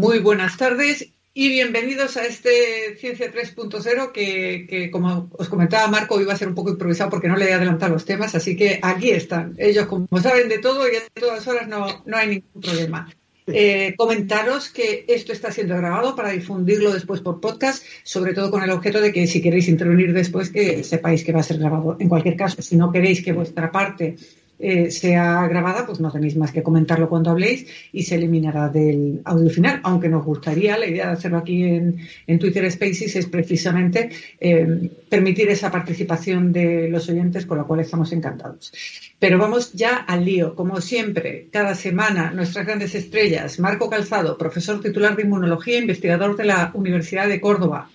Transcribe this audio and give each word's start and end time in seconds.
Muy 0.00 0.18
buenas 0.18 0.56
tardes 0.56 1.10
y 1.34 1.50
bienvenidos 1.50 2.16
a 2.16 2.24
este 2.24 2.96
Ciencia 2.96 3.30
3.0 3.30 4.12
que, 4.12 4.66
que, 4.66 4.90
como 4.90 5.28
os 5.36 5.50
comentaba 5.50 5.88
Marco, 5.88 6.18
iba 6.18 6.32
a 6.32 6.38
ser 6.38 6.48
un 6.48 6.54
poco 6.54 6.70
improvisado 6.70 7.10
porque 7.10 7.28
no 7.28 7.36
le 7.36 7.50
he 7.50 7.52
adelantado 7.52 7.92
los 7.92 8.06
temas, 8.06 8.34
así 8.34 8.56
que 8.56 8.80
aquí 8.82 9.10
están. 9.10 9.54
Ellos, 9.58 9.84
como 9.88 10.08
saben 10.18 10.48
de 10.48 10.56
todo 10.56 10.90
y 10.90 10.96
a 10.96 11.02
todas 11.20 11.46
horas, 11.46 11.68
no, 11.68 12.02
no 12.06 12.16
hay 12.16 12.28
ningún 12.28 12.62
problema. 12.62 13.14
Eh, 13.46 13.94
comentaros 13.98 14.70
que 14.70 15.04
esto 15.06 15.34
está 15.34 15.52
siendo 15.52 15.76
grabado 15.76 16.16
para 16.16 16.30
difundirlo 16.30 16.94
después 16.94 17.20
por 17.20 17.38
podcast, 17.38 17.84
sobre 18.02 18.32
todo 18.32 18.50
con 18.50 18.62
el 18.62 18.70
objeto 18.70 19.02
de 19.02 19.12
que 19.12 19.26
si 19.26 19.42
queréis 19.42 19.68
intervenir 19.68 20.14
después, 20.14 20.48
que 20.48 20.82
sepáis 20.82 21.24
que 21.24 21.32
va 21.32 21.40
a 21.40 21.42
ser 21.42 21.58
grabado. 21.58 21.98
En 22.00 22.08
cualquier 22.08 22.36
caso, 22.36 22.62
si 22.62 22.74
no 22.74 22.90
queréis 22.90 23.22
que 23.22 23.34
vuestra 23.34 23.70
parte 23.70 24.16
eh, 24.62 24.90
sea 24.90 25.48
grabada, 25.48 25.86
pues 25.86 26.00
no 26.00 26.10
tenéis 26.12 26.36
más 26.36 26.52
que 26.52 26.62
comentarlo 26.62 27.08
cuando 27.08 27.30
habléis 27.30 27.66
y 27.92 28.02
se 28.02 28.16
eliminará 28.16 28.68
del 28.68 29.22
audio 29.24 29.48
final. 29.48 29.80
Aunque 29.84 30.08
nos 30.08 30.24
gustaría, 30.24 30.76
la 30.76 30.86
idea 30.86 31.06
de 31.06 31.12
hacerlo 31.12 31.38
aquí 31.38 31.64
en, 31.64 32.38
Twitter 32.38 32.70
Spaces 32.70 33.16
es 33.16 33.26
precisamente 33.26 34.10
eh, 34.38 34.90
permitir 35.08 35.48
esa 35.48 35.70
participación 35.70 36.52
de 36.52 36.88
los 36.88 37.08
oyentes, 37.08 37.46
con 37.46 37.58
lo 37.58 37.66
cual 37.66 37.80
estamos 37.80 38.12
encantados. 38.12 38.72
Pero 39.18 39.38
vamos 39.38 39.72
ya 39.72 39.96
al 39.96 40.24
lío. 40.24 40.54
Como 40.54 40.80
siempre, 40.80 41.48
cada 41.50 41.74
semana 41.74 42.32
nuestras 42.32 42.66
grandes 42.66 42.94
estrellas, 42.94 43.58
Marco 43.58 43.88
Calzado, 43.88 44.36
profesor 44.36 44.80
titular 44.80 45.16
de 45.16 45.22
inmunología, 45.22 45.78
investigador 45.78 46.36
de 46.36 46.44
la 46.44 46.70
Universidad 46.74 47.28
de 47.28 47.40
Córdoba, 47.40 47.90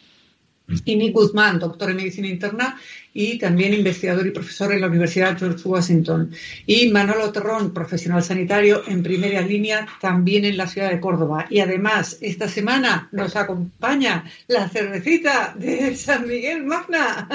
y 0.68 0.96
Nick 0.96 1.14
Guzmán, 1.14 1.60
doctor 1.60 1.92
en 1.92 1.98
medicina 1.98 2.28
interna 2.28 2.78
y 3.14 3.38
también 3.38 3.73
investigador 3.73 4.28
y 4.28 4.32
profesor 4.32 4.73
en 4.73 4.82
la 4.82 4.88
Universidad 4.88 5.38
George 5.38 5.68
Washington. 5.68 6.32
Y 6.66 6.90
Manolo 6.90 7.32
Terrón, 7.32 7.73
profesional 7.73 8.23
sanitario 8.23 8.84
en 8.88 9.04
primera 9.04 9.42
línea 9.42 9.88
también 10.02 10.44
en 10.44 10.58
la 10.58 10.67
ciudad 10.67 10.89
de 10.89 11.00
Córdoba. 11.00 11.45
Y 11.50 11.59
además, 11.59 12.17
esta 12.20 12.50
semana 12.50 13.08
nos 13.12 13.36
acompaña 13.36 14.26
la 14.48 14.67
cervecita 14.67 15.56
de 15.58 15.95
San 15.95 16.28
Miguel 16.28 16.64
Magna, 16.64 17.30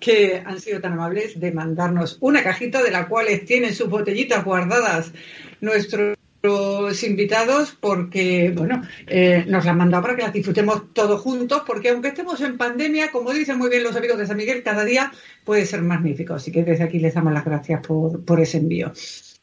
que 0.00 0.42
han 0.44 0.60
sido 0.60 0.80
tan 0.80 0.94
amables 0.94 1.38
de 1.38 1.52
mandarnos 1.52 2.16
una 2.20 2.42
cajita 2.42 2.82
de 2.82 2.90
la 2.90 3.06
cual 3.06 3.26
tienen 3.46 3.74
sus 3.74 3.88
botellitas 3.88 4.44
guardadas 4.44 5.12
nuestros 5.60 6.16
los 6.42 7.02
invitados 7.02 7.76
porque, 7.78 8.52
bueno, 8.54 8.82
eh, 9.06 9.44
nos 9.46 9.64
la 9.64 9.72
han 9.72 9.78
mandado 9.78 10.02
para 10.02 10.16
que 10.16 10.22
las 10.22 10.32
disfrutemos 10.32 10.92
todos 10.94 11.20
juntos, 11.20 11.62
porque 11.66 11.90
aunque 11.90 12.08
estemos 12.08 12.40
en 12.40 12.56
pandemia, 12.56 13.10
como 13.10 13.32
dicen 13.32 13.58
muy 13.58 13.68
bien 13.68 13.84
los 13.84 13.96
amigos 13.96 14.18
de 14.18 14.26
San 14.26 14.36
Miguel, 14.36 14.62
cada 14.62 14.84
día 14.84 15.12
puede 15.44 15.66
ser 15.66 15.82
magnífico. 15.82 16.34
Así 16.34 16.50
que 16.50 16.64
desde 16.64 16.84
aquí 16.84 16.98
les 16.98 17.14
damos 17.14 17.32
las 17.32 17.44
gracias 17.44 17.80
por, 17.86 18.24
por 18.24 18.40
ese 18.40 18.58
envío. 18.58 18.92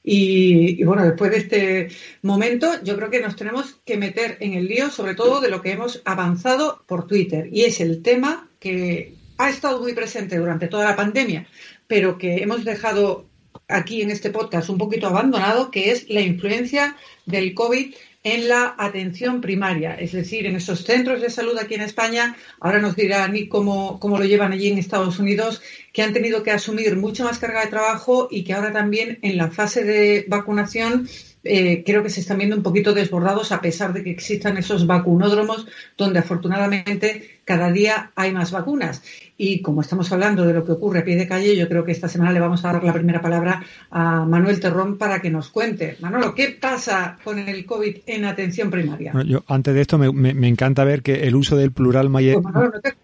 Y, 0.04 0.82
y, 0.82 0.84
bueno, 0.86 1.04
después 1.04 1.32
de 1.32 1.38
este 1.38 1.88
momento, 2.22 2.82
yo 2.84 2.96
creo 2.96 3.10
que 3.10 3.20
nos 3.20 3.36
tenemos 3.36 3.80
que 3.86 3.98
meter 3.98 4.38
en 4.40 4.54
el 4.54 4.66
lío, 4.68 4.90
sobre 4.90 5.16
todo 5.16 5.42
de 5.42 5.50
lo 5.50 5.62
que 5.62 5.72
hemos 5.72 6.02
avanzado 6.06 6.84
por 6.88 7.08
Twitter, 7.08 7.50
y 7.52 7.64
es 7.64 7.82
el 7.82 8.02
tema 8.02 8.50
que 8.60 9.16
ha 9.38 9.50
estado 9.50 9.82
muy 9.82 9.94
presente 9.94 10.38
durante 10.38 10.68
toda 10.68 10.86
la 10.86 10.96
pandemia, 10.96 11.48
pero 11.88 12.18
que 12.18 12.38
hemos 12.38 12.66
dejado 12.66 13.27
aquí 13.68 14.02
en 14.02 14.12
este 14.12 14.30
podcast 14.30 14.70
un 14.70 14.78
poquito 14.78 15.08
abandonado, 15.08 15.72
que 15.72 15.92
es 15.92 16.10
la 16.10 16.22
influencia 16.22 16.96
del 17.26 17.54
COVID 17.54 17.94
en 18.24 18.50
la 18.50 18.76
atención 18.78 19.40
primaria, 19.40 19.96
es 19.96 20.12
decir, 20.12 20.46
en 20.48 20.58
esos 20.58 20.84
centros 20.84 21.22
de 21.22 21.30
salud 21.30 21.58
aquí 21.58 21.76
en 21.76 21.82
España. 21.82 22.36
Ahora 22.60 22.80
nos 22.80 22.96
dirá 22.96 23.28
Nick 23.28 23.48
cómo, 23.48 24.00
cómo 24.00 24.18
lo 24.18 24.26
llevan 24.26 24.52
allí 24.52 24.68
en 24.70 24.78
Estados 24.78 25.20
Unidos, 25.20 25.62
que 25.94 26.04
han 26.04 26.14
tenido 26.14 26.44
que 26.44 26.52
asumir 26.52 26.98
mucha 26.98 27.24
más 27.24 27.40
carga 27.40 27.62
de 27.62 27.72
trabajo 27.72 28.28
y 28.30 28.44
que 28.44 28.54
ahora 28.54 28.74
también 28.74 29.20
en 29.22 29.38
la 29.38 29.50
fase 29.50 29.84
de 29.84 30.26
vacunación 30.28 31.08
eh, 31.48 31.84
creo 31.86 32.04
que 32.04 32.10
se 32.10 32.20
están 32.20 32.38
viendo 32.38 32.56
un 32.56 32.64
poquito 32.64 32.94
desbordados 32.94 33.52
a 33.52 33.62
pesar 33.62 33.94
de 33.94 34.04
que 34.04 34.12
existan 34.12 34.58
esos 34.58 34.86
vacunódromos 34.86 35.68
donde 35.98 36.20
afortunadamente 36.20 37.40
cada 37.46 37.72
día 37.72 38.12
hay 38.16 38.34
más 38.34 38.52
vacunas. 38.52 39.02
Y 39.38 39.62
como 39.62 39.82
estamos 39.82 40.12
hablando 40.12 40.46
de 40.46 40.54
lo 40.54 40.66
que 40.66 40.74
ocurre 40.74 41.00
a 41.00 41.06
pie 41.06 41.16
de 41.16 41.28
calle, 41.28 41.56
yo 41.56 41.68
creo 41.70 41.86
que 41.86 41.92
esta 41.92 42.10
semana 42.10 42.32
le 42.32 42.40
vamos 42.40 42.66
a 42.66 42.74
dar 42.74 42.84
la 42.84 42.94
primera 42.94 43.22
palabra 43.22 43.64
a 43.90 44.26
Manuel 44.26 44.60
Terrón 44.60 44.98
para 44.98 45.22
que 45.22 45.30
nos 45.30 45.50
cuente. 45.50 45.98
Manolo, 46.02 46.36
¿qué 46.36 46.58
pasa 46.60 47.18
con 47.24 47.40
el 47.40 47.66
COVID 47.66 47.98
en 48.06 48.26
atención 48.26 48.70
primaria? 48.70 49.14
yo, 49.26 49.44
antes 49.48 49.74
de 49.74 49.82
esto, 49.82 49.98
me, 49.98 50.48
encanta 50.48 50.84
ver 50.84 51.02
que 51.02 51.28
el 51.28 51.36
uso 51.36 51.56
del 51.56 51.72
plural 51.72 52.10
mayor... 52.10 52.44
Pues, 52.44 52.96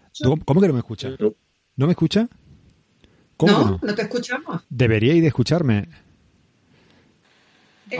¿Cómo 0.44 0.60
que 0.60 0.68
no 0.68 0.74
me 0.74 0.80
escucha? 0.80 1.10
¿No 1.76 1.86
me 1.86 1.92
escucha? 1.92 2.28
¿Cómo 3.36 3.52
no, 3.52 3.64
no, 3.64 3.80
no 3.82 3.94
te 3.94 4.02
escuchamos. 4.02 4.62
Deberíais 4.68 5.20
de 5.20 5.28
escucharme. 5.28 5.88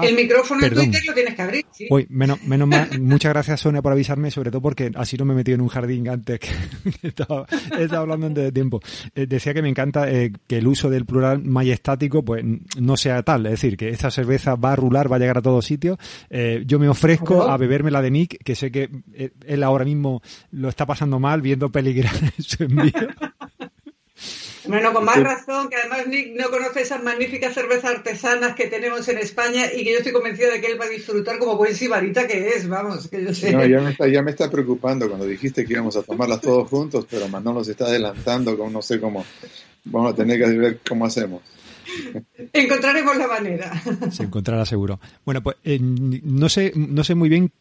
El 0.03 0.15
ah, 0.15 0.17
micrófono 0.17 0.67
en 0.67 0.75
Twitter 0.75 1.03
lo 1.07 1.15
tienes 1.15 1.35
que 1.35 1.43
abrir. 1.43 1.67
¿sí? 1.73 1.89
menos, 2.09 2.43
menos 2.45 2.69
mal. 2.69 2.89
Muchas 3.01 3.33
gracias, 3.33 3.61
Sonia, 3.61 3.83
por 3.83 3.93
avisarme, 3.93 4.31
sobre 4.31 4.51
todo 4.51 4.63
porque 4.63 4.91
así 4.95 5.17
no 5.17 5.25
me 5.25 5.33
he 5.33 5.37
metido 5.37 5.57
en 5.57 5.61
un 5.61 5.69
jardín 5.69 6.09
antes 6.09 6.41
que 6.41 6.49
estaba, 7.03 7.47
estaba 7.79 8.03
hablando 8.03 8.27
antes 8.27 8.45
de 8.45 8.53
tiempo. 8.53 8.81
Eh, 9.15 9.27
decía 9.27 9.55
que 9.55 9.63
me 9.63 9.69
encanta 9.69 10.11
eh, 10.11 10.33
que 10.47 10.59
el 10.59 10.67
uso 10.67 10.91
del 10.91 11.05
plural 11.05 11.43
majestático 11.43 12.25
pues 12.25 12.45
no 12.79 12.97
sea 12.97 13.23
tal. 13.23 13.47
Es 13.47 13.53
decir, 13.53 13.77
que 13.77 13.89
esta 13.89 14.11
cerveza 14.11 14.55
va 14.55 14.73
a 14.73 14.77
rular, 14.77 15.11
va 15.11 15.17
a 15.17 15.19
llegar 15.19 15.39
a 15.39 15.43
todos 15.43 15.65
sitios. 15.65 15.99
Eh, 16.31 16.63
yo 16.67 16.79
me 16.79 16.89
ofrezco 16.89 17.43
a 17.43 17.57
beberme 17.57 17.91
la 17.91 18.03
de 18.03 18.11
Nick, 18.11 18.43
que 18.43 18.55
sé 18.55 18.71
que 18.71 18.91
él 19.47 19.63
ahora 19.63 19.85
mismo 19.85 20.23
lo 20.51 20.69
está 20.69 20.87
pasando 20.87 21.19
mal 21.19 21.41
viendo 21.43 21.71
peligrar 21.71 22.15
su 22.39 22.65
envío. 22.65 22.93
Bueno, 24.67 24.93
con 24.93 25.05
más 25.05 25.23
razón, 25.23 25.69
que 25.69 25.77
además 25.77 26.07
Nick 26.07 26.35
no 26.35 26.51
conoce 26.51 26.83
esas 26.83 27.03
magníficas 27.03 27.55
cervezas 27.55 27.97
artesanas 27.97 28.55
que 28.55 28.67
tenemos 28.67 29.07
en 29.09 29.19
España 29.19 29.67
y 29.73 29.85
que 29.85 29.93
yo 29.93 29.99
estoy 29.99 30.13
convencida 30.13 30.51
de 30.51 30.61
que 30.61 30.69
él 30.69 30.81
va 30.81 30.87
a 30.87 30.89
disfrutar 30.89 31.39
como 31.39 31.57
buen 31.57 31.75
sibarita 31.75 32.27
que 32.27 32.49
es, 32.49 32.69
vamos, 32.69 33.09
que 33.09 33.23
yo 33.23 33.35
sé. 33.35 33.53
No, 33.53 33.65
ya 33.67 33.81
me, 33.81 33.91
está, 33.91 34.09
ya 34.09 34.23
me 34.23 34.31
está 34.31 34.51
preocupando 34.51 35.09
cuando 35.09 35.27
dijiste 35.27 35.65
que 35.65 35.75
íbamos 35.75 35.97
a 35.97 36.03
tomarlas 36.03 36.41
todos 36.41 36.69
juntos, 36.69 37.07
pero 37.11 37.29
Manolo 37.29 37.63
se 37.63 37.73
está 37.73 37.87
adelantando 37.87 38.57
con 38.57 38.73
no 38.73 38.83
sé 38.83 39.01
cómo. 39.01 39.25
Vamos 39.85 40.13
a 40.13 40.17
tener 40.17 40.39
que 40.39 40.59
ver 40.59 40.81
cómo 40.87 41.05
hacemos. 41.05 41.43
Encontraremos 42.53 43.17
la 43.17 43.27
manera. 43.27 43.83
Se 44.11 44.23
encontrará 44.23 44.65
seguro. 44.65 44.99
Bueno, 45.25 45.43
pues 45.43 45.57
eh, 45.65 45.79
no 45.81 46.49
sé, 46.49 46.73
no 46.75 47.05
sé 47.05 47.15
muy 47.15 47.29
bien 47.29 47.53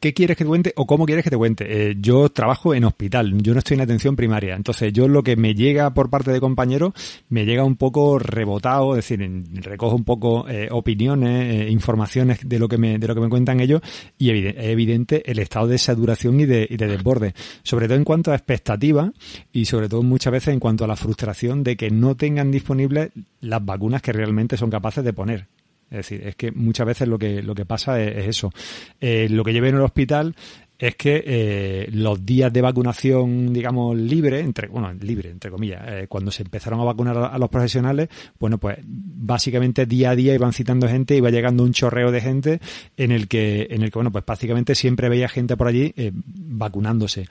¿qué 0.00 0.12
quieres 0.12 0.36
que 0.36 0.44
te 0.44 0.48
cuente 0.48 0.72
o 0.76 0.86
cómo 0.86 1.06
quieres 1.06 1.24
que 1.24 1.30
te 1.30 1.36
cuente? 1.36 1.90
Eh, 1.90 1.96
yo 1.98 2.28
trabajo 2.28 2.74
en 2.74 2.84
hospital, 2.84 3.32
yo 3.42 3.52
no 3.52 3.58
estoy 3.58 3.76
en 3.76 3.80
atención 3.82 4.16
primaria, 4.16 4.54
entonces 4.54 4.92
yo 4.92 5.08
lo 5.08 5.22
que 5.22 5.36
me 5.36 5.54
llega 5.54 5.92
por 5.94 6.10
parte 6.10 6.30
de 6.30 6.40
compañeros 6.40 6.92
me 7.28 7.44
llega 7.44 7.64
un 7.64 7.76
poco 7.76 8.18
rebotado, 8.18 8.96
es 8.96 9.08
decir, 9.08 9.44
recojo 9.54 9.96
un 9.96 10.04
poco 10.04 10.48
eh, 10.48 10.68
opiniones, 10.70 11.54
eh, 11.54 11.70
informaciones 11.70 12.40
de 12.46 12.58
lo 12.58 12.68
que 12.68 12.78
me 12.78 12.98
de 12.98 13.06
lo 13.06 13.14
que 13.14 13.20
me 13.20 13.28
cuentan 13.28 13.60
ellos 13.60 13.80
y 14.18 14.30
es 14.30 14.54
evidente 14.58 15.30
el 15.30 15.38
estado 15.38 15.68
de 15.68 15.78
saturación 15.78 16.40
y 16.40 16.46
de, 16.46 16.66
y 16.68 16.76
de 16.76 16.86
desborde, 16.86 17.34
sobre 17.62 17.86
todo 17.86 17.96
en 17.96 18.04
cuanto 18.04 18.32
a 18.32 18.34
expectativas 18.34 19.10
y 19.52 19.64
sobre 19.64 19.88
todo 19.88 20.02
muchas 20.02 20.32
veces 20.32 20.54
en 20.54 20.60
cuanto 20.60 20.84
a 20.84 20.88
la 20.88 20.96
frustración 20.96 21.62
de 21.62 21.76
que 21.76 21.90
no 21.90 22.16
tengan 22.16 22.50
disponibles 22.50 23.10
las 23.40 23.64
vacunas 23.64 24.02
que 24.02 24.12
realmente 24.12 24.56
son 24.56 24.70
capaces 24.70 25.04
de 25.04 25.12
poner. 25.12 25.59
Es 25.90 25.96
decir, 25.98 26.26
es 26.26 26.36
que 26.36 26.52
muchas 26.52 26.86
veces 26.86 27.08
lo 27.08 27.18
que, 27.18 27.42
lo 27.42 27.54
que 27.54 27.66
pasa 27.66 28.00
es, 28.00 28.28
eso. 28.28 28.52
Eh, 29.00 29.28
lo 29.28 29.42
que 29.42 29.52
llevé 29.52 29.70
en 29.70 29.76
el 29.76 29.82
hospital 29.82 30.36
es 30.78 30.94
que 30.94 31.22
eh, 31.26 31.88
los 31.92 32.24
días 32.24 32.50
de 32.52 32.62
vacunación, 32.62 33.52
digamos, 33.52 33.96
libre, 33.98 34.40
entre, 34.40 34.68
bueno, 34.68 34.92
libre, 34.94 35.28
entre 35.28 35.50
comillas, 35.50 35.82
eh, 35.86 36.06
cuando 36.08 36.30
se 36.30 36.42
empezaron 36.42 36.80
a 36.80 36.84
vacunar 36.84 37.18
a, 37.18 37.38
los 37.38 37.50
profesionales, 37.50 38.08
bueno, 38.38 38.56
pues 38.56 38.78
básicamente 38.82 39.84
día 39.84 40.10
a 40.10 40.16
día 40.16 40.32
iban 40.32 40.54
citando 40.54 40.88
gente, 40.88 41.16
iba 41.16 41.28
llegando 41.28 41.64
un 41.64 41.72
chorreo 41.72 42.10
de 42.10 42.20
gente 42.22 42.60
en 42.96 43.10
el 43.10 43.28
que, 43.28 43.66
en 43.70 43.82
el 43.82 43.90
que, 43.90 43.98
bueno, 43.98 44.12
pues 44.12 44.24
prácticamente 44.24 44.74
siempre 44.74 45.10
veía 45.10 45.28
gente 45.28 45.56
por 45.56 45.66
allí 45.66 45.92
vacunándose. 46.24 47.26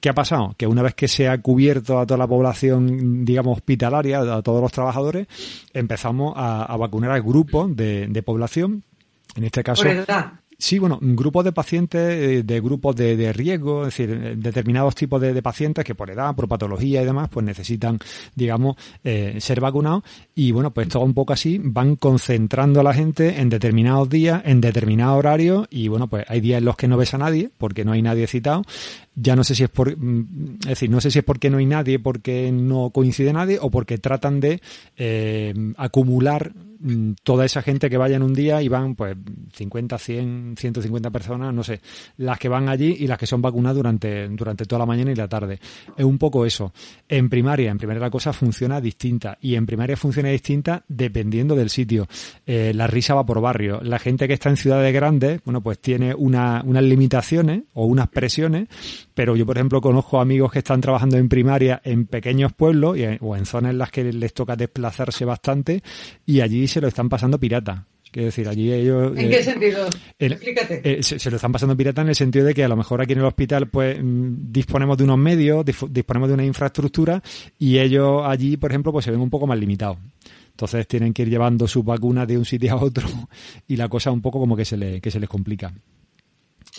¿Qué 0.00 0.08
ha 0.08 0.14
pasado? 0.14 0.54
Que 0.56 0.66
una 0.66 0.82
vez 0.82 0.94
que 0.94 1.08
se 1.08 1.28
ha 1.28 1.38
cubierto 1.42 1.98
a 1.98 2.06
toda 2.06 2.18
la 2.18 2.26
población, 2.26 3.24
digamos, 3.24 3.58
hospitalaria, 3.58 4.20
a 4.20 4.42
todos 4.42 4.62
los 4.62 4.72
trabajadores, 4.72 5.26
empezamos 5.74 6.34
a, 6.36 6.76
vacunar 6.76 7.10
al 7.10 7.22
grupo 7.22 7.68
de, 7.68 8.06
de 8.06 8.22
población 8.22 8.84
en 9.36 9.44
este 9.44 9.62
caso, 9.62 9.84
Sí, 10.60 10.78
bueno, 10.78 10.98
grupos 11.00 11.42
de 11.46 11.52
pacientes, 11.52 12.00
eh, 12.02 12.42
de 12.42 12.60
grupos 12.60 12.94
de, 12.94 13.32
riesgo, 13.32 13.86
es 13.86 13.96
decir, 13.96 14.10
eh, 14.10 14.34
determinados 14.36 14.94
tipos 14.94 15.18
de, 15.18 15.40
pacientes 15.40 15.86
que 15.86 15.94
por 15.94 16.10
edad, 16.10 16.34
por 16.34 16.48
patología 16.48 17.00
y 17.00 17.06
demás, 17.06 17.30
pues 17.30 17.46
necesitan, 17.46 17.98
digamos, 18.34 18.76
eh, 19.02 19.38
ser 19.40 19.58
vacunados. 19.58 20.02
Y 20.34 20.52
bueno, 20.52 20.70
pues 20.70 20.88
todo 20.88 21.02
un 21.02 21.14
poco 21.14 21.32
así, 21.32 21.58
van 21.64 21.96
concentrando 21.96 22.80
a 22.80 22.82
la 22.82 22.92
gente 22.92 23.40
en 23.40 23.48
determinados 23.48 24.10
días, 24.10 24.42
en 24.44 24.60
determinados 24.60 25.18
horarios, 25.18 25.66
y 25.70 25.88
bueno, 25.88 26.08
pues 26.08 26.26
hay 26.28 26.42
días 26.42 26.58
en 26.58 26.66
los 26.66 26.76
que 26.76 26.88
no 26.88 26.98
ves 26.98 27.14
a 27.14 27.18
nadie, 27.18 27.48
porque 27.56 27.86
no 27.86 27.92
hay 27.92 28.02
nadie 28.02 28.26
citado. 28.26 28.62
Ya 29.20 29.36
no 29.36 29.44
sé 29.44 29.54
si 29.54 29.64
es 29.64 29.70
por, 29.70 29.96
mm, 29.96 30.58
es 30.62 30.68
decir, 30.68 30.90
no 30.90 31.00
sé 31.00 31.10
si 31.10 31.18
es 31.18 31.24
porque 31.24 31.50
no 31.50 31.58
hay 31.58 31.66
nadie, 31.66 31.98
porque 31.98 32.50
no 32.52 32.90
coincide 32.90 33.32
nadie, 33.32 33.58
o 33.60 33.70
porque 33.70 33.98
tratan 33.98 34.40
de 34.40 34.60
acumular 35.76 36.52
mm, 36.54 37.12
toda 37.22 37.44
esa 37.44 37.62
gente 37.62 37.90
que 37.90 37.96
vaya 37.96 38.16
en 38.16 38.22
un 38.22 38.34
día 38.34 38.62
y 38.62 38.68
van 38.68 38.94
pues 38.94 39.16
50, 39.54 39.98
100, 39.98 40.54
150 40.58 41.10
personas, 41.10 41.52
no 41.52 41.62
sé, 41.62 41.80
las 42.16 42.38
que 42.38 42.48
van 42.48 42.68
allí 42.68 42.96
y 43.00 43.06
las 43.06 43.18
que 43.18 43.26
son 43.26 43.42
vacunadas 43.42 43.76
durante, 43.76 44.28
durante 44.28 44.64
toda 44.64 44.80
la 44.80 44.86
mañana 44.86 45.12
y 45.12 45.14
la 45.14 45.28
tarde. 45.28 45.58
Es 45.96 46.04
un 46.04 46.18
poco 46.18 46.46
eso. 46.46 46.72
En 47.08 47.28
primaria, 47.28 47.70
en 47.70 47.78
primaria 47.78 48.00
la 48.00 48.10
cosa 48.10 48.32
funciona 48.32 48.80
distinta 48.80 49.36
y 49.40 49.54
en 49.54 49.66
primaria 49.66 49.96
funciona 49.96 50.28
distinta 50.30 50.84
dependiendo 50.88 51.54
del 51.54 51.70
sitio. 51.70 52.06
Eh, 52.46 52.72
la 52.74 52.86
risa 52.86 53.14
va 53.14 53.24
por 53.24 53.40
barrio. 53.40 53.80
La 53.82 53.98
gente 53.98 54.26
que 54.26 54.34
está 54.34 54.50
en 54.50 54.56
ciudades 54.56 54.92
grandes, 54.92 55.40
bueno, 55.44 55.62
pues 55.62 55.78
tiene 55.80 56.14
una, 56.14 56.62
unas 56.64 56.82
limitaciones 56.82 57.62
o 57.74 57.86
unas 57.86 58.08
presiones, 58.08 58.68
pero 59.14 59.36
yo, 59.36 59.46
por 59.46 59.56
ejemplo, 59.56 59.80
conozco 59.80 60.20
amigos 60.20 60.52
que 60.52 60.60
están 60.60 60.80
trabajando 60.80 61.16
en 61.16 61.28
primaria 61.28 61.80
en 61.84 62.06
pequeños 62.06 62.52
pueblos 62.52 62.96
o 63.20 63.36
en 63.36 63.46
zonas 63.46 63.72
en 63.72 63.78
las 63.78 63.90
que 63.90 64.04
les 64.12 64.32
toca 64.32 64.56
desplazarse 64.56 65.24
bastante 65.24 65.82
y 66.26 66.40
allí 66.40 66.66
se 66.66 66.80
lo 66.80 66.88
están 66.88 67.08
pasando 67.08 67.38
pirata. 67.38 67.86
Quiero 68.10 68.26
decir, 68.26 68.48
allí 68.48 68.72
ellos... 68.72 69.16
¿En 69.16 69.30
qué 69.30 69.38
eh, 69.38 69.42
sentido? 69.42 69.88
Explícate. 70.18 70.80
Eh, 70.82 71.02
se, 71.02 71.30
lo 71.30 71.36
están 71.36 71.52
pasando 71.52 71.76
pirata 71.76 72.02
en 72.02 72.08
el 72.08 72.16
sentido 72.16 72.44
de 72.44 72.54
que 72.54 72.64
a 72.64 72.68
lo 72.68 72.76
mejor 72.76 73.00
aquí 73.00 73.12
en 73.12 73.20
el 73.20 73.24
hospital 73.24 73.68
pues 73.68 74.02
mm, 74.02 74.50
disponemos 74.50 74.98
de 74.98 75.04
unos 75.04 75.18
medios, 75.18 75.64
disponemos 75.64 76.28
de 76.28 76.34
una 76.34 76.44
infraestructura 76.44 77.22
y 77.56 77.78
ellos 77.78 78.22
allí, 78.24 78.56
por 78.56 78.72
ejemplo, 78.72 78.90
pues 78.90 79.04
se 79.04 79.12
ven 79.12 79.20
un 79.20 79.30
poco 79.30 79.46
más 79.46 79.58
limitados. 79.58 79.98
Entonces 80.50 80.88
tienen 80.88 81.14
que 81.14 81.22
ir 81.22 81.30
llevando 81.30 81.68
sus 81.68 81.84
vacunas 81.84 82.26
de 82.26 82.36
un 82.36 82.44
sitio 82.44 82.72
a 82.72 82.76
otro 82.82 83.08
y 83.68 83.76
la 83.76 83.88
cosa 83.88 84.10
un 84.10 84.20
poco 84.20 84.40
como 84.40 84.56
que 84.56 84.64
se, 84.64 84.76
le, 84.76 85.00
que 85.00 85.10
se 85.12 85.20
les 85.20 85.28
complica 85.28 85.72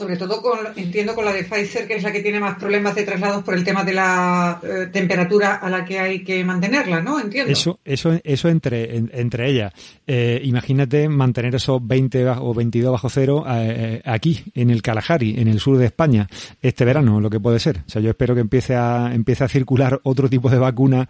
sobre 0.01 0.17
todo 0.17 0.41
con, 0.41 0.57
entiendo 0.77 1.13
con 1.13 1.25
la 1.25 1.31
de 1.31 1.43
Pfizer, 1.43 1.87
que 1.87 1.93
es 1.93 2.01
la 2.01 2.11
que 2.11 2.23
tiene 2.23 2.39
más 2.39 2.57
problemas 2.57 2.95
de 2.95 3.03
traslados 3.03 3.43
por 3.43 3.53
el 3.53 3.63
tema 3.63 3.83
de 3.83 3.93
la 3.93 4.59
eh, 4.63 4.87
temperatura 4.91 5.57
a 5.57 5.69
la 5.69 5.85
que 5.85 5.99
hay 5.99 6.23
que 6.23 6.43
mantenerla, 6.43 7.01
¿no? 7.03 7.19
Entiendo. 7.19 7.51
Eso, 7.51 7.79
eso, 7.85 8.19
eso 8.23 8.49
entre, 8.49 8.97
entre 8.97 9.47
ellas. 9.47 9.71
Eh, 10.07 10.41
imagínate 10.43 11.07
mantener 11.07 11.53
esos 11.53 11.85
20 11.85 12.29
o 12.29 12.51
22 12.51 12.91
bajo 12.91 13.09
cero 13.09 13.45
eh, 13.47 14.01
aquí, 14.03 14.43
en 14.55 14.71
el 14.71 14.81
Kalahari, 14.81 15.39
en 15.39 15.47
el 15.47 15.59
sur 15.59 15.77
de 15.77 15.85
España, 15.85 16.27
este 16.63 16.83
verano, 16.83 17.21
lo 17.21 17.29
que 17.29 17.39
puede 17.39 17.59
ser. 17.59 17.83
O 17.85 17.89
sea, 17.89 18.01
yo 18.01 18.09
espero 18.09 18.33
que 18.33 18.41
empiece 18.41 18.75
a, 18.75 19.13
empiece 19.13 19.43
a 19.43 19.47
circular 19.47 19.99
otro 20.01 20.27
tipo 20.29 20.49
de 20.49 20.57
vacuna 20.57 21.07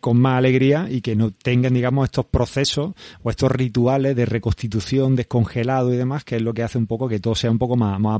con 0.00 0.18
más 0.18 0.38
alegría 0.38 0.86
y 0.88 1.02
que 1.02 1.14
no 1.14 1.30
tengan, 1.30 1.74
digamos, 1.74 2.06
estos 2.06 2.24
procesos 2.24 2.92
o 3.22 3.28
estos 3.28 3.52
rituales 3.52 4.16
de 4.16 4.24
reconstitución, 4.24 5.14
descongelado 5.14 5.92
y 5.92 5.98
demás, 5.98 6.24
que 6.24 6.36
es 6.36 6.42
lo 6.42 6.54
que 6.54 6.62
hace 6.62 6.78
un 6.78 6.86
poco 6.86 7.06
que 7.06 7.20
todo 7.20 7.34
sea 7.34 7.50
un 7.50 7.58
poco 7.58 7.76
más, 7.76 8.00
más 8.00 8.16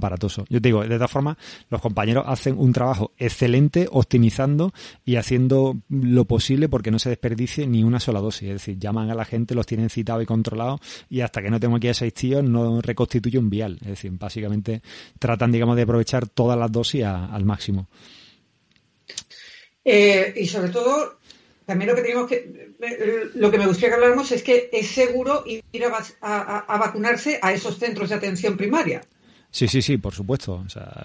Yo 0.49 0.61
te 0.61 0.69
digo, 0.69 0.83
de 0.83 0.95
todas 0.97 1.11
formas, 1.11 1.37
los 1.69 1.81
compañeros 1.81 2.25
hacen 2.27 2.59
un 2.59 2.73
trabajo 2.73 3.13
excelente 3.19 3.89
optimizando 3.91 4.73
y 5.05 5.17
haciendo 5.17 5.77
lo 5.89 6.25
posible 6.25 6.69
porque 6.69 6.91
no 6.91 6.99
se 6.99 7.11
desperdicie 7.11 7.67
ni 7.67 7.83
una 7.83 8.01
sola 8.01 8.21
dosis. 8.21 8.49
Es 8.49 8.55
decir, 8.55 8.79
llaman 8.79 9.11
a 9.11 9.15
la 9.15 9.25
gente, 9.25 9.55
los 9.55 9.67
tienen 9.67 9.91
citados 9.91 10.23
y 10.23 10.27
controlados 10.27 10.81
y 11.09 11.21
hasta 11.21 11.43
que 11.43 11.51
no 11.51 11.61
tengo 11.61 11.77
aquí 11.77 11.89
a 11.89 11.95
seis 11.95 12.15
tíos 12.15 12.45
no 12.45 12.81
reconstituye 12.81 13.39
un 13.39 13.51
vial. 13.51 13.79
Es 13.83 13.89
decir, 13.89 14.11
básicamente 14.13 14.83
tratan, 15.19 15.53
digamos, 15.53 15.77
de 15.77 15.83
aprovechar 15.83 16.29
todas 16.29 16.59
las 16.59 16.71
dosis 16.71 17.05
al 17.05 17.45
máximo. 17.45 17.89
Eh, 19.85 20.35
y 20.37 20.47
sobre 20.47 20.71
todo, 20.71 21.19
también 21.65 21.91
lo 21.91 21.97
que 21.97 22.03
tenemos 22.03 22.29
que, 22.29 22.75
lo 23.35 23.51
que 23.51 23.59
me 23.59 23.67
gustaría 23.67 23.91
que 23.91 23.95
habláramos 23.95 24.31
es 24.33 24.43
que 24.43 24.69
es 24.73 24.89
seguro 24.89 25.45
ir 25.47 25.63
a 26.21 26.79
vacunarse 26.79 27.39
a 27.41 27.53
esos 27.53 27.79
centros 27.79 28.11
de 28.11 28.17
atención 28.17 28.57
primaria. 28.57 29.03
Sí, 29.53 29.67
sí, 29.67 29.83
sí, 29.83 29.97
por 29.97 30.15
supuesto. 30.15 30.63
O 30.65 30.69
sea, 30.69 31.05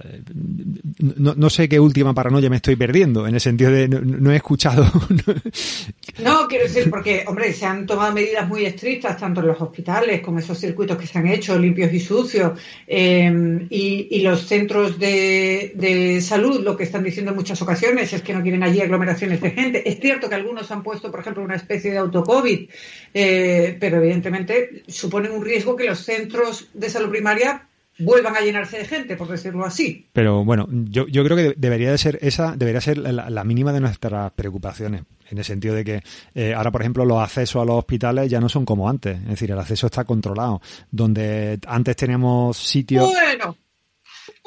no, 1.17 1.33
no, 1.35 1.49
sé 1.49 1.67
qué 1.67 1.79
última 1.79 2.13
paranoia 2.13 2.47
me 2.47 2.57
estoy 2.57 2.75
perdiendo, 2.75 3.25
en 3.25 3.33
el 3.33 3.41
sentido 3.41 3.71
de 3.71 3.87
no, 3.87 4.31
he 4.31 4.35
escuchado. 4.35 4.85
no, 6.23 6.47
quiero 6.47 6.65
decir, 6.65 6.91
porque, 6.91 7.23
hombre, 7.25 7.51
se 7.53 7.65
han 7.65 7.87
tomado 7.87 8.13
medidas 8.13 8.47
muy 8.47 8.63
estrictas, 8.65 9.17
tanto 9.17 9.41
en 9.41 9.47
los 9.47 9.59
hospitales, 9.59 10.21
con 10.21 10.37
esos 10.37 10.59
circuitos 10.59 10.95
que 10.95 11.07
se 11.07 11.17
han 11.17 11.27
hecho, 11.27 11.57
limpios 11.57 11.91
y 11.91 11.99
sucios, 11.99 12.59
em, 12.85 13.65
y, 13.71 14.21
los 14.21 14.45
centros 14.45 14.99
de, 14.99 15.73
de, 15.75 16.21
salud, 16.21 16.63
lo 16.63 16.77
que 16.77 16.83
están 16.83 17.03
diciendo 17.03 17.31
en 17.31 17.37
muchas 17.37 17.61
ocasiones 17.63 18.13
es 18.13 18.21
que 18.21 18.33
no 18.33 18.43
quieren 18.43 18.61
allí 18.61 18.79
aglomeraciones 18.79 19.41
de 19.41 19.51
gente. 19.51 19.89
Es 19.89 19.99
cierto 19.99 20.29
que 20.29 20.35
algunos 20.35 20.69
han 20.69 20.83
puesto, 20.83 21.09
por 21.09 21.21
ejemplo, 21.21 21.43
una 21.43 21.55
especie 21.55 21.91
de 21.91 21.97
autocovid, 21.97 22.69
eh, 23.13 23.75
pero 23.79 23.97
evidentemente 23.97 24.83
suponen 24.87 25.31
un 25.31 25.43
riesgo 25.43 25.75
que 25.75 25.85
los 25.85 25.99
centros 25.99 26.67
de 26.73 26.89
salud 26.89 27.09
primaria 27.09 27.67
vuelvan 27.99 28.35
a 28.35 28.41
llenarse 28.41 28.77
de 28.77 28.85
gente, 28.85 29.15
por 29.15 29.27
decirlo 29.27 29.65
así. 29.65 30.07
Pero 30.13 30.43
bueno, 30.43 30.67
yo, 30.69 31.07
yo 31.07 31.23
creo 31.23 31.37
que 31.37 31.53
debería 31.57 31.91
de 31.91 31.97
ser 31.97 32.19
esa, 32.21 32.55
debería 32.55 32.81
ser 32.81 32.97
la, 32.97 33.43
mínima 33.43 33.71
de 33.73 33.79
nuestras 33.79 34.31
preocupaciones. 34.33 35.03
En 35.29 35.37
el 35.39 35.43
sentido 35.43 35.73
de 35.73 35.83
que 35.83 36.03
eh, 36.35 36.53
ahora, 36.53 36.71
por 36.71 36.81
ejemplo, 36.81 37.03
los 37.03 37.19
accesos 37.19 37.61
a 37.61 37.65
los 37.65 37.77
hospitales 37.77 38.29
ya 38.29 38.39
no 38.39 38.49
son 38.49 38.65
como 38.65 38.89
antes. 38.89 39.17
Es 39.17 39.27
decir, 39.29 39.51
el 39.51 39.59
acceso 39.59 39.87
está 39.87 40.03
controlado. 40.03 40.61
Donde 40.91 41.59
antes 41.65 41.95
teníamos 41.95 42.57
sitios. 42.57 43.09
Bueno, 43.11 43.57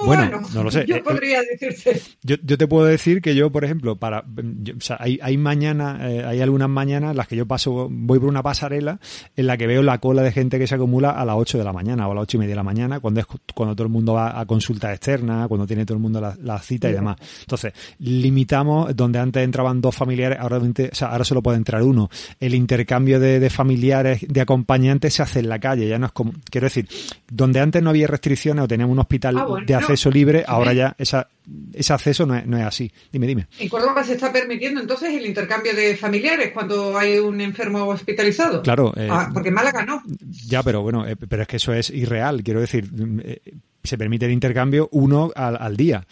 bueno, 0.05 0.41
no 0.55 0.65
lo 0.65 0.71
sé. 0.71 0.85
Yo 0.89 0.97
eh, 0.97 1.03
podría 1.03 1.43
decirte. 1.43 2.01
Yo, 2.23 2.37
yo, 2.43 2.59
te 2.59 2.67
puedo 2.67 2.87
decir 2.87 3.21
que 3.21 3.35
yo, 3.35 3.51
por 3.51 3.65
ejemplo, 3.65 3.97
para, 3.97 4.21
o 4.21 4.81
sea, 4.81 4.97
hay, 5.01 5.19
hay 5.23 5.37
mañana, 5.37 5.99
eh, 6.09 6.25
hay 6.25 6.41
algunas 6.41 6.69
mañanas 6.69 7.13
en 7.13 7.17
las 7.17 7.27
que 7.27 7.37
yo 7.37 7.47
paso, 7.47 7.89
voy 7.91 8.19
por 8.19 8.29
una 8.29 8.43
pasarela 8.43 9.01
en 9.37 9.47
la 9.47 9.57
que 9.57 9.67
veo 9.67 9.83
la 9.83 9.99
cola 9.99 10.23
de 10.23 10.33
gente 10.33 10.59
que 10.59 10.67
se 10.67 10.75
acumula 10.75 11.11
a 11.11 11.25
las 11.25 11.37
8 11.37 11.59
de 11.59 11.65
la 11.65 11.73
mañana 11.73 12.07
o 12.07 12.13
a 12.13 12.15
las 12.15 12.23
ocho 12.23 12.37
y 12.37 12.41
media 12.41 12.53
de 12.53 12.57
la 12.57 12.63
mañana, 12.63 13.01
cuando 13.01 13.21
es 13.21 13.27
cuando 13.55 13.75
todo 13.75 13.87
el 13.87 13.93
mundo 13.93 14.15
va 14.15 14.39
a 14.39 14.47
consulta 14.47 14.93
externa, 14.93 15.49
cuando 15.49 15.67
tiene 15.67 15.85
todo 15.85 15.97
el 15.97 16.03
mundo 16.03 16.21
la, 16.21 16.37
la 16.43 16.59
cita 16.61 16.89
y 16.89 16.93
demás. 16.93 17.17
Entonces, 17.41 17.73
limitamos 17.99 18.95
donde 18.95 19.19
antes 19.19 19.43
entraban 19.43 19.81
dos 19.81 19.95
familiares, 19.95 20.39
ahora, 20.41 20.59
o 20.59 20.73
sea, 20.93 21.09
ahora 21.09 21.25
solo 21.25 21.43
puede 21.43 21.59
entrar 21.59 21.83
uno. 21.83 22.09
El 22.41 22.55
intercambio 22.55 23.21
de, 23.21 23.41
de 23.41 23.51
familiares, 23.51 24.25
de 24.29 24.41
acompañantes 24.41 25.15
se 25.15 25.23
hace 25.23 25.41
en 25.41 25.49
la 25.49 25.59
calle, 25.59 25.89
ya 25.89 25.99
no 25.99 26.07
es 26.07 26.13
como, 26.13 26.33
quiero 26.51 26.67
decir, 26.67 26.89
donde 27.31 27.61
antes 27.61 27.83
no 27.83 27.91
había 27.91 28.07
restricciones 28.07 28.65
o 28.65 28.69
teníamos 28.69 28.93
un 28.93 29.01
hospital 29.01 29.39
ah, 29.39 29.47
de 29.67 29.75
acceso 29.93 30.11
libre, 30.11 30.45
ahora 30.47 30.73
ya 30.73 30.95
esa, 30.99 31.29
ese 31.73 31.93
acceso 31.93 32.27
no 32.27 32.35
es, 32.35 32.47
no 32.47 32.59
es 32.59 32.65
así. 32.65 32.91
Dime, 33.13 33.27
dime. 33.27 33.47
¿En 33.59 33.69
Córdoba 33.69 34.05
se 34.05 34.15
está 34.15 34.33
permitiendo 34.33 34.81
entonces 34.81 35.15
el 35.15 35.27
intercambio 35.27 35.75
de 35.75 35.97
familiares 35.97 36.53
cuando 36.53 36.97
hay 36.97 37.19
un 37.19 37.41
enfermo 37.41 37.85
hospitalizado? 37.87 38.63
Claro. 38.63 38.93
Eh, 38.97 39.09
ah, 39.11 39.31
porque 39.33 39.49
en 39.49 39.55
Málaga 39.55 39.85
no. 39.85 40.03
Ya, 40.47 40.63
pero 40.63 40.83
bueno, 40.83 41.07
eh, 41.07 41.17
pero 41.17 41.43
es 41.43 41.49
que 41.49 41.57
eso 41.57 41.73
es 41.73 41.91
irreal. 41.91 42.43
Quiero 42.43 42.61
decir, 42.61 42.91
eh, 43.25 43.41
se 43.83 43.99
permite 43.99 44.27
el 44.27 44.33
intercambio 44.33 44.89
uno 44.93 45.31
al, 45.35 45.57
al 45.61 45.77
día 45.77 46.05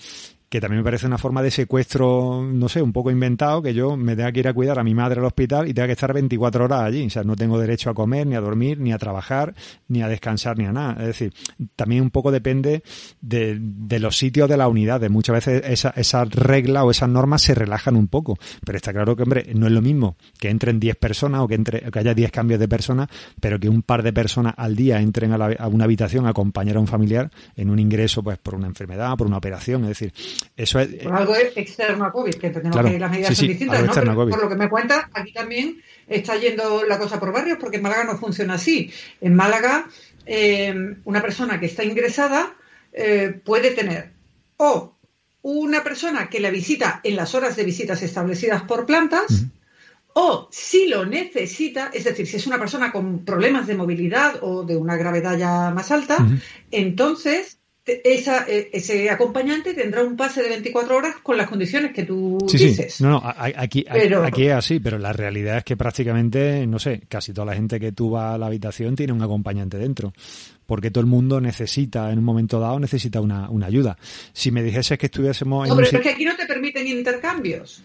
que 0.57 0.61
también 0.63 0.81
me 0.81 0.85
parece 0.85 1.07
una 1.07 1.19
forma 1.19 1.43
de 1.43 1.51
secuestro, 1.51 2.43
no 2.43 2.71
sé, 2.71 2.81
un 2.81 2.91
poco 2.91 3.11
inventado, 3.11 3.61
que 3.61 3.75
yo 3.75 3.95
me 3.95 4.17
tenga 4.17 4.33
que 4.33 4.41
ir 4.41 4.49
a 4.49 4.55
cuidar 4.55 4.79
a 4.79 4.83
mi 4.83 4.95
madre 4.95 5.21
al 5.21 5.27
hospital 5.27 5.69
y 5.69 5.75
tenga 5.75 5.89
que 5.89 5.93
estar 5.93 6.15
24 6.15 6.65
horas 6.65 6.81
allí. 6.81 7.05
O 7.05 7.11
sea, 7.11 7.25
no 7.25 7.37
tengo 7.37 7.59
derecho 7.59 7.91
a 7.91 7.95
comer, 7.95 8.27
ni 8.27 8.37
a 8.37 8.41
dormir, 8.41 8.81
ni 8.81 8.91
a 8.91 8.97
trabajar, 8.97 9.55
ni 9.89 10.01
a 10.01 10.09
descansar, 10.09 10.57
ni 10.57 10.65
a 10.65 10.73
nada. 10.73 10.97
Es 11.01 11.09
decir, 11.09 11.35
también 11.77 12.01
un 12.01 12.11
poco 12.11 12.33
depende 12.33 12.83
de, 13.21 13.61
los 14.01 14.17
sitios 14.17 14.49
de 14.49 14.57
la 14.57 14.67
unidad. 14.67 15.07
Muchas 15.11 15.35
veces 15.35 15.63
esa, 15.67 15.91
esa 15.91 16.25
regla 16.25 16.85
o 16.85 16.91
esas 16.91 17.11
normas 17.11 17.43
se 17.43 17.55
relajan 17.55 17.95
un 17.95 18.09
poco. 18.09 18.39
Pero 18.65 18.77
está 18.77 18.95
claro 18.95 19.15
que, 19.15 19.25
hombre, 19.25 19.53
no 19.55 19.67
es 19.67 19.73
lo 19.73 19.83
mismo 19.83 20.17
que 20.39 20.49
entren 20.49 20.81
10 20.81 20.97
personas 20.97 21.43
o 21.43 21.49
que, 21.49 21.57
entre, 21.57 21.81
que 21.91 21.99
haya 21.99 22.15
10 22.15 22.31
cambios 22.31 22.59
de 22.59 22.67
personas, 22.67 23.09
pero 23.43 23.61
que 23.61 23.69
un 23.69 23.83
par 23.83 24.03
de 24.03 24.15
personas 24.15 24.55
al 24.57 24.75
día 24.75 25.03
entren 25.03 25.33
a, 25.33 25.37
la, 25.37 25.55
a 25.59 25.69
una 25.69 25.85
habitación 25.85 26.25
a 26.25 26.31
acompañar 26.31 26.79
a 26.79 26.81
un 26.81 26.87
familiar 26.87 27.31
en 27.57 27.69
un 27.69 27.79
ingreso 27.79 28.23
pues 28.23 28.39
por 28.39 28.55
una 28.55 28.69
enfermedad, 28.69 29.15
por 29.19 29.27
una 29.27 29.37
operación. 29.37 29.83
Es 29.83 29.89
decir, 29.91 30.15
eso 30.57 30.81
es, 30.81 30.89
por 31.03 31.15
algo 31.15 31.35
es 31.35 31.57
externo 31.57 32.05
a 32.05 32.13
COVID, 32.13 32.35
que 32.35 32.47
entendemos 32.49 32.91
que 32.91 32.99
las 32.99 33.11
medidas 33.11 33.37
son 33.37 33.49
distintas, 33.49 33.83
¿no? 33.85 33.93
Pero 33.93 34.15
por 34.15 34.43
lo 34.43 34.49
que 34.49 34.57
me 34.57 34.69
cuenta, 34.69 35.11
aquí 35.13 35.33
también 35.33 35.83
está 36.07 36.37
yendo 36.37 36.85
la 36.85 36.99
cosa 36.99 37.19
por 37.19 37.33
barrios, 37.33 37.59
porque 37.61 37.79
en 37.79 37.83
Málaga 37.83 38.05
no 38.05 38.19
funciona 38.19 38.55
así. 38.55 38.93
En 39.21 39.35
Málaga, 39.35 39.89
eh, 40.25 40.75
una 41.05 41.23
persona 41.23 41.59
que 41.59 41.67
está 41.67 41.85
ingresada 41.85 42.55
eh, 42.93 43.41
puede 43.45 43.73
tener 43.73 44.13
o 44.57 44.97
una 45.43 45.85
persona 45.85 46.29
que 46.29 46.41
la 46.41 46.51
visita 46.51 47.01
en 47.05 47.17
las 47.17 47.35
horas 47.35 47.55
de 47.57 47.65
visitas 47.65 48.03
establecidas 48.03 48.63
por 48.63 48.87
plantas, 48.87 49.45
o 50.15 50.49
si 50.51 50.89
lo 50.89 51.05
necesita, 51.05 51.91
es 51.93 52.05
decir, 52.05 52.27
si 52.27 52.37
es 52.39 52.47
una 52.47 52.59
persona 52.59 52.91
con 52.91 53.25
problemas 53.25 53.67
de 53.67 53.77
movilidad 53.77 54.39
o 54.41 54.65
de 54.65 54.77
una 54.77 54.97
gravedad 54.97 55.37
ya 55.37 55.71
más 55.71 55.91
alta, 55.91 56.17
entonces 56.71 57.59
esa, 57.87 58.45
e, 58.49 58.71
ese 58.73 59.09
acompañante 59.11 59.73
tendrá 59.75 60.03
un 60.03 60.17
pase 60.17 60.43
de 60.43 60.49
24 60.49 60.97
horas 60.97 61.17
con 61.23 61.37
las 61.37 61.49
condiciones 61.49 61.93
que 61.93 62.05
tú 62.05 62.39
dices. 62.51 62.95
Sí. 62.95 63.03
No, 63.03 63.11
no, 63.11 63.23
aquí, 63.25 63.85
aquí 63.89 64.47
es 64.47 64.53
así, 64.53 64.81
pero 64.81 64.99
la 64.99 65.13
realidad 65.13 65.59
es 65.59 65.65
que 65.65 65.77
prácticamente, 65.77 66.67
no 66.67 66.79
sé, 66.79 67.03
casi 67.09 67.33
toda 67.33 67.47
la 67.47 67.55
gente 67.55 67.79
que 67.79 67.93
tú 67.93 68.11
vas 68.11 68.35
a 68.35 68.39
la 68.39 68.47
habitación 68.47 68.97
tiene 68.97 69.13
un 69.13 69.23
acompañante 69.23 69.79
dentro. 69.79 70.13
Porque 70.67 70.91
todo 70.91 71.03
el 71.03 71.07
mundo 71.07 71.41
necesita, 71.41 72.11
en 72.11 72.19
un 72.19 72.25
momento 72.25 72.59
dado, 72.59 72.81
necesita 72.81 73.21
una, 73.21 73.49
una 73.51 73.67
ayuda. 73.67 73.97
Si 74.33 74.51
me 74.51 74.65
dijeses 74.65 74.99
que 74.99 75.07
estuviésemos 75.07 75.65
en. 75.65 75.71
No, 75.71 75.77
pero 75.77 75.97
es 75.97 76.03
que 76.03 76.11
aquí 76.11 76.25
no 76.25 76.35
te 76.35 76.45
permiten 76.45 76.89
intercambios. 76.89 77.85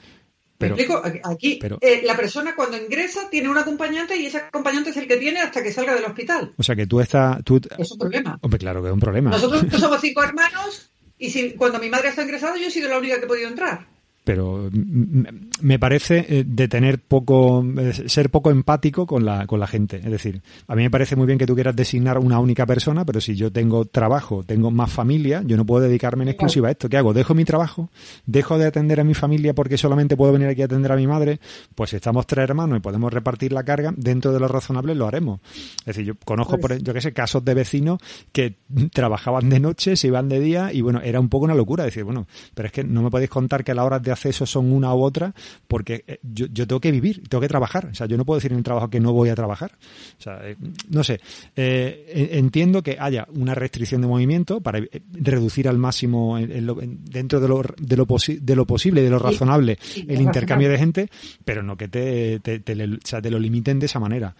Pero, 0.61 0.75
explico? 0.75 1.01
Aquí, 1.23 1.59
eh, 1.81 2.01
la 2.03 2.15
persona 2.15 2.55
cuando 2.55 2.77
ingresa 2.77 3.29
tiene 3.29 3.49
un 3.49 3.57
acompañante 3.57 4.15
y 4.15 4.27
ese 4.27 4.37
acompañante 4.37 4.91
es 4.91 4.97
el 4.97 5.07
que 5.07 5.17
tiene 5.17 5.39
hasta 5.39 5.61
que 5.61 5.71
salga 5.71 5.95
del 5.95 6.05
hospital. 6.05 6.53
O 6.57 6.63
sea 6.63 6.75
que 6.75 6.87
tú 6.87 7.01
estás... 7.01 7.43
Tú... 7.43 7.59
Es 7.77 7.91
un 7.91 7.97
problema. 7.97 8.37
Hombre, 8.41 8.59
claro 8.59 8.81
que 8.81 8.87
es 8.87 8.93
un 8.93 8.99
problema. 8.99 9.31
Nosotros 9.31 9.65
somos 9.79 9.99
cinco 9.99 10.23
hermanos 10.23 10.91
y 11.17 11.29
si, 11.31 11.51
cuando 11.51 11.79
mi 11.79 11.89
madre 11.89 12.09
está 12.09 12.23
ingresada 12.23 12.57
yo 12.57 12.67
he 12.67 12.71
sido 12.71 12.89
la 12.89 12.97
única 12.97 13.17
que 13.19 13.25
he 13.25 13.27
podido 13.27 13.49
entrar. 13.49 13.87
Pero, 14.23 14.69
mm, 14.71 15.19
mm, 15.19 15.50
me 15.61 15.79
parece 15.79 16.25
eh, 16.27 16.43
de 16.45 16.67
tener 16.67 16.99
poco, 16.99 17.63
eh, 17.77 17.93
ser 18.07 18.29
poco 18.29 18.51
empático 18.51 19.05
con 19.05 19.25
la, 19.25 19.47
con 19.47 19.59
la 19.59 19.67
gente. 19.67 19.97
Es 19.97 20.11
decir, 20.11 20.41
a 20.67 20.75
mí 20.75 20.83
me 20.83 20.91
parece 20.91 21.15
muy 21.15 21.25
bien 21.25 21.37
que 21.37 21.45
tú 21.45 21.55
quieras 21.55 21.75
designar 21.75 22.17
una 22.17 22.39
única 22.39 22.65
persona, 22.65 23.05
pero 23.05 23.21
si 23.21 23.35
yo 23.35 23.51
tengo 23.51 23.85
trabajo, 23.85 24.43
tengo 24.43 24.71
más 24.71 24.91
familia, 24.91 25.43
yo 25.45 25.57
no 25.57 25.65
puedo 25.65 25.83
dedicarme 25.83 26.23
en 26.23 26.29
exclusiva 26.29 26.67
a 26.67 26.71
esto. 26.71 26.89
¿Qué 26.89 26.97
hago? 26.97 27.13
¿Dejo 27.13 27.33
mi 27.33 27.45
trabajo? 27.45 27.89
¿Dejo 28.25 28.57
de 28.57 28.65
atender 28.65 28.99
a 28.99 29.03
mi 29.03 29.13
familia 29.13 29.53
porque 29.53 29.77
solamente 29.77 30.17
puedo 30.17 30.33
venir 30.33 30.47
aquí 30.47 30.61
a 30.61 30.65
atender 30.65 30.91
a 30.91 30.95
mi 30.95 31.07
madre? 31.07 31.39
Pues 31.75 31.91
si 31.91 31.95
estamos 31.95 32.27
tres 32.27 32.43
hermanos 32.43 32.77
y 32.77 32.81
podemos 32.81 33.11
repartir 33.13 33.53
la 33.53 33.63
carga, 33.63 33.93
dentro 33.95 34.33
de 34.33 34.39
lo 34.39 34.47
razonable 34.47 34.95
lo 34.95 35.07
haremos. 35.07 35.39
Es 35.79 35.85
decir, 35.85 36.05
yo 36.05 36.13
conozco, 36.25 36.57
por, 36.57 36.77
yo 36.77 36.93
qué 36.93 37.01
sé, 37.01 37.13
casos 37.13 37.43
de 37.45 37.53
vecinos 37.53 37.99
que 38.31 38.57
trabajaban 38.93 39.49
de 39.49 39.59
noche, 39.59 39.95
se 39.95 40.07
iban 40.07 40.29
de 40.29 40.39
día 40.39 40.73
y 40.73 40.81
bueno, 40.81 41.01
era 41.01 41.19
un 41.19 41.29
poco 41.29 41.45
una 41.45 41.55
locura 41.55 41.83
decir, 41.83 42.03
bueno, 42.03 42.27
pero 42.53 42.67
es 42.67 42.73
que 42.73 42.83
no 42.83 43.01
me 43.01 43.09
podéis 43.09 43.29
contar 43.29 43.63
que 43.63 43.73
las 43.73 43.85
horas 43.85 44.01
de 44.01 44.11
acceso 44.11 44.45
son 44.45 44.71
una 44.71 44.93
u 44.93 45.01
otra 45.01 45.33
porque 45.67 46.03
eh, 46.07 46.19
yo, 46.21 46.47
yo 46.47 46.67
tengo 46.67 46.79
que 46.79 46.91
vivir, 46.91 47.27
tengo 47.27 47.41
que 47.41 47.47
trabajar. 47.47 47.87
O 47.87 47.93
sea, 47.93 48.07
yo 48.07 48.17
no 48.17 48.25
puedo 48.25 48.37
decir 48.37 48.51
en 48.51 48.57
el 48.57 48.63
trabajo 48.63 48.89
que 48.89 48.99
no 48.99 49.13
voy 49.13 49.29
a 49.29 49.35
trabajar. 49.35 49.71
O 50.19 50.21
sea, 50.21 50.39
eh, 50.43 50.55
no 50.89 51.03
sé. 51.03 51.19
Eh, 51.55 52.29
entiendo 52.33 52.83
que 52.83 52.97
haya 52.99 53.27
una 53.33 53.55
restricción 53.55 54.01
de 54.01 54.07
movimiento 54.07 54.61
para 54.61 54.79
reducir 55.11 55.67
al 55.67 55.77
máximo 55.77 56.37
dentro 56.39 57.39
de 57.39 57.47
lo, 57.47 57.61
de, 57.61 57.97
lo 57.97 58.05
de 58.41 58.55
lo 58.55 58.65
posible, 58.65 59.01
de 59.01 59.09
lo 59.09 59.19
razonable, 59.19 59.77
el 60.07 60.21
intercambio 60.21 60.69
de 60.69 60.77
gente, 60.77 61.09
pero 61.45 61.63
no 61.63 61.77
que 61.77 61.87
te, 61.87 62.39
te, 62.39 62.59
te 62.59 63.31
lo 63.31 63.39
limiten 63.39 63.79
de 63.79 63.85
esa 63.85 63.99
manera. 63.99 64.35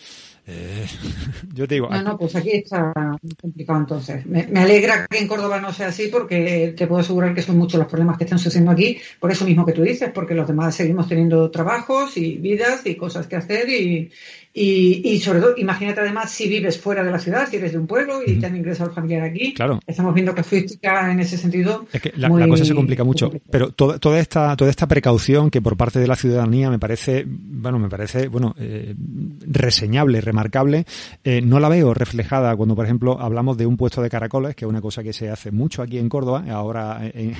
Eh, 0.48 0.88
yo 1.54 1.68
te 1.68 1.76
digo. 1.76 1.90
No, 1.90 2.02
no, 2.02 2.18
pues 2.18 2.36
aquí 2.36 2.52
está 2.52 2.92
complicado 3.40 3.80
entonces. 3.80 4.26
Me, 4.26 4.48
alegra 4.60 5.08
que 5.08 5.20
en 5.20 5.28
Córdoba 5.28 5.62
no 5.62 5.72
sea 5.72 5.90
así 5.90 6.08
porque 6.08 6.74
te 6.76 6.88
puedo 6.88 7.02
asegurar 7.02 7.36
que 7.36 7.42
son 7.42 7.58
muchos 7.58 7.80
los 7.80 7.88
problemas 7.88 8.18
que 8.18 8.24
están 8.24 8.40
sucediendo 8.40 8.72
aquí, 8.72 9.00
por 9.20 9.32
eso 9.32 9.46
mismo 9.46 9.66
que 9.66 9.74
tú 9.74 9.84
dices, 9.84 10.12
porque 10.14 10.34
los 10.34 10.48
demás 10.48 10.76
seguimos 10.76 11.08
teniendo 11.08 11.52
trabajos 11.52 12.18
y 12.18 12.38
vidas 12.38 12.86
y 12.86 12.96
cosas 12.96 13.28
que 13.28 13.36
hacer 13.36 13.70
y, 13.70 14.12
y, 14.54 15.02
y, 15.10 15.20
sobre 15.20 15.40
todo, 15.40 15.54
imagínate 15.58 16.02
además 16.02 16.32
si 16.32 16.50
vives 16.50 16.80
fuera 16.80 17.04
de 17.04 17.12
la 17.12 17.20
ciudad, 17.20 17.48
si 17.50 17.56
eres 17.56 17.72
de 17.72 17.78
un 17.78 17.88
pueblo 17.88 18.22
y 18.26 18.40
te 18.40 18.46
han 18.46 18.56
ingresado 18.56 18.92
familiar 18.92 19.24
aquí. 19.24 19.54
Claro. 19.54 19.80
Estamos 19.88 20.14
viendo 20.14 20.36
que 20.36 20.42
casuística 20.42 21.12
en 21.12 21.20
ese 21.20 21.38
sentido. 21.38 21.86
Es 21.92 22.02
que 22.02 22.14
la, 22.16 22.30
cosa 22.48 22.66
se 22.66 22.76
complica 22.76 23.04
mucho. 23.04 23.32
Pero 23.50 23.72
toda, 23.72 24.00
toda, 24.00 24.20
esta, 24.20 24.56
toda 24.56 24.70
esta 24.70 24.88
precaución 24.88 25.50
que 25.50 25.62
por 25.62 25.78
parte 25.78 26.00
de 26.00 26.08
la 26.08 26.16
ciudadanía 26.16 26.70
me 26.70 26.80
parece, 26.80 27.26
bueno, 27.28 27.80
me 27.80 27.90
parece, 27.90 28.28
bueno, 28.28 28.56
eh, 28.58 28.94
reseñable, 29.42 30.22
remarcable, 30.22 30.86
eh, 31.24 31.42
no 31.42 31.60
la 31.60 31.70
veo 31.70 31.94
reflejada 31.94 32.56
cuando, 32.56 32.76
por 32.76 32.86
ejemplo, 32.86 33.20
hablamos 33.20 33.58
de 33.58 33.66
un 33.66 33.78
puesto 33.78 34.02
de 34.02 34.10
caracoles, 34.10 34.56
que 34.56 34.66
es 34.66 34.70
una 34.70 34.82
cosa 34.82 35.04
que 35.04 35.14
se 35.14 35.30
hace 35.30 35.52
mucho 35.52 35.82
aquí 35.82 35.98
en 35.98 36.10
Córdoba, 36.10 36.44
ahora, 36.50 37.00
eh, 37.04 37.34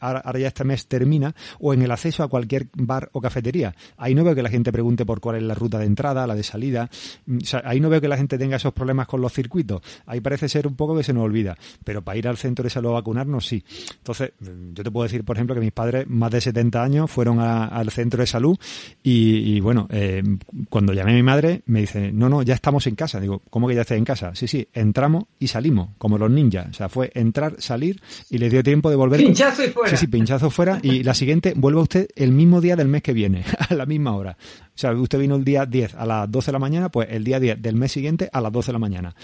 ahora 0.00 0.38
ya 0.38 0.48
este 0.48 0.64
mes 0.64 0.86
termina, 0.86 1.34
o 1.60 1.74
en 1.74 1.82
el 1.82 1.90
acceso 1.90 2.22
a 2.22 2.28
cualquier 2.28 2.68
bar 2.74 3.10
o 3.12 3.20
cafetería. 3.20 3.74
Ahí 3.96 4.14
no 4.14 4.24
veo 4.24 4.34
que 4.34 4.42
la 4.42 4.50
gente 4.50 4.72
pregunte 4.72 5.04
por 5.04 5.20
cuál 5.20 5.36
es 5.36 5.42
la 5.42 5.54
ruta 5.54 5.78
de 5.78 5.86
entrada, 5.86 6.26
la 6.26 6.34
de 6.34 6.42
salida. 6.54 6.88
Mm, 7.26 7.38
ahí 7.64 7.80
no 7.80 7.88
veo 7.88 8.00
que 8.00 8.08
la 8.08 8.16
gente 8.16 8.38
tenga 8.38 8.56
esos 8.56 8.72
problemas 8.72 9.06
con 9.06 9.20
los 9.20 9.32
circuitos. 9.32 9.82
Ahí 10.06 10.20
parece 10.20 10.48
ser 10.48 10.66
un 10.66 10.76
poco 10.76 10.96
que 10.96 11.02
se 11.02 11.12
nos 11.12 11.24
olvida. 11.24 11.56
Pero 11.84 12.02
para 12.02 12.16
ir 12.18 12.28
al 12.28 12.36
centro 12.36 12.62
de 12.62 12.70
salud 12.70 12.90
a 12.90 12.94
vacunarnos, 12.94 13.46
sí. 13.46 13.64
Entonces, 13.98 14.32
mm, 14.40 14.74
yo 14.74 14.84
te 14.84 14.90
puedo 14.90 15.04
decir, 15.04 15.24
por 15.24 15.36
ejemplo, 15.36 15.54
que 15.54 15.60
mis 15.60 15.72
padres, 15.72 16.06
más 16.08 16.30
de 16.30 16.40
70 16.40 16.82
años, 16.82 17.10
fueron 17.10 17.40
al 17.40 17.90
centro 17.90 18.20
de 18.20 18.26
salud 18.26 18.56
y, 19.02 19.60
bueno, 19.60 19.88
eh, 19.90 20.22
cuando 20.68 20.92
llamé 20.92 21.12
a 21.12 21.14
mi 21.16 21.22
madre, 21.22 21.62
me 21.66 21.80
dice, 21.80 22.12
no, 22.12 22.28
no, 22.28 22.42
ya 22.42 22.54
estamos 22.54 22.86
en 22.86 22.94
casa. 22.94 23.20
Digo, 23.20 23.42
¿cómo 23.50 23.68
que 23.68 23.74
ya 23.74 23.82
estás 23.82 23.98
en 23.98 24.04
casa? 24.04 24.34
Sí, 24.34 24.46
sí, 24.46 24.68
entramos 24.72 25.24
y 25.38 25.48
salimos, 25.48 25.90
como 25.98 26.18
los 26.18 26.30
ninjas. 26.30 26.68
O 26.70 26.72
sea, 26.72 26.88
fue 26.88 27.10
entrar, 27.14 27.56
salir 27.58 28.00
y 28.30 28.38
le 28.38 28.48
dio 28.48 28.62
tiempo 28.62 28.90
de 28.90 28.96
volver. 28.96 29.20
Pinchazo 29.20 29.64
y 29.64 29.68
fuera. 29.68 29.90
Sí, 29.90 29.96
sí, 29.96 30.06
pinchazo 30.06 30.50
fuera. 30.50 30.78
Y 30.82 31.02
la 31.02 31.14
siguiente, 31.14 31.54
vuelva 31.56 31.82
usted 31.82 32.08
el 32.16 32.32
mismo 32.32 32.60
día 32.60 32.76
del 32.76 32.88
mes 32.88 33.02
que 33.02 33.12
viene, 33.12 33.44
a 33.68 33.74
la 33.74 33.86
misma 33.86 34.14
hora. 34.14 34.36
O 34.74 34.78
sea, 34.78 34.92
usted 34.92 35.18
vino 35.18 35.36
el 35.36 35.44
día 35.44 35.66
10 35.66 35.94
a 35.94 36.04
las 36.04 36.30
12 36.30 36.46
de 36.46 36.52
la 36.52 36.58
mañana, 36.58 36.88
pues 36.88 37.08
el 37.10 37.22
día 37.22 37.38
10 37.38 37.62
del 37.62 37.76
mes 37.76 37.92
siguiente 37.92 38.28
a 38.32 38.40
las 38.40 38.52
12 38.52 38.66
de 38.66 38.72
la 38.72 38.78
mañana. 38.78 39.14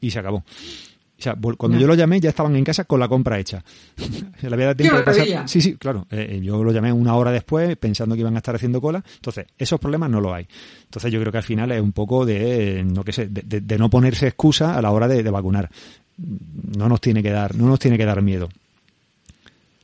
Y 0.00 0.10
se 0.10 0.20
acabó. 0.20 0.44
O 1.20 1.22
sea, 1.22 1.36
cuando 1.58 1.78
yo 1.78 1.86
lo 1.86 1.94
llamé 1.94 2.18
ya 2.18 2.30
estaban 2.30 2.56
en 2.56 2.64
casa 2.64 2.84
con 2.84 2.98
la 2.98 3.06
compra 3.06 3.38
hecha. 3.38 3.62
Se 4.40 4.48
le 4.48 4.54
había 4.54 4.66
dado 4.66 4.76
tiempo 4.76 4.96
de 4.96 5.02
pasar. 5.02 5.48
Sí, 5.48 5.60
sí, 5.60 5.74
claro. 5.74 6.06
Eh, 6.10 6.28
eh, 6.30 6.40
yo 6.40 6.64
lo 6.64 6.72
llamé 6.72 6.90
una 6.92 7.14
hora 7.14 7.30
después 7.30 7.76
pensando 7.76 8.14
que 8.14 8.22
iban 8.22 8.36
a 8.36 8.38
estar 8.38 8.54
haciendo 8.54 8.80
cola. 8.80 9.04
Entonces, 9.16 9.46
esos 9.58 9.78
problemas 9.78 10.08
no 10.08 10.20
los 10.22 10.32
hay. 10.32 10.46
Entonces, 10.84 11.12
yo 11.12 11.20
creo 11.20 11.30
que 11.30 11.36
al 11.36 11.44
final 11.44 11.72
es 11.72 11.82
un 11.82 11.92
poco 11.92 12.24
de, 12.24 12.82
no 12.84 13.02
sé, 13.10 13.28
de, 13.28 13.78
no 13.78 13.90
ponerse 13.90 14.28
excusa 14.28 14.78
a 14.78 14.80
la 14.80 14.92
hora 14.92 15.08
de, 15.08 15.22
de 15.22 15.30
vacunar. 15.30 15.68
No 16.16 16.88
nos 16.88 17.02
tiene 17.02 17.22
que 17.22 17.30
dar, 17.30 17.54
no 17.54 17.66
nos 17.66 17.78
tiene 17.78 17.98
que 17.98 18.06
dar 18.06 18.22
miedo. 18.22 18.48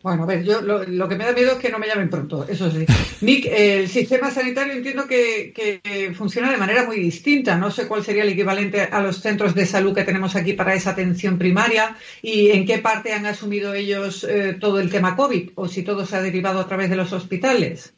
Bueno, 0.06 0.22
a 0.22 0.26
ver, 0.26 0.44
yo 0.44 0.60
lo, 0.60 1.08
que 1.08 1.16
me 1.16 1.25
da 1.25 1.32
miedo 1.32 1.54
es 1.54 1.58
que 1.58 1.68
no 1.68 1.80
me 1.80 1.88
llamen 1.88 2.08
pronto, 2.08 2.46
eso 2.48 2.70
sí. 2.70 2.86
Nick, 3.22 3.46
el 3.50 3.88
sistema 3.88 4.30
sanitario 4.30 4.75
entiendo 4.75 5.08
que, 5.08 6.12
funciona 6.14 6.48
de 6.48 6.58
manera 6.58 6.84
muy 6.84 7.00
distinta. 7.00 7.56
No 7.56 7.72
sé 7.72 7.88
cuál 7.88 8.04
sería 8.04 8.22
el 8.22 8.28
equivalente 8.28 8.82
a 8.82 9.02
los 9.02 9.20
centros 9.20 9.52
de 9.56 9.66
salud 9.66 9.96
que 9.96 10.04
tenemos 10.04 10.36
aquí 10.36 10.52
para 10.52 10.76
esa 10.76 10.90
atención 10.90 11.38
primaria 11.38 11.96
y 12.22 12.50
en 12.52 12.64
qué 12.66 12.78
parte 12.78 13.14
han 13.14 13.26
asumido 13.26 13.75
ellos 13.75 14.22
eh, 14.22 14.56
todo 14.60 14.78
el 14.78 14.90
tema 14.90 15.16
COVID 15.16 15.50
o 15.56 15.66
si 15.66 15.82
todo 15.82 16.06
se 16.06 16.14
ha 16.14 16.22
derivado 16.22 16.60
a 16.60 16.68
través 16.68 16.88
de 16.88 16.94
los 16.94 17.12
hospitales. 17.12 17.92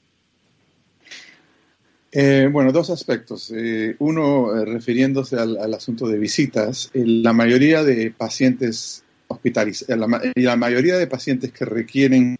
Eh, 2.10 2.48
bueno, 2.50 2.72
dos 2.72 2.88
aspectos. 2.88 3.52
Eh, 3.54 3.96
uno, 3.98 4.64
refiriéndose 4.64 5.36
al, 5.36 5.58
al, 5.58 5.74
asunto 5.74 6.08
de 6.08 6.18
visitas, 6.18 6.90
la 6.94 7.34
mayoría 7.34 7.84
de 7.84 8.10
pacientes 8.10 9.04
hospitalizados, 9.28 10.22
y 10.34 10.42
la 10.42 10.56
mayoría 10.56 10.96
de 10.96 11.06
pacientes 11.06 11.52
que 11.52 11.64
requieren, 11.64 12.36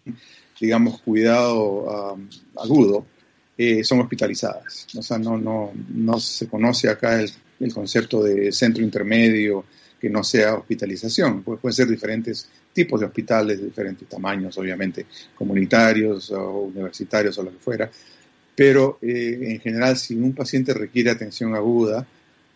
digamos, 0.59 1.01
cuidado 1.01 2.13
um, 2.13 2.27
agudo, 2.57 3.05
eh, 3.57 3.83
son 3.83 3.99
hospitalizadas. 4.01 4.87
O 4.97 5.01
sea, 5.01 5.17
no, 5.17 5.37
no, 5.37 5.71
no 5.89 6.19
se 6.19 6.47
conoce 6.47 6.89
acá 6.89 7.21
el, 7.21 7.29
el, 7.59 7.73
concepto 7.73 8.23
de 8.23 8.51
centro 8.51 8.83
intermedio 8.83 9.65
que 9.99 10.09
no 10.09 10.23
sea 10.23 10.55
hospitalización. 10.55 11.43
Pues 11.43 11.59
pueden 11.59 11.75
ser 11.75 11.87
diferentes 11.87 12.47
tipos 12.71 12.99
de 12.99 13.07
hospitales, 13.07 13.61
diferentes 13.61 14.07
tamaños, 14.07 14.57
obviamente, 14.57 15.07
comunitarios 15.35 16.31
o 16.31 16.61
universitarios 16.61 17.37
o 17.37 17.43
lo 17.43 17.51
que 17.51 17.59
fuera. 17.59 17.91
Pero 18.55 18.97
eh, 19.01 19.37
en 19.41 19.59
general, 19.59 19.97
si 19.97 20.15
un 20.15 20.33
paciente 20.33 20.73
requiere 20.73 21.09
atención 21.09 21.53
aguda, 21.55 22.05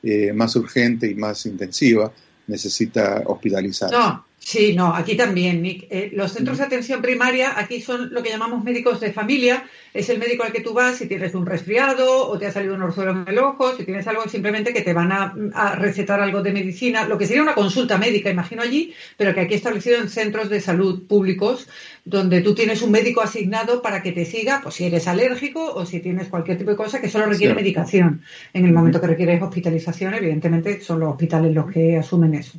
eh, 0.02 0.34
más 0.34 0.56
urgente 0.56 1.08
y 1.10 1.16
más 1.16 1.46
intensiva, 1.46 2.12
necesita 2.47 3.23
hospitalizar. 3.25 3.91
No, 3.91 4.25
sí, 4.43 4.75
no, 4.75 4.93
aquí 4.93 5.15
también, 5.15 5.62
Nick. 5.62 5.88
Eh, 5.89 6.12
los 6.13 6.33
centros 6.33 6.57
de 6.57 6.65
atención 6.65 7.01
primaria 7.01 7.57
aquí 7.57 7.81
son 7.81 8.13
lo 8.13 8.21
que 8.21 8.29
llamamos 8.29 8.63
médicos 8.63 9.00
de 9.00 9.13
familia. 9.13 9.63
Es 9.93 10.09
el 10.09 10.19
médico 10.19 10.43
al 10.43 10.51
que 10.51 10.62
tú 10.62 10.73
vas 10.73 10.97
si 10.97 11.07
tienes 11.07 11.35
un 11.35 11.45
resfriado 11.45 12.27
o 12.27 12.38
te 12.38 12.47
ha 12.47 12.51
salido 12.51 12.75
un 12.75 12.81
orzuelo 12.81 13.12
en 13.12 13.27
el 13.27 13.39
ojo, 13.39 13.75
si 13.75 13.85
tienes 13.85 14.07
algo 14.07 14.27
simplemente 14.27 14.73
que 14.73 14.81
te 14.81 14.93
van 14.93 15.12
a, 15.12 15.75
recetar 15.75 16.19
algo 16.19 16.41
de 16.41 16.51
medicina, 16.51 17.07
lo 17.07 17.17
que 17.17 17.27
sería 17.27 17.41
una 17.41 17.53
consulta 17.53 17.97
médica, 17.97 18.29
imagino 18.29 18.62
allí, 18.62 18.93
pero 19.17 19.33
que 19.33 19.41
aquí 19.41 19.53
establecido 19.53 19.97
en 19.97 20.09
centros 20.09 20.50
de 20.50 20.62
salud 20.62 21.07
públicos 21.07 21.67
donde 22.05 22.41
tú 22.41 22.53
tienes 22.55 22.81
un 22.81 22.91
médico 22.91 23.21
asignado 23.21 23.81
para 23.81 24.01
que 24.01 24.12
te 24.12 24.25
siga, 24.25 24.59
pues 24.62 24.75
si 24.75 24.85
eres 24.85 25.07
alérgico 25.07 25.73
o 25.73 25.85
si 25.85 26.00
tienes 26.00 26.27
cualquier 26.27 26.57
tipo 26.57 26.71
de 26.71 26.77
cosa 26.77 27.00
que 27.00 27.09
solo 27.09 27.27
requiere 27.27 27.53
medicación. 27.53 28.23
En 28.53 28.65
el 28.65 28.73
momento 28.73 29.00
que 29.00 29.07
requieres 29.07 29.41
hospitalización, 29.41 30.13
evidentemente 30.15 30.81
son 30.81 31.00
los 31.00 31.12
hospitales 31.12 31.53
los 31.53 31.71
que 31.71 31.97
asumen 31.97 32.33
eso. 32.33 32.57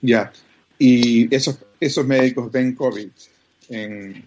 Ya, 0.00 0.32
y 0.78 1.34
esos, 1.34 1.58
esos 1.80 2.06
médicos 2.06 2.50
ven 2.50 2.74
COVID. 2.74 3.08
En, 3.70 4.24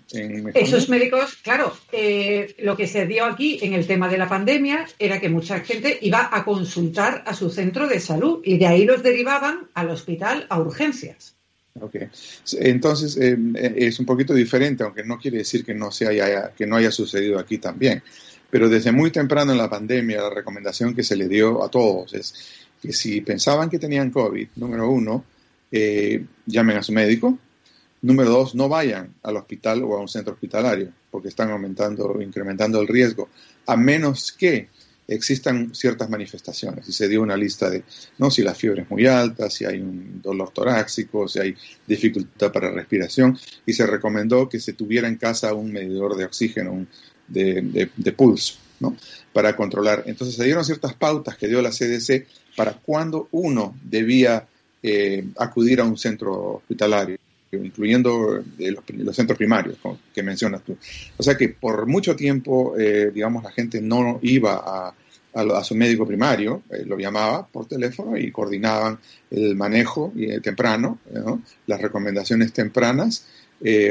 Esos 0.53 0.87
médicos, 0.87 1.35
claro, 1.41 1.75
eh, 1.91 2.55
lo 2.59 2.77
que 2.77 2.85
se 2.85 3.07
dio 3.07 3.25
aquí 3.25 3.57
en 3.63 3.73
el 3.73 3.87
tema 3.87 4.07
de 4.07 4.19
la 4.19 4.29
pandemia 4.29 4.85
era 4.99 5.19
que 5.19 5.29
mucha 5.29 5.61
gente 5.61 5.97
iba 6.01 6.29
a 6.31 6.45
consultar 6.45 7.23
a 7.25 7.33
su 7.33 7.49
centro 7.49 7.87
de 7.87 7.99
salud 7.99 8.41
y 8.43 8.59
de 8.59 8.67
ahí 8.67 8.85
los 8.85 9.01
derivaban 9.01 9.67
al 9.73 9.89
hospital 9.89 10.45
a 10.47 10.59
urgencias. 10.59 11.33
Ok, 11.79 11.95
entonces 12.59 13.17
eh, 13.17 13.35
eh, 13.55 13.73
es 13.77 13.99
un 13.99 14.05
poquito 14.05 14.33
diferente, 14.33 14.83
aunque 14.83 15.03
no 15.03 15.17
quiere 15.17 15.39
decir 15.39 15.65
que 15.65 15.73
no, 15.73 15.89
se 15.89 16.07
haya, 16.07 16.51
que 16.51 16.67
no 16.67 16.75
haya 16.75 16.91
sucedido 16.91 17.39
aquí 17.39 17.57
también. 17.57 18.03
Pero 18.49 18.69
desde 18.69 18.91
muy 18.91 19.09
temprano 19.09 19.53
en 19.53 19.57
la 19.57 19.69
pandemia, 19.69 20.21
la 20.21 20.29
recomendación 20.29 20.93
que 20.93 21.03
se 21.03 21.15
le 21.15 21.27
dio 21.27 21.63
a 21.63 21.71
todos 21.71 22.13
es 22.13 22.33
que 22.79 22.91
si 22.91 23.21
pensaban 23.21 23.69
que 23.69 23.79
tenían 23.79 24.11
COVID, 24.11 24.49
número 24.57 24.89
uno, 24.89 25.23
eh, 25.71 26.25
llamen 26.45 26.77
a 26.77 26.83
su 26.83 26.91
médico. 26.91 27.37
Número 28.01 28.29
dos, 28.29 28.55
no 28.55 28.67
vayan 28.67 29.13
al 29.23 29.37
hospital 29.37 29.83
o 29.83 29.95
a 29.95 30.01
un 30.01 30.07
centro 30.07 30.33
hospitalario, 30.33 30.91
porque 31.11 31.27
están 31.27 31.51
aumentando 31.51 32.19
incrementando 32.21 32.81
el 32.81 32.87
riesgo, 32.87 33.29
a 33.67 33.77
menos 33.77 34.31
que 34.31 34.69
existan 35.07 35.75
ciertas 35.75 36.09
manifestaciones. 36.09 36.87
Y 36.87 36.93
se 36.93 37.07
dio 37.07 37.21
una 37.21 37.37
lista 37.37 37.69
de, 37.69 37.83
¿no? 38.17 38.31
Si 38.31 38.41
la 38.41 38.55
fiebre 38.55 38.83
es 38.83 38.89
muy 38.89 39.05
alta, 39.05 39.49
si 39.49 39.65
hay 39.65 39.79
un 39.79 40.21
dolor 40.21 40.51
torácico, 40.51 41.27
si 41.27 41.39
hay 41.39 41.55
dificultad 41.85 42.51
para 42.51 42.71
respiración, 42.71 43.37
y 43.65 43.73
se 43.73 43.85
recomendó 43.85 44.47
que 44.47 44.59
se 44.59 44.73
tuviera 44.73 45.07
en 45.07 45.17
casa 45.17 45.53
un 45.53 45.71
medidor 45.71 46.15
de 46.15 46.25
oxígeno, 46.25 46.87
de, 47.27 48.13
pulso, 48.15 48.55
¿no? 48.79 48.95
Para 49.33 49.55
controlar. 49.55 50.03
Entonces 50.05 50.35
se 50.35 50.43
dieron 50.43 50.65
ciertas 50.65 50.93
pautas 50.93 51.37
que 51.37 51.47
dio 51.47 51.61
la 51.61 51.71
CDC 51.71 52.25
para 52.55 52.73
cuando 52.73 53.27
uno 53.31 53.77
debía 53.83 54.47
eh, 54.83 55.25
acudir 55.37 55.81
a 55.81 55.83
un 55.83 55.97
centro 55.97 56.55
hospitalario. 56.55 57.17
incluyendo 57.51 58.41
los, 58.57 59.15
centros 59.15 59.37
primarios 59.37 59.77
que 60.13 60.23
mencionas 60.23 60.63
tú. 60.63 60.77
O 61.17 61.23
sea 61.23 61.35
que 61.35 61.49
por 61.49 61.85
mucho 61.85 62.15
tiempo, 62.15 62.73
digamos, 63.13 63.43
la 63.43 63.51
gente 63.51 63.81
no 63.81 64.19
iba 64.21 64.55
a, 64.55 64.93
a, 65.33 65.63
su 65.63 65.75
médico 65.75 66.07
primario, 66.07 66.63
lo 66.85 66.97
llamaba 66.97 67.45
por 67.45 67.67
teléfono 67.67 68.15
y 68.15 68.31
coordinaban 68.31 68.97
el 69.29 69.57
manejo 69.57 70.13
temprano, 70.41 70.99
las 71.67 71.81
recomendaciones 71.81 72.53
tempranas, 72.53 73.25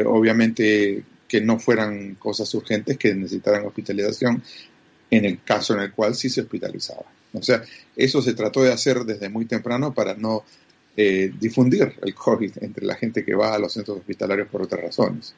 obviamente 0.07 1.05
que 1.31 1.41
no 1.41 1.61
fueran 1.61 2.17
cosas 2.17 2.53
urgentes 2.55 2.99
que 2.99 3.15
necesitaran 3.15 3.65
hospitalización, 3.65 4.43
en 5.13 5.25
el 5.25 5.43
caso 5.45 5.75
en 5.75 5.83
el 5.83 5.93
cual 5.93 6.17
sí 6.17 6.29
se 6.29 6.41
hospitalizaba. 6.41 7.05
O 7.33 7.41
sea, 7.41 7.63
eso 7.95 8.21
se 8.21 8.35
trató 8.35 8.65
de 8.65 8.73
hacer 8.73 9.05
desde 9.05 9.29
muy 9.29 9.45
temprano 9.45 9.95
para 9.95 10.15
no 10.15 10.43
eh, 10.97 11.33
difundir 11.39 11.95
el 12.03 12.15
COVID 12.15 12.53
entre 12.63 12.85
la 12.85 12.95
gente 12.95 13.25
que 13.25 13.35
va 13.35 13.55
a 13.55 13.59
los 13.59 13.73
centros 13.73 13.99
hospitalarios 13.99 14.49
por 14.49 14.63
otras 14.63 14.83
razones. 14.83 15.35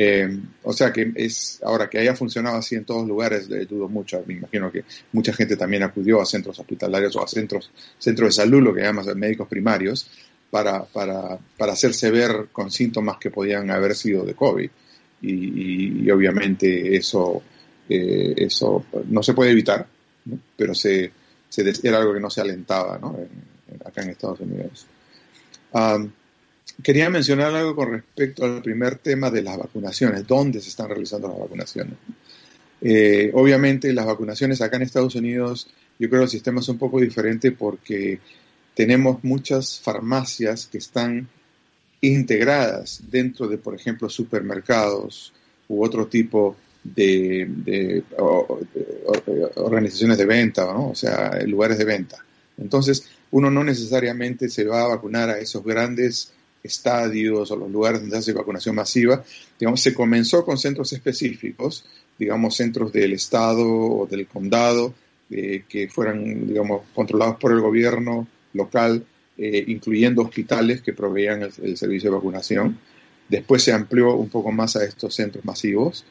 Eh, 0.00 0.38
o 0.62 0.72
sea 0.72 0.92
que 0.92 1.12
es 1.16 1.60
ahora 1.64 1.90
que 1.90 1.98
haya 1.98 2.14
funcionado 2.14 2.56
así 2.56 2.76
en 2.76 2.84
todos 2.84 3.08
lugares, 3.08 3.48
le 3.48 3.64
dudo 3.64 3.88
mucho. 3.88 4.22
Me 4.26 4.34
imagino 4.34 4.70
que 4.70 4.84
mucha 5.12 5.32
gente 5.32 5.56
también 5.56 5.82
acudió 5.82 6.20
a 6.20 6.26
centros 6.26 6.58
hospitalarios 6.58 7.16
o 7.16 7.24
a 7.24 7.26
centros, 7.26 7.70
centros 7.98 8.28
de 8.28 8.42
salud, 8.42 8.62
lo 8.62 8.74
que 8.74 8.82
llaman 8.82 9.06
médicos 9.18 9.48
primarios, 9.48 10.08
para, 10.50 10.84
para, 10.84 11.38
para 11.56 11.72
hacerse 11.72 12.10
ver 12.10 12.48
con 12.52 12.70
síntomas 12.70 13.18
que 13.18 13.30
podían 13.30 13.70
haber 13.70 13.94
sido 13.94 14.24
de 14.24 14.34
COVID. 14.34 14.70
Y, 15.20 16.08
obviamente 16.10 16.96
eso, 16.96 17.42
eh, 17.88 18.34
eso 18.36 18.84
no 19.08 19.22
se 19.22 19.34
puede 19.34 19.50
evitar, 19.50 19.84
pero 20.56 20.74
se, 20.74 21.10
se, 21.48 21.72
era 21.82 21.98
algo 21.98 22.14
que 22.14 22.20
no 22.20 22.30
se 22.30 22.40
alentaba 22.40 22.98
¿no? 22.98 23.18
Acá 23.84 24.02
en 24.02 24.10
Estados 24.10 24.40
Unidos. 24.40 24.86
quería 26.82 27.10
mencionar 27.10 27.54
algo 27.54 27.74
con 27.74 27.92
respecto 27.92 28.44
al 28.44 28.62
primer 28.62 28.96
tema 28.98 29.30
de 29.30 29.42
las 29.42 29.58
vacunaciones, 29.58 30.26
dónde 30.26 30.60
se 30.60 30.68
están 30.68 30.88
realizando 30.88 31.28
las 31.28 31.38
vacunaciones. 31.38 31.94
Eh, 32.80 33.30
obviamente 33.34 33.92
las 33.92 34.06
vacunaciones 34.06 34.60
acá 34.62 34.76
en 34.76 34.82
Estados 34.82 35.16
Unidos, 35.16 35.68
yo 35.98 36.08
creo 36.08 36.20
que 36.20 36.24
el 36.24 36.30
sistema 36.30 36.60
es 36.60 36.68
un 36.68 36.78
poco 36.78 37.00
diferente 37.00 37.50
porque 37.50 38.20
tenemos 38.74 39.24
muchas 39.24 39.80
farmacias 39.80 40.66
que 40.66 40.78
están 40.78 41.28
integradas 42.00 43.02
dentro 43.10 43.48
de, 43.48 43.58
por 43.58 43.74
ejemplo, 43.74 44.08
supermercados 44.08 45.32
u 45.66 45.84
otro 45.84 46.06
tipo 46.06 46.56
de, 46.84 48.04
organizaciones 49.56 50.18
de 50.18 50.26
venta, 50.26 50.66
o 50.66 50.94
sea, 50.94 51.38
lugares 51.44 51.78
de 51.78 51.84
venta. 51.84 52.24
Entonces, 52.56 53.08
uno 53.30 53.50
no 53.50 53.64
necesariamente 53.64 54.48
se 54.48 54.64
va 54.64 54.82
a 54.82 54.88
vacunar 54.88 55.30
a 55.30 55.38
esos 55.38 55.64
grandes 55.64 56.32
estadios 56.62 57.50
o 57.50 57.56
los 57.56 57.70
lugares 57.70 58.00
donde 58.00 58.16
se 58.16 58.30
hace 58.30 58.32
vacunación 58.32 58.74
masiva. 58.74 59.22
Digamos, 59.58 59.80
se 59.80 59.94
comenzó 59.94 60.44
con 60.44 60.58
centros 60.58 60.92
específicos, 60.92 61.84
digamos, 62.18 62.56
centros 62.56 62.92
del 62.92 63.12
estado 63.12 63.66
o 63.66 64.06
del 64.06 64.26
condado, 64.26 64.94
eh, 65.30 65.64
que 65.68 65.88
fueran, 65.88 66.46
digamos, 66.46 66.82
controlados 66.94 67.36
por 67.36 67.52
el 67.52 67.60
gobierno 67.60 68.26
local, 68.54 69.04
eh, 69.36 69.64
incluyendo 69.68 70.22
hospitales 70.22 70.82
que 70.82 70.92
proveían 70.92 71.42
el, 71.42 71.76
servicio 71.76 72.10
de 72.10 72.16
vacunación. 72.16 72.78
Después 73.28 73.62
se 73.62 73.72
amplió 73.72 74.14
un 74.16 74.30
poco 74.30 74.50
más 74.50 74.76
a 74.76 74.84
estos 74.84 75.14
centros 75.14 75.44
masivos, 75.44 76.04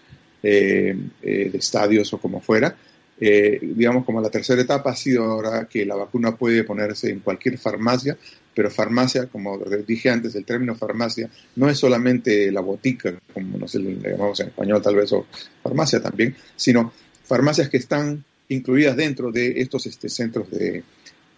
eh, 0.44 0.96
de 1.22 1.58
estadios 1.58 2.14
o 2.14 2.20
como 2.20 2.42
fuera. 2.42 2.78
Digamos, 3.20 4.06
como 4.06 4.22
la 4.22 4.30
tercera 4.30 4.62
etapa 4.62 4.92
ha 4.92 4.96
sido 4.96 5.24
ahora 5.24 5.68
que 5.68 5.86
la 5.86 5.96
vacuna 5.96 6.36
puede 6.36 6.64
ponerse 6.64 7.10
en 7.10 7.20
cualquier 7.20 7.58
farmacia, 7.58 8.18
pero 8.54 8.72
farmacia, 8.72 9.28
como 9.28 9.58
dije 9.88 10.10
antes, 10.10 10.36
el 10.36 10.46
término 10.46 10.76
farmacia 10.76 11.30
no 11.56 11.70
es 11.70 11.78
solamente 11.78 12.52
la 12.52 12.62
botica, 12.62 13.14
como 13.34 13.58
no 13.58 13.68
sé, 13.68 13.80
le 13.80 14.12
llamamos 14.12 14.40
en 14.40 14.48
español 14.48 14.82
tal 14.82 14.96
vez, 14.96 15.12
o 15.14 15.26
farmacia 15.62 16.02
también, 16.02 16.36
sino 16.56 16.92
farmacias 17.24 17.70
que 17.70 17.78
están 17.78 18.24
incluidas 18.50 18.96
dentro 18.96 19.32
de 19.32 19.62
estos 19.62 19.86
este, 19.86 20.10
centros 20.10 20.50
de, 20.50 20.84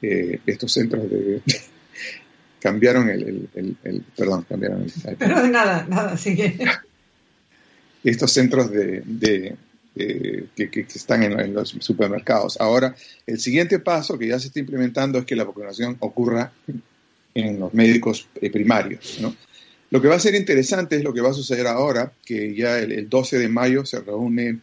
eh, 0.01 0.39
estos 0.45 0.71
centros 0.71 1.09
de... 1.09 1.41
cambiaron 2.61 3.09
el, 3.09 3.49
Perdón, 4.15 4.45
cambiaron 4.47 4.83
el... 4.83 5.15
Pero 5.17 5.47
nada, 5.47 5.85
nada, 5.89 6.17
sigue. 6.17 6.57
Estos 8.03 8.31
centros 8.31 8.71
de, 8.71 9.57
que, 9.95 10.85
están 10.93 11.23
en, 11.23 11.53
los 11.53 11.69
supermercados. 11.79 12.59
Ahora, 12.59 12.95
el 13.25 13.39
siguiente 13.39 13.79
paso 13.79 14.17
que 14.17 14.27
ya 14.27 14.39
se 14.39 14.47
está 14.47 14.59
implementando 14.59 15.19
es 15.19 15.25
que 15.25 15.35
la 15.35 15.43
vacunación 15.43 15.97
ocurra 15.99 16.51
en 17.33 17.59
los 17.59 17.73
médicos 17.73 18.27
eh, 18.41 18.49
primarios. 18.49 19.19
Lo 19.91 20.01
que 20.01 20.07
va 20.07 20.15
a 20.15 20.19
ser 20.19 20.35
interesante 20.35 20.95
es 20.95 21.03
lo 21.03 21.13
que 21.13 21.21
va 21.21 21.29
a 21.29 21.33
suceder 21.33 21.67
ahora, 21.67 22.13
que 22.25 22.53
ya 22.53 22.79
el, 22.79 22.91
el 22.91 23.09
12 23.09 23.39
de 23.39 23.49
mayo 23.49 23.85
se 23.85 23.99
reúne 23.99 24.59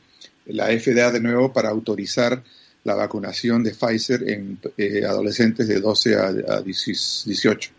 la 0.47 0.67
FDA 0.67 1.11
de 1.11 1.21
nuevo 1.21 1.53
para 1.53 1.71
autorizar 1.71 2.43
la 2.87 2.95
vacunación 2.95 3.65
de 3.65 3.73
Pfizer 3.73 4.29
en 4.31 4.59
eh, 4.79 5.05
adolescentes 5.05 5.67
de 5.67 5.81
12 5.81 6.15
a, 6.15 6.63
18, 6.63 7.71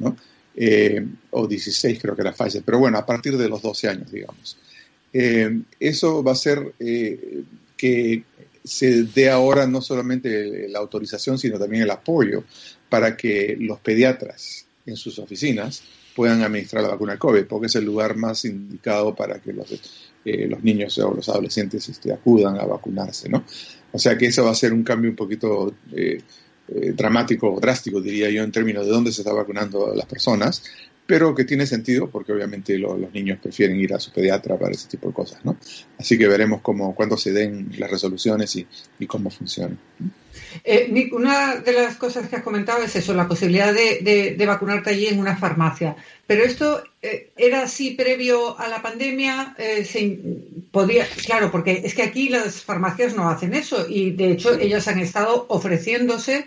¿no? 0.00 0.16
Eh, 0.54 1.06
o 1.30 1.46
16 1.46 1.98
creo 2.00 2.14
que 2.14 2.22
era 2.22 2.32
Pfizer, 2.32 2.62
pero 2.62 2.78
bueno, 2.78 2.98
a 2.98 3.06
partir 3.06 3.38
de 3.38 3.48
los 3.48 3.62
12 3.62 3.88
años, 3.88 4.12
digamos. 4.12 4.58
Eh, 5.12 5.60
eso 5.78 6.22
va 6.22 6.32
a 6.32 6.36
ser 6.36 6.74
que 7.76 8.24
se 8.62 9.04
dé 9.04 9.30
ahora 9.30 9.66
no 9.66 9.80
solamente 9.80 10.68
la 10.68 10.78
autorización, 10.78 11.38
sino 11.38 11.58
también 11.58 11.82
el 11.82 11.90
apoyo 11.90 12.44
para 12.88 13.16
que 13.16 13.56
los 13.58 13.80
pediatras 13.80 14.66
en 14.86 14.96
sus 14.96 15.18
oficinas 15.18 15.82
puedan 16.14 16.42
administrar 16.42 16.82
la 16.82 16.90
vacuna 16.90 17.18
COVID, 17.18 17.44
porque 17.44 17.68
es 17.68 17.74
el 17.76 17.84
lugar 17.84 18.16
más 18.16 18.44
indicado 18.44 19.14
para 19.14 19.40
que 19.40 19.52
los, 19.52 19.70
los 20.24 20.62
niños 20.62 20.98
o 20.98 21.14
los 21.14 21.28
adolescentes 21.28 21.88
este, 21.88 22.12
acudan 22.12 22.58
a 22.58 22.64
vacunarse, 22.64 23.28
¿no? 23.28 23.44
O 23.92 23.98
sea 23.98 24.16
que 24.16 24.26
eso 24.26 24.44
va 24.44 24.50
a 24.50 24.54
ser 24.54 24.72
un 24.72 24.82
cambio 24.82 25.10
un 25.10 25.16
poquito 25.16 25.74
eh, 25.92 26.20
eh, 26.68 26.92
dramático 26.92 27.52
o 27.52 27.60
drástico, 27.60 28.00
diría 28.00 28.30
yo, 28.30 28.42
en 28.42 28.52
términos 28.52 28.86
de 28.86 28.92
dónde 28.92 29.12
se 29.12 29.22
está 29.22 29.32
vacunando 29.32 29.92
las 29.94 30.06
personas, 30.06 30.62
pero 31.10 31.34
que 31.34 31.42
tiene 31.42 31.66
sentido 31.66 32.08
porque 32.08 32.32
obviamente 32.32 32.78
los 32.78 33.12
niños 33.12 33.40
prefieren 33.42 33.80
ir 33.80 33.92
a 33.92 33.98
su 33.98 34.12
pediatra 34.12 34.56
para 34.56 34.70
ese 34.70 34.86
tipo 34.86 35.08
de 35.08 35.14
cosas, 35.14 35.44
¿no? 35.44 35.56
Así 35.98 36.16
que 36.16 36.28
veremos 36.28 36.60
cómo, 36.60 36.94
cuándo 36.94 37.16
se 37.16 37.32
den 37.32 37.68
las 37.78 37.90
resoluciones 37.90 38.54
y, 38.54 39.06
cómo 39.08 39.28
funcionan. 39.28 39.76
Eh, 40.62 41.10
una 41.10 41.56
de 41.56 41.72
las 41.72 41.96
cosas 41.96 42.28
que 42.28 42.36
has 42.36 42.44
comentado 42.44 42.84
es 42.84 42.94
eso, 42.94 43.12
la 43.12 43.26
posibilidad 43.26 43.74
de, 43.74 44.44
vacunarte 44.46 44.90
allí 44.90 45.08
en 45.08 45.18
una 45.18 45.36
farmacia. 45.36 45.96
Pero 46.30 46.44
esto 46.44 46.84
eh, 47.02 47.32
era 47.36 47.62
así 47.62 47.90
previo 47.90 48.56
a 48.56 48.68
la 48.68 48.80
pandemia, 48.80 49.56
eh, 49.58 49.84
se 49.84 50.16
podía, 50.70 51.04
claro, 51.26 51.50
porque 51.50 51.82
es 51.84 51.92
que 51.92 52.04
aquí 52.04 52.28
las 52.28 52.62
farmacias 52.62 53.16
no 53.16 53.28
hacen 53.28 53.52
eso 53.52 53.84
y 53.88 54.12
de 54.12 54.30
hecho 54.30 54.56
ellas 54.56 54.86
han 54.86 55.00
estado 55.00 55.46
ofreciéndose 55.48 56.46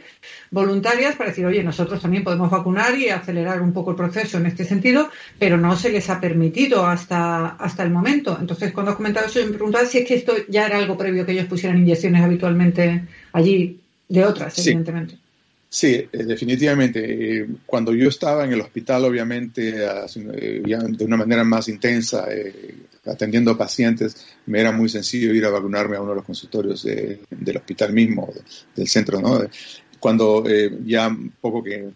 voluntarias 0.52 1.17
para 1.17 1.32
decir, 1.32 1.46
oye, 1.46 1.62
nosotros 1.65 2.02
también 2.02 2.24
podemos 2.24 2.50
vacunar 2.50 2.98
y 2.98 3.10
acelerar 3.10 3.62
un 3.62 3.74
poco 3.74 3.91
el 3.91 3.98
proceso 3.98 4.38
en 4.38 4.46
este 4.46 4.63
sentido, 4.63 5.10
pero 5.38 5.58
no 5.58 5.76
se 5.76 5.89
les 5.89 6.10
ha 6.10 6.22
permitido 6.22 6.88
hasta, 6.88 7.48
hasta 7.48 7.84
el 7.84 7.89
momento. 7.89 8.38
Entonces, 8.39 8.72
cuando 8.72 8.91
has 8.91 8.96
comentado 8.96 9.26
eso, 9.26 9.46
me 9.46 9.52
preguntaba 9.52 9.86
si 9.86 9.98
es 9.98 10.08
que 10.08 10.15
esto 10.15 10.34
ya 10.48 10.65
era 10.65 10.78
algo 10.78 10.98
previo 10.98 11.26
que 11.26 11.34
ellos 11.34 11.48
pusieran 11.48 11.80
inyecciones 11.80 12.24
habitualmente 12.24 13.04
allí 13.34 13.82
de 14.08 14.24
otras, 14.24 14.58
evidentemente. 14.60 15.23
Sí, 15.74 15.88
eh, 15.88 16.08
definitivamente. 16.12 17.00
Eh, 17.40 17.48
cuando 17.66 17.96
yo 17.96 18.08
estaba 18.08 18.46
en 18.46 18.54
el 18.54 18.62
hospital, 18.62 19.06
obviamente, 19.06 19.70
eh, 19.70 20.62
de 20.62 21.04
una 21.04 21.18
manera 21.18 21.44
más 21.44 21.68
intensa, 21.68 22.28
atendiendo 23.04 23.50
a 23.50 23.58
pacientes, 23.58 24.24
me 24.46 24.60
era 24.60 24.72
muy 24.72 24.88
sencillo 24.88 25.34
ir 25.34 25.44
a 25.46 25.50
vacunarme 25.50 25.98
a 25.98 26.02
uno 26.02 26.12
de 26.12 26.18
los 26.18 26.26
consultorios 26.26 26.84
del 26.84 27.58
hospital 27.58 27.92
mismo, 27.92 28.32
del 28.76 28.88
centro, 28.88 29.20
¿no? 29.20 29.48
Cuando 30.00 30.44
ya 30.86 31.08
un 31.08 31.34
poco 31.42 31.64
que, 31.64 31.92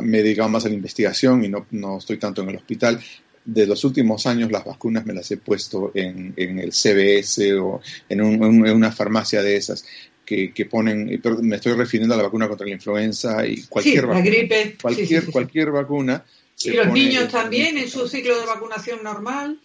me 0.00 0.18
he 0.18 0.22
dedicado 0.22 0.48
más 0.48 0.64
a 0.64 0.70
la 0.70 0.74
investigación 0.74 1.44
y 1.44 1.50
no, 1.50 1.66
no 1.72 1.98
estoy 1.98 2.16
tanto 2.16 2.40
en 2.40 2.48
el 2.48 2.56
hospital, 2.56 2.98
de 3.44 3.66
los 3.66 3.84
últimos 3.84 4.26
años 4.26 4.50
las 4.50 4.64
vacunas 4.64 5.04
me 5.04 5.12
las 5.12 5.30
he 5.32 5.36
puesto 5.36 5.90
en, 5.94 6.32
el 6.36 6.72
CBS 6.72 7.54
o 7.58 7.80
en, 8.08 8.20
en, 8.20 8.70
una 8.70 8.92
farmacia 8.92 9.42
de 9.42 9.56
esas 9.56 9.84
que, 10.24 10.66
ponen, 10.70 11.20
me 11.42 11.56
estoy 11.56 11.74
refiriendo 11.74 12.14
a 12.14 12.16
la 12.16 12.24
vacuna 12.24 12.48
contra 12.48 12.66
la 12.66 12.72
influenza 12.72 13.46
y 13.46 13.62
cualquier 13.64 14.06
vacuna. 14.06 14.24
gripe. 14.24 14.76
Cualquier, 14.80 15.26
cualquier 15.26 15.70
vacuna. 15.70 16.24
¿Y 16.64 16.70
los 16.70 16.92
niños 16.92 17.28
también 17.28 17.76
en 17.78 17.88
su 17.88 18.08
ciclo 18.08 18.38
de 18.38 18.46
vacunación 18.46 19.02
normal? 19.02 19.58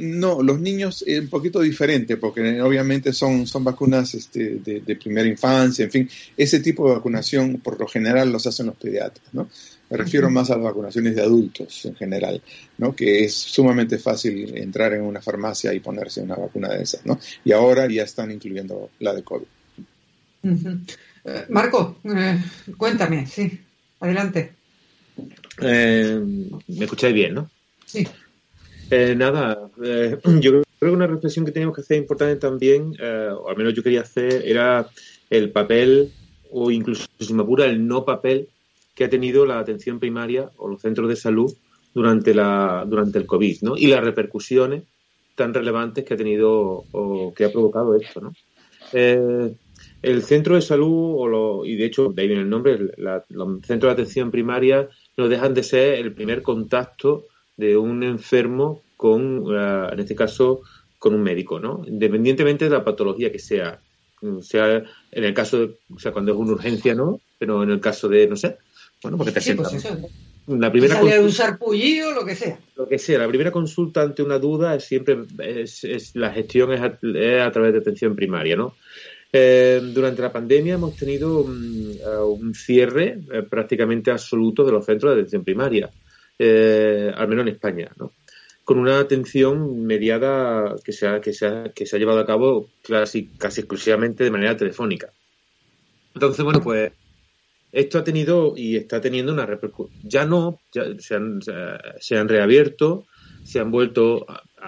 no, 0.00 0.42
los 0.42 0.58
niños 0.58 1.04
es 1.06 1.20
un 1.20 1.28
poquito 1.28 1.60
diferente, 1.60 2.16
porque 2.16 2.62
obviamente 2.62 3.12
son, 3.12 3.46
son 3.46 3.62
vacunas 3.62 4.14
este, 4.14 4.54
de, 4.54 4.96
primera 4.96 5.28
infancia, 5.28 5.84
en 5.84 5.90
fin, 5.90 6.10
ese 6.36 6.60
tipo 6.60 6.88
de 6.88 6.94
vacunación 6.94 7.60
por 7.60 7.78
lo 7.78 7.86
general 7.86 8.32
los 8.32 8.46
hacen 8.46 8.66
los 8.66 8.76
pediatras, 8.76 9.26
¿no? 9.32 9.50
Me 9.90 9.96
refiero 9.96 10.30
más 10.30 10.50
a 10.50 10.54
las 10.54 10.64
vacunaciones 10.64 11.16
de 11.16 11.22
adultos 11.22 11.84
en 11.84 11.94
general, 11.96 12.40
¿no? 12.78 12.94
Que 12.94 13.24
es 13.24 13.34
sumamente 13.34 13.98
fácil 13.98 14.56
entrar 14.56 14.94
en 14.94 15.02
una 15.02 15.20
farmacia 15.20 15.74
y 15.74 15.80
ponerse 15.80 16.22
una 16.22 16.36
vacuna 16.36 16.68
de 16.68 16.84
esas, 16.84 17.04
¿no? 17.04 17.18
Y 17.44 17.52
ahora 17.52 17.86
ya 17.86 18.04
están 18.04 18.30
incluyendo 18.30 18.90
la 19.00 19.12
de 19.12 19.22
COVID. 19.22 19.46
Eh, 20.42 21.46
Marco, 21.50 21.98
eh, 22.04 22.38
cuéntame, 22.76 23.26
sí, 23.26 23.60
adelante. 24.00 24.54
Eh, 25.60 26.20
¿Me 26.68 26.84
escucháis 26.84 27.14
bien, 27.14 27.34
no? 27.34 27.50
Sí. 27.84 28.06
Eh, 28.90 29.14
nada, 29.14 29.70
eh, 29.82 30.18
yo 30.40 30.50
creo 30.50 30.64
que 30.78 30.86
una 30.86 31.06
reflexión 31.06 31.44
que 31.44 31.52
teníamos 31.52 31.76
que 31.76 31.82
hacer 31.82 31.98
importante 31.98 32.36
también, 32.36 32.94
o 33.00 33.48
al 33.48 33.56
menos 33.56 33.74
yo 33.74 33.82
quería 33.82 34.00
hacer, 34.00 34.42
era 34.46 34.88
el 35.28 35.50
papel, 35.50 36.12
o 36.50 36.70
incluso, 36.70 37.06
si 37.18 37.34
me 37.34 37.42
apura, 37.42 37.66
el 37.66 37.86
no 37.86 38.04
papel 38.04 38.48
que 38.94 39.04
ha 39.04 39.10
tenido 39.10 39.46
la 39.46 39.58
atención 39.58 40.00
primaria 40.00 40.50
o 40.56 40.68
los 40.68 40.80
centros 40.80 41.08
de 41.08 41.16
salud 41.16 41.52
durante, 41.94 42.34
la, 42.34 42.84
durante 42.86 43.18
el 43.18 43.26
COVID, 43.26 43.62
¿no? 43.62 43.76
Y 43.76 43.86
las 43.86 44.02
repercusiones 44.02 44.84
tan 45.34 45.54
relevantes 45.54 46.04
que 46.04 46.14
ha 46.14 46.16
tenido 46.16 46.84
o 46.92 47.32
que 47.34 47.44
ha 47.44 47.52
provocado 47.52 47.94
esto, 47.94 48.20
¿no? 48.20 48.34
El 50.02 50.22
centro 50.22 50.54
de 50.54 50.62
salud, 50.62 51.14
o 51.18 51.28
lo, 51.28 51.64
y 51.64 51.76
de 51.76 51.84
hecho 51.84 52.08
de 52.08 52.22
ahí 52.22 52.28
viene 52.28 52.42
el 52.42 52.48
nombre, 52.48 52.78
los 52.96 53.66
centros 53.66 53.90
de 53.90 54.02
atención 54.02 54.30
primaria 54.30 54.88
no 55.16 55.28
dejan 55.28 55.54
de 55.54 55.62
ser 55.62 55.94
el 55.94 56.12
primer 56.12 56.42
contacto 56.42 57.26
de 57.56 57.76
un 57.76 58.02
enfermo 58.02 58.82
con, 58.96 59.44
eh, 59.50 59.88
en 59.92 60.00
este 60.00 60.14
caso, 60.14 60.62
con 60.98 61.14
un 61.14 61.22
médico, 61.22 61.60
¿no? 61.60 61.82
Independientemente 61.86 62.64
de 62.66 62.70
la 62.70 62.84
patología 62.84 63.32
que 63.32 63.38
sea, 63.38 63.80
sea 64.42 64.84
en 65.10 65.24
el 65.24 65.34
caso 65.34 65.58
de, 65.58 65.76
o 65.94 65.98
sea, 65.98 66.12
cuando 66.12 66.32
es 66.32 66.38
una 66.38 66.52
urgencia, 66.52 66.94
¿no? 66.94 67.20
Pero 67.38 67.62
en 67.62 67.70
el 67.70 67.80
caso 67.80 68.08
de, 68.08 68.26
no 68.26 68.36
sé, 68.36 68.58
bueno, 69.02 69.16
porque 69.16 69.32
te 69.32 69.40
sí, 69.40 69.54
pues 69.54 69.86
La 70.46 70.70
primera 70.70 70.98
consulta, 70.98 71.24
usar 71.24 71.58
pullido, 71.58 72.12
lo 72.12 72.24
que 72.24 72.34
sea. 72.34 72.58
Lo 72.76 72.88
que 72.88 72.98
sea. 72.98 73.18
La 73.18 73.28
primera 73.28 73.50
consulta 73.50 74.02
ante 74.02 74.22
una 74.22 74.38
duda 74.38 74.74
es 74.74 74.84
siempre 74.84 75.18
es, 75.38 76.14
la 76.14 76.32
gestión 76.32 76.72
es 76.72 76.80
a, 76.80 76.98
es 77.02 77.42
a, 77.42 77.50
través 77.50 77.72
de 77.72 77.78
atención 77.78 78.14
primaria, 78.14 78.56
¿no? 78.56 78.74
Eh, 79.32 79.80
durante 79.94 80.22
la 80.22 80.32
pandemia 80.32 80.74
hemos 80.74 80.96
tenido 80.96 81.44
mm, 81.44 81.90
eh, 81.92 82.18
un 82.18 82.52
cierre 82.52 83.20
eh, 83.32 83.42
prácticamente 83.48 84.10
absoluto 84.10 84.64
de 84.64 84.72
los 84.72 84.84
centros 84.84 85.14
de 85.14 85.20
atención 85.20 85.44
primaria, 85.44 85.90
al 86.38 87.28
menos 87.28 87.42
en 87.42 87.48
España, 87.48 87.92
¿no? 87.96 88.12
con 88.64 88.78
una 88.78 88.98
atención 88.98 89.84
mediada 89.84 90.74
que 90.82 90.92
se 90.92 91.06
ha, 91.06 91.20
que 91.20 91.32
se 91.32 91.46
ha, 91.46 91.64
que 91.74 91.86
se 91.86 91.96
ha 91.96 91.98
llevado 91.98 92.18
a 92.18 92.26
cabo 92.26 92.68
casi, 92.82 93.26
casi 93.36 93.60
exclusivamente 93.60 94.24
de 94.24 94.30
manera 94.30 94.56
telefónica. 94.56 95.12
Entonces, 96.14 96.44
bueno, 96.44 96.60
pues 96.62 96.92
esto 97.72 97.98
ha 97.98 98.04
tenido 98.04 98.54
y 98.56 98.76
está 98.76 99.00
teniendo 99.00 99.32
una 99.32 99.44
repercusión. 99.44 99.98
Ya 100.02 100.24
no, 100.24 100.60
ya 100.72 100.84
se, 100.98 101.14
han, 101.14 101.40
se 101.42 102.16
han 102.16 102.28
reabierto, 102.28 103.06
se 103.44 103.60
han 103.60 103.70
vuelto, 103.70 104.24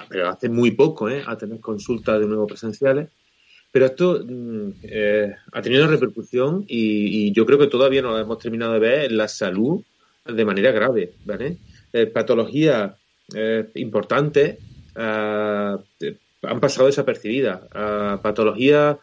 pero 0.09 0.29
hace 0.29 0.48
muy 0.48 0.72
poco, 0.72 1.07
a 1.07 1.38
tener 1.38 1.61
consultas 1.61 2.20
de 2.20 2.27
nuevo 2.27 2.46
presenciales 2.46 3.09
pero 3.73 3.87
esto 3.87 4.23
mm, 4.23 4.69
eh, 4.83 5.35
ha 5.51 5.63
tenido 5.63 5.83
una 5.83 5.93
repercusión 5.93 6.65
y, 6.69 7.33
yo 7.33 7.47
creo 7.47 7.59
que 7.59 7.67
todavía 7.67 8.03
no 8.03 8.13
lo 8.13 8.19
hemos 8.19 8.39
terminado 8.39 8.75
de 8.75 8.79
ver 8.79 9.05
en 9.11 9.17
la 9.17 9.27
salud 9.27 9.83
de 10.27 10.45
manera 10.45 10.71
grave, 10.71 11.15
¿vale? 11.25 11.57
Eh, 11.93 12.07
patologías 12.07 12.93
eh, 13.35 13.67
importantes 13.75 14.59
han 14.95 16.61
pasado 16.61 16.87
desapercibidas. 16.87 17.61
patologías 18.23 18.99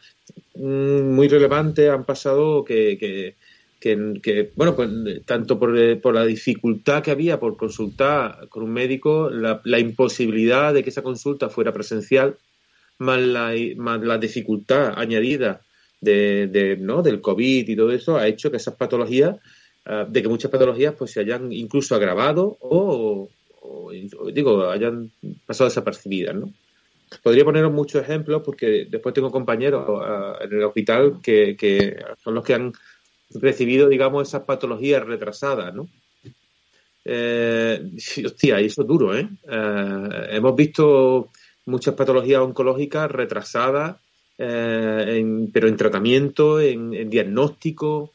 mm, 0.53 1.15
muy 1.15 1.27
relevantes 1.27 1.89
han 1.89 2.05
pasado 2.05 2.63
que, 2.63 3.35
que, 3.79 4.51
bueno, 4.55 4.75
pues 4.75 4.89
tanto 5.25 5.57
por, 5.57 5.99
por, 5.99 6.13
la 6.13 6.25
dificultad 6.25 7.01
que 7.01 7.11
había 7.11 7.39
por 7.39 7.57
consultar 7.57 8.47
con 8.49 8.63
un 8.63 8.71
médico, 8.71 9.31
la, 9.31 9.61
la 9.63 9.79
imposibilidad 9.79 10.75
de 10.75 10.83
que 10.83 10.91
esa 10.91 11.01
consulta 11.01 11.49
fuera 11.49 11.73
presencial, 11.73 12.37
más 12.99 13.19
la, 13.19 13.53
más 13.77 14.01
la 14.01 14.17
dificultad 14.17 14.93
añadida 14.95 15.61
de, 16.01 16.47
de, 16.47 16.77
¿no? 16.77 17.01
del 17.01 17.21
COVID 17.21 17.67
y 17.67 17.75
todo 17.75 17.91
eso, 17.91 18.17
ha 18.17 18.27
hecho 18.27 18.51
que 18.51 18.57
esas 18.57 18.75
patologías, 18.75 19.35
ah, 19.85 20.05
de 20.07 20.21
que 20.21 20.29
muchas 20.29 20.51
patologías 20.51 20.93
pues 20.97 21.11
se 21.11 21.21
hayan 21.21 21.51
incluso 21.51 21.95
agravado 21.95 22.57
o, 22.61 23.29
digo, 24.33 24.69
hayan 24.69 25.11
pasado 25.45 25.69
desapercibidas, 25.69 26.35
¿no? 26.35 26.53
Podría 27.23 27.43
poneros 27.43 27.73
muchos 27.73 28.03
ejemplos 28.03 28.43
porque 28.45 28.85
después 28.89 29.15
tengo 29.15 29.31
compañeros 29.31 29.85
ah, 30.01 30.37
en 30.41 30.53
el 30.53 30.63
hospital 30.63 31.19
que, 31.21 31.55
que 31.57 31.97
son 32.23 32.35
los 32.35 32.43
que 32.43 32.53
han 32.53 32.73
recibido, 33.31 33.89
digamos, 33.89 34.27
esas 34.27 34.43
patologías 34.43 35.05
retrasadas, 35.05 35.73
¿no? 35.73 35.89
Eh, 37.05 37.91
hostia, 38.25 38.59
eso 38.59 38.81
es 38.81 38.87
duro, 38.87 39.17
¿eh? 39.17 39.27
eh 39.49 40.27
hemos 40.31 40.55
visto 40.55 41.29
muchas 41.69 41.95
patologías 41.95 42.41
oncológicas 42.41 43.09
retrasadas, 43.11 43.97
eh, 44.37 45.47
pero 45.53 45.67
en 45.67 45.77
tratamiento, 45.77 46.59
en, 46.59 47.09
diagnóstico, 47.09 48.11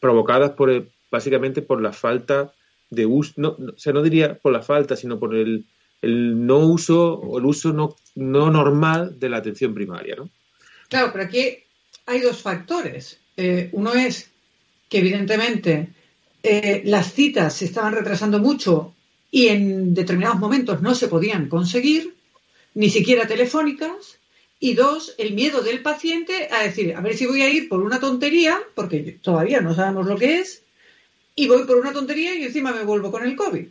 provocadas 0.00 0.50
por 0.52 0.86
básicamente 1.10 1.62
por 1.62 1.80
la 1.80 1.92
falta 1.92 2.52
de 2.90 3.06
uso, 3.06 3.32
no, 3.36 3.48
o 3.50 3.78
sea, 3.78 3.92
no 3.92 4.02
diría 4.02 4.38
por 4.38 4.52
la 4.52 4.62
falta, 4.62 4.96
sino 4.96 5.18
por 5.18 5.34
el, 5.34 5.66
no 6.02 6.58
uso 6.58 7.14
o 7.14 7.38
el 7.38 7.44
uso 7.44 7.72
no, 7.72 7.96
no 8.14 8.50
normal 8.50 9.18
de 9.18 9.28
la 9.28 9.38
atención 9.38 9.74
primaria, 9.74 10.16
¿no? 10.16 10.30
Claro, 10.88 11.10
pero 11.12 11.24
aquí 11.24 11.58
hay 12.06 12.20
dos 12.20 12.40
factores. 12.40 13.20
Eh, 13.36 13.68
uno 13.72 13.92
es 13.92 14.30
que 14.88 14.98
evidentemente 14.98 15.90
eh, 16.42 16.82
las 16.84 17.12
citas 17.12 17.54
se 17.54 17.66
estaban 17.66 17.92
retrasando 17.92 18.38
mucho 18.38 18.94
y 19.30 19.48
en 19.48 19.94
determinados 19.94 20.38
momentos 20.38 20.80
no 20.82 20.94
se 20.94 21.08
podían 21.08 21.48
conseguir, 21.48 22.14
ni 22.74 22.90
siquiera 22.90 23.26
telefónicas, 23.26 24.18
y 24.60 24.74
dos, 24.74 25.14
el 25.18 25.34
miedo 25.34 25.62
del 25.62 25.82
paciente 25.82 26.48
a 26.50 26.62
decir, 26.62 26.94
a 26.94 27.00
ver 27.00 27.14
si 27.14 27.26
voy 27.26 27.42
a 27.42 27.50
ir 27.50 27.68
por 27.68 27.80
una 27.80 28.00
tontería, 28.00 28.58
porque 28.74 29.18
todavía 29.22 29.60
no 29.60 29.74
sabemos 29.74 30.06
lo 30.06 30.16
que 30.16 30.38
es, 30.38 30.62
y 31.36 31.46
voy 31.46 31.64
por 31.64 31.76
una 31.76 31.92
tontería 31.92 32.34
y 32.34 32.42
encima 32.42 32.72
me 32.72 32.82
vuelvo 32.82 33.12
con 33.12 33.24
el 33.24 33.36
COVID. 33.36 33.66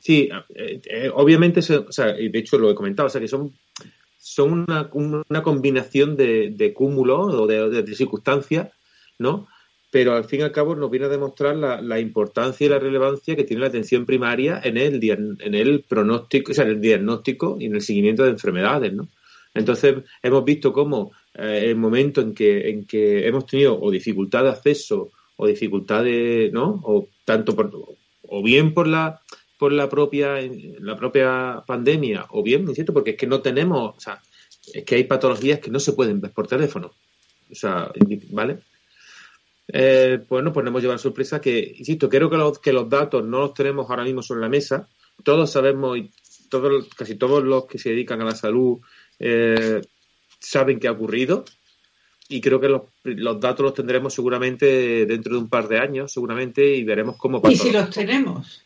Sí, 0.00 0.28
eh, 0.54 0.80
eh, 0.84 1.10
obviamente, 1.14 1.60
o 1.60 1.92
sea, 1.92 2.12
de 2.12 2.30
hecho 2.34 2.58
lo 2.58 2.70
he 2.70 2.74
comentado, 2.74 3.06
o 3.06 3.10
sea, 3.10 3.20
que 3.20 3.28
son, 3.28 3.54
son 4.18 4.52
una, 4.52 4.90
una 4.92 5.42
combinación 5.42 6.16
de, 6.16 6.50
de 6.50 6.72
cúmulo 6.74 7.20
o 7.20 7.46
de, 7.46 7.82
de 7.82 7.94
circunstancias, 7.94 8.68
¿no? 9.18 9.48
Pero 9.90 10.14
al 10.14 10.24
fin 10.24 10.40
y 10.40 10.42
al 10.42 10.52
cabo 10.52 10.74
nos 10.74 10.90
viene 10.90 11.06
a 11.06 11.10
demostrar 11.10 11.56
la, 11.56 12.00
importancia 12.00 12.66
y 12.66 12.70
la 12.70 12.78
relevancia 12.78 13.36
que 13.36 13.44
tiene 13.44 13.62
la 13.62 13.68
atención 13.68 14.04
primaria 14.04 14.60
en 14.62 14.76
el, 14.76 15.02
en 15.02 15.54
el 15.54 15.84
pronóstico, 15.88 16.52
o 16.52 16.54
sea, 16.54 16.64
en 16.64 16.70
el 16.70 16.80
diagnóstico 16.80 17.56
y 17.58 17.66
en 17.66 17.74
el 17.76 17.80
seguimiento 17.80 18.24
de 18.24 18.30
enfermedades, 18.30 18.92
¿no? 18.92 19.08
Entonces, 19.54 19.96
hemos 20.22 20.44
visto 20.44 20.72
cómo 20.72 21.12
eh, 21.34 21.62
el 21.64 21.76
momento 21.76 22.20
en 22.20 22.34
que, 22.34 22.68
en 22.68 22.84
que 22.84 23.26
hemos 23.26 23.46
tenido 23.46 23.80
o 23.80 23.90
dificultad 23.90 24.44
de 24.44 24.50
acceso 24.50 25.10
o 25.36 25.46
dificultad 25.46 26.04
de, 26.04 26.50
¿no? 26.52 26.80
O 26.84 27.08
tanto 27.24 27.56
por, 27.56 27.70
o 28.22 28.42
bien 28.42 28.74
por 28.74 28.86
la, 28.86 29.22
por 29.58 29.72
la 29.72 29.88
propia, 29.88 30.38
la 30.80 30.96
propia 30.96 31.64
pandemia, 31.66 32.26
o 32.30 32.42
bien, 32.42 32.64
¿no 32.64 32.72
es? 32.72 32.84
Porque 32.84 33.12
es 33.12 33.16
que 33.16 33.26
no 33.26 33.40
tenemos, 33.40 33.96
o 33.96 34.00
sea, 34.00 34.20
es 34.72 34.84
que 34.84 34.96
hay 34.96 35.04
patologías 35.04 35.60
que 35.60 35.70
no 35.70 35.80
se 35.80 35.94
pueden 35.94 36.20
ver 36.20 36.32
por 36.32 36.46
teléfono. 36.46 36.92
O 37.50 37.54
sea, 37.54 37.90
¿vale? 38.30 38.58
Eh, 39.70 40.18
pues 40.26 40.42
nos 40.42 40.56
hemos 40.56 40.80
llevado 40.80 40.96
la 40.96 40.98
sorpresa 40.98 41.40
que, 41.40 41.74
insisto, 41.76 42.08
creo 42.08 42.30
que 42.30 42.36
los, 42.36 42.58
que 42.58 42.72
los 42.72 42.88
datos 42.88 43.24
no 43.24 43.40
los 43.40 43.54
tenemos 43.54 43.88
ahora 43.88 44.04
mismo 44.04 44.22
sobre 44.22 44.40
la 44.40 44.48
mesa. 44.48 44.88
Todos 45.22 45.50
sabemos, 45.50 45.98
y 45.98 46.10
todos, 46.48 46.88
casi 46.96 47.16
todos 47.16 47.44
los 47.44 47.66
que 47.66 47.78
se 47.78 47.90
dedican 47.90 48.20
a 48.22 48.24
la 48.24 48.34
salud 48.34 48.78
eh, 49.18 49.82
saben 50.40 50.80
qué 50.80 50.88
ha 50.88 50.92
ocurrido. 50.92 51.44
Y 52.30 52.40
creo 52.40 52.60
que 52.60 52.68
los, 52.68 52.82
los, 53.04 53.40
datos 53.40 53.64
los 53.64 53.74
tendremos 53.74 54.14
seguramente 54.14 55.06
dentro 55.06 55.34
de 55.34 55.38
un 55.40 55.48
par 55.48 55.68
de 55.68 55.78
años, 55.78 56.12
seguramente, 56.12 56.74
y 56.74 56.84
veremos 56.84 57.16
cómo 57.16 57.40
pasa. 57.40 57.54
¿Y 57.54 57.56
si 57.56 57.70
los 57.70 57.90
tenemos? 57.90 58.64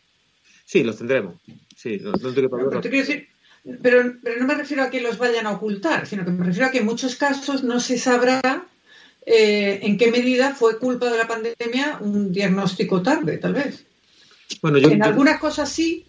Sí, 0.65 0.83
los 0.83 0.99
tendremos. 0.99 1.37
Sí, 1.77 2.01
no, 2.01 2.13
pero, 2.13 2.81
pero, 3.81 4.15
pero 4.23 4.41
no 4.41 4.47
me 4.47 4.55
refiero 4.55 4.83
a 4.83 4.91
que 4.91 5.01
los 5.01 5.19
vayan 5.19 5.47
a 5.47 5.53
ocultar, 5.53 6.07
sino 6.07 6.25
que 6.25 6.33
me 6.33 6.45
refiero 6.45 6.67
a 6.67 6.71
que 6.73 6.79
en 6.79 6.87
muchos 6.87 7.15
casos 7.15 7.63
no 7.63 7.79
se 7.79 7.99
sabrá 7.99 8.67
eh, 9.25 9.81
en 9.83 9.97
qué 9.97 10.11
medida 10.11 10.55
fue 10.55 10.79
culpa 10.79 11.11
de 11.11 11.19
la 11.19 11.29
pandemia 11.29 11.99
un 12.01 12.33
diagnóstico 12.33 13.03
tarde, 13.03 13.39
tal 13.39 13.55
vez. 13.55 13.87
Bueno, 14.61 14.79
yo, 14.79 14.91
en 14.91 15.03
algunas 15.03 15.39
cosas 15.39 15.71
sí. 15.71 16.07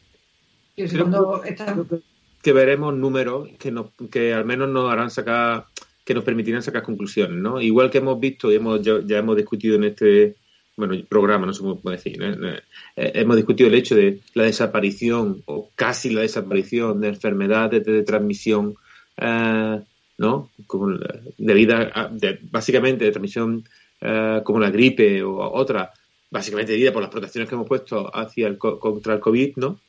Que 0.75 2.53
veremos 2.53 2.95
números 2.95 3.49
que, 3.59 3.71
nos, 3.71 3.91
que 4.11 4.33
al 4.33 4.45
menos 4.45 4.69
nos 4.69 4.91
harán 4.91 5.11
sacar, 5.11 5.67
que 6.03 6.13
nos 6.13 6.23
permitirán 6.23 6.63
sacar 6.63 6.81
conclusiones, 6.81 7.37
¿no? 7.37 7.61
Igual 7.61 7.91
que 7.91 7.99
hemos 7.99 8.19
visto 8.19 8.51
y 8.51 8.55
hemos, 8.55 8.81
ya, 8.81 9.17
hemos 9.17 9.37
discutido 9.37 9.75
en 9.75 9.83
este 9.85 10.35
bueno, 10.75 10.95
programa, 11.07 11.45
no 11.45 11.53
sé 11.53 11.61
cómo 11.61 11.79
puedo 11.79 11.95
decir, 11.95 12.17
eh, 12.21 12.61
hemos 12.95 13.35
discutido 13.35 13.69
el 13.69 13.75
hecho 13.75 13.95
de 13.95 14.21
la 14.33 14.43
desaparición 14.45 15.43
o 15.45 15.69
casi 15.75 16.09
la 16.09 16.21
desaparición 16.21 16.99
de 16.99 17.09
enfermedades 17.09 17.85
de, 17.85 18.01
transmisión 18.01 18.75
eh, 19.17 19.81
¿no? 20.23 20.49
Como 20.67 20.97
debido 21.37 21.75
a, 21.75 22.09
básicamente 22.49 23.03
de 23.03 23.11
transmisión 23.11 23.67
eh, 23.99 24.41
como 24.45 24.59
la 24.59 24.71
gripe 24.71 25.21
o 25.21 25.51
otra, 25.51 25.91
básicamente 26.31 26.71
debida 26.71 26.93
por 26.93 27.01
las 27.01 27.11
protecciones 27.11 27.49
que 27.49 27.55
hemos 27.55 27.67
puesto 27.67 28.09
hacia 28.15 28.47
el, 28.47 28.57
contra 28.57 29.15
el 29.15 29.19
COVID, 29.19 29.57
¿no? 29.57 29.79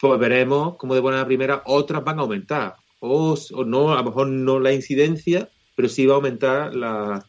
Pues 0.00 0.18
veremos 0.18 0.76
como 0.76 0.94
de 0.94 1.00
buena 1.00 1.24
primera 1.24 1.62
otras 1.66 2.02
van 2.02 2.18
a 2.18 2.22
aumentar. 2.22 2.74
O, 2.98 3.36
no, 3.64 3.92
a 3.92 3.96
lo 3.96 4.04
mejor 4.04 4.26
no 4.26 4.58
la 4.58 4.72
incidencia, 4.72 5.48
pero 5.76 5.88
sí 5.88 6.04
va 6.04 6.14
a 6.14 6.16
aumentar 6.16 6.74
la, 6.74 7.24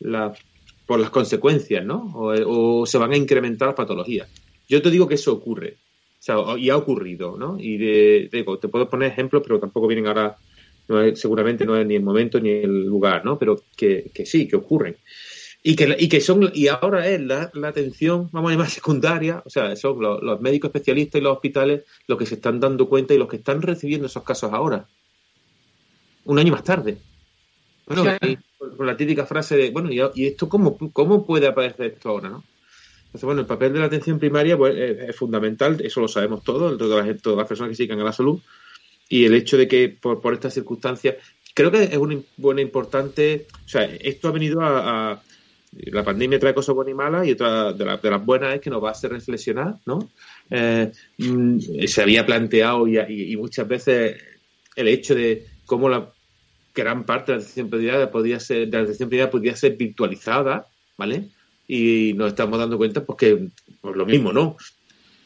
la 0.00 0.32
por 0.86 0.98
las 0.98 1.10
consecuencias, 1.10 1.84
¿no? 1.84 2.10
O, 2.14 2.86
se 2.86 2.98
van 2.98 3.12
a 3.12 3.16
incrementar 3.16 3.68
las 3.68 3.76
patologías. 3.76 4.28
Yo 4.68 4.80
te 4.80 4.90
digo 4.90 5.06
que 5.06 5.16
eso 5.16 5.32
ocurre, 5.32 5.76
o 6.18 6.22
sea, 6.22 6.36
y 6.58 6.70
ha 6.70 6.76
ocurrido, 6.76 7.36
¿no? 7.36 7.56
Y 7.58 7.76
de, 7.76 8.28
te 8.30 8.68
puedo 8.68 8.88
poner 8.88 9.12
ejemplos, 9.12 9.42
pero 9.44 9.60
tampoco 9.60 9.86
vienen 9.86 10.06
ahora, 10.06 10.36
seguramente 11.14 11.66
no 11.66 11.76
es 11.76 11.86
ni 11.86 11.96
el 11.96 12.02
momento 12.02 12.40
ni 12.40 12.50
el 12.50 12.84
lugar, 12.84 13.24
¿no? 13.24 13.38
Pero 13.38 13.62
que, 13.76 14.10
que 14.14 14.26
sí, 14.26 14.46
que 14.46 14.56
ocurren. 14.56 14.96
Y 15.68 15.74
que, 15.74 15.96
y 15.98 16.08
que 16.08 16.20
son, 16.20 16.48
y 16.54 16.68
ahora 16.68 17.08
es 17.08 17.20
la, 17.20 17.50
atención, 17.64 18.28
vamos 18.30 18.50
a 18.50 18.54
llamar 18.54 18.70
secundaria, 18.70 19.42
o 19.44 19.50
sea, 19.50 19.74
son 19.74 20.00
los, 20.00 20.40
médicos 20.40 20.68
especialistas 20.68 21.20
y 21.20 21.24
los 21.24 21.32
hospitales 21.32 21.82
los 22.06 22.16
que 22.16 22.24
se 22.24 22.36
están 22.36 22.60
dando 22.60 22.88
cuenta 22.88 23.14
y 23.14 23.18
los 23.18 23.28
que 23.28 23.38
están 23.38 23.60
recibiendo 23.62 24.06
esos 24.06 24.22
casos 24.22 24.52
ahora. 24.52 24.86
Un 26.24 26.38
año 26.38 26.52
más 26.52 26.62
tarde. 26.62 26.98
Bueno, 27.84 28.04
con 28.76 28.86
la 28.86 28.96
típica 28.96 29.26
frase 29.26 29.56
de, 29.56 29.70
bueno, 29.70 29.90
¿y, 29.90 30.26
esto 30.26 30.48
cómo, 30.48 30.78
cómo 30.92 31.26
puede 31.26 31.48
aparecer 31.48 31.94
esto 31.94 32.10
ahora, 32.10 32.28
no? 32.28 32.44
Entonces, 33.06 33.24
bueno, 33.24 33.40
el 33.40 33.46
papel 33.48 33.72
de 33.72 33.80
la 33.80 33.86
atención 33.86 34.20
primaria 34.20 34.56
pues, 34.56 34.76
es, 34.76 35.16
fundamental, 35.16 35.80
eso 35.80 36.00
lo 36.00 36.06
sabemos 36.06 36.44
todos, 36.44 36.78
todas 36.78 37.04
las, 37.04 37.22
todas 37.22 37.38
las 37.38 37.48
personas 37.48 37.70
que 37.70 37.74
se 37.76 37.82
dedican 37.82 38.00
a 38.00 38.04
la 38.04 38.12
salud, 38.12 38.38
y 39.08 39.24
el 39.24 39.34
hecho 39.34 39.56
de 39.56 39.68
que 39.68 39.88
por, 39.88 40.20
por 40.20 40.34
estas 40.34 40.54
circunstancias, 40.54 41.16
creo 41.54 41.70
que 41.70 41.84
es 41.84 41.96
una 41.96 42.18
buena 42.36 42.60
importante, 42.60 43.46
o 43.64 43.68
sea, 43.68 43.84
esto 43.84 44.28
ha 44.28 44.32
venido 44.32 44.60
a 44.62 45.22
la 45.84 46.04
pandemia 46.04 46.38
trae 46.38 46.54
cosas 46.54 46.74
buenas 46.74 46.92
y 46.92 46.94
malas 46.94 47.26
y 47.26 47.32
otra 47.32 47.72
de, 47.72 47.84
las 47.84 48.24
buenas 48.24 48.54
es 48.54 48.60
que 48.60 48.70
nos 48.70 48.82
va 48.82 48.88
a 48.88 48.92
hacer 48.92 49.10
reflexionar, 49.10 49.76
¿no? 49.84 50.10
Eh, 50.50 50.90
mm, 51.18 51.58
se 51.86 52.02
había 52.02 52.24
planteado 52.24 52.86
y, 52.88 53.36
muchas 53.36 53.68
veces 53.68 54.16
el 54.74 54.88
hecho 54.88 55.14
de 55.14 55.46
cómo 55.64 55.88
la 55.88 56.10
gran 56.74 57.04
parte 57.04 57.32
de 57.32 57.38
la 57.38 57.42
atención 57.42 57.70
primaria 57.70 58.10
podía 58.10 58.40
ser, 58.40 58.68
de 58.68 58.76
la 58.76 58.84
atención 58.84 59.08
primaria 59.08 59.30
podía 59.30 59.56
ser 59.56 59.76
virtualizada, 59.76 60.66
¿vale? 60.96 61.28
Y 61.68 62.12
nos 62.14 62.28
estamos 62.28 62.58
dando 62.58 62.78
cuenta 62.78 63.04
pues 63.04 63.18
que 63.18 63.48
pues 63.80 63.96
lo 63.96 64.06
mismo, 64.06 64.32
¿no? 64.32 64.56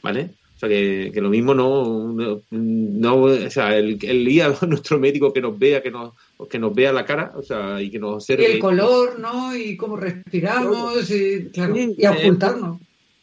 ¿Vale? 0.03 0.31
O 0.61 0.67
sea, 0.67 0.69
que, 0.69 1.11
lo 1.23 1.31
mismo 1.31 1.55
no, 1.55 2.15
no, 2.51 3.23
o 3.23 3.51
sea, 3.51 3.79
el, 3.79 3.99
el 4.03 4.25
día 4.27 4.55
nuestro 4.69 4.99
médico 4.99 5.33
que 5.33 5.41
nos 5.41 5.59
vea, 5.59 5.83
que 5.83 5.91
nos, 5.91 6.13
que 6.51 6.59
nos 6.59 6.75
vea 6.75 6.93
la 6.93 7.07
cara, 7.07 7.33
o 7.35 7.43
sea, 7.43 7.81
y 7.81 7.91
que 7.91 7.99
nos 7.99 8.17
observe. 8.17 8.43
Y 8.43 8.53
el 8.53 8.59
color, 8.59 9.19
¿no? 9.19 9.57
Y 9.57 9.75
cómo 9.79 9.97
respiramos, 9.97 11.11
y, 11.11 11.49
claro, 11.49 11.75
y 11.79 12.07
ocultarnos. 12.07 12.79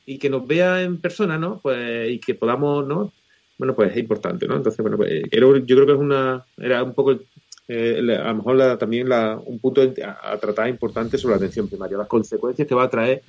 y 0.08 0.18
que 0.18 0.32
nos 0.32 0.48
vea 0.48 0.82
en 0.82 0.98
persona, 0.98 1.38
¿no? 1.38 1.60
Pues, 1.62 2.10
y 2.10 2.18
que 2.18 2.34
podamos, 2.34 2.88
¿no? 2.88 3.14
Bueno, 3.60 3.76
pues 3.76 3.92
es 3.92 3.98
importante, 3.98 4.48
¿no? 4.48 4.56
Entonces, 4.56 4.82
bueno, 4.82 4.98
pues 4.98 5.22
yo 5.32 5.76
creo 5.76 5.86
que 5.86 5.94
es 5.94 6.00
una, 6.00 6.44
era 6.58 6.82
un 6.82 6.96
poco, 6.96 7.20
eh, 7.68 8.18
a 8.20 8.30
lo 8.30 8.36
mejor 8.36 8.80
también 8.80 9.10
la, 9.10 9.40
un 9.46 9.60
punto 9.60 9.84
a, 9.84 10.32
a, 10.32 10.40
tratar 10.40 10.70
importante 10.70 11.20
sobre 11.20 11.34
la 11.34 11.38
atención 11.38 11.68
primaria, 11.68 12.00
las 12.00 12.08
consecuencias 12.08 12.68
que 12.68 12.74
va 12.74 12.86
a 12.86 12.90
traer 12.90 13.22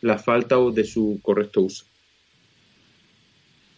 la 0.00 0.18
falta 0.18 0.56
de 0.74 0.82
su 0.82 1.20
correcto 1.22 1.60
uso. 1.60 1.84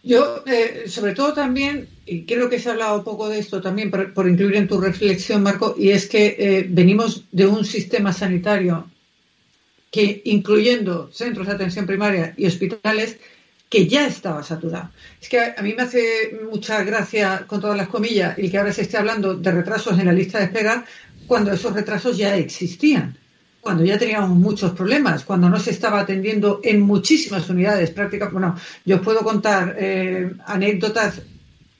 Yo, 0.05 0.43
eh, 0.45 0.83
sobre 0.87 1.15
todo 1.15 1.33
también, 1.33 1.89
y 2.05 2.25
creo 2.25 2.47
que 2.47 2.59
se 2.59 2.69
ha 2.69 2.73
hablado 2.73 3.03
poco 3.03 3.27
de 3.27 3.39
esto 3.39 3.59
también 3.59 3.89
por, 3.89 4.29
incluir 4.29 4.55
en 4.55 4.67
tu 4.67 4.79
reflexión, 4.79 5.41
Marco, 5.41 5.75
y 5.79 5.89
es 5.89 6.05
que 6.05 6.35
eh, 6.37 6.65
venimos 6.69 7.23
de 7.31 7.47
un 7.47 7.65
sistema 7.65 8.13
sanitario 8.13 8.87
que, 9.89 10.21
incluyendo 10.25 11.09
centros 11.11 11.47
de 11.47 11.53
atención 11.53 11.87
primaria 11.87 12.35
y 12.37 12.45
hospitales, 12.45 13.17
que 13.67 13.87
ya 13.87 14.05
estaba 14.05 14.43
saturado. 14.43 14.91
Es 15.19 15.27
que 15.27 15.39
a, 15.39 15.59
mí 15.63 15.73
me 15.73 15.81
hace 15.81 16.39
mucha 16.51 16.83
gracia, 16.83 17.45
con 17.47 17.59
todas 17.59 17.75
las 17.75 17.87
comillas, 17.87 18.37
y 18.37 18.51
que 18.51 18.59
ahora 18.59 18.73
se 18.73 18.83
esté 18.83 18.97
hablando 18.97 19.33
de 19.33 19.51
retrasos 19.51 19.97
en 19.97 20.05
la 20.05 20.13
lista 20.13 20.37
de 20.37 20.45
espera, 20.45 20.85
cuando 21.25 21.51
esos 21.51 21.73
retrasos 21.73 22.15
ya 22.15 22.37
existían 22.37 23.17
cuando 23.65 23.83
ya 23.83 23.97
teníamos 23.97 24.29
muchos 24.29 24.73
problemas, 24.73 25.25
cuando 25.25 25.49
no 25.49 25.59
se 25.59 25.71
estaba 25.71 26.01
atendiendo 26.01 26.59
en 26.61 26.81
muchísimas 26.81 27.49
unidades 27.49 27.89
prácticas. 27.89 28.31
Bueno, 28.31 28.55
yo 28.85 28.97
os 28.97 29.01
puedo 29.01 29.23
contar 29.23 29.75
eh, 29.79 30.33
anécdotas 30.45 31.23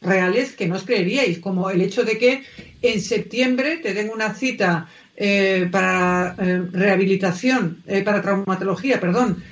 reales 0.01 0.53
que 0.53 0.67
no 0.67 0.77
os 0.77 0.83
creeríais, 0.83 1.37
como 1.37 1.69
el 1.69 1.83
hecho 1.83 2.03
de 2.03 2.17
que 2.17 2.41
en 2.81 2.99
septiembre 2.99 3.77
te 3.77 3.93
den 3.93 4.09
una 4.09 4.33
cita 4.33 4.89
eh, 5.15 5.69
para 5.71 6.35
eh, 6.39 6.63
rehabilitación, 6.71 7.83
para 8.03 8.19
traumatología, 8.19 8.99
perdón, 8.99 9.43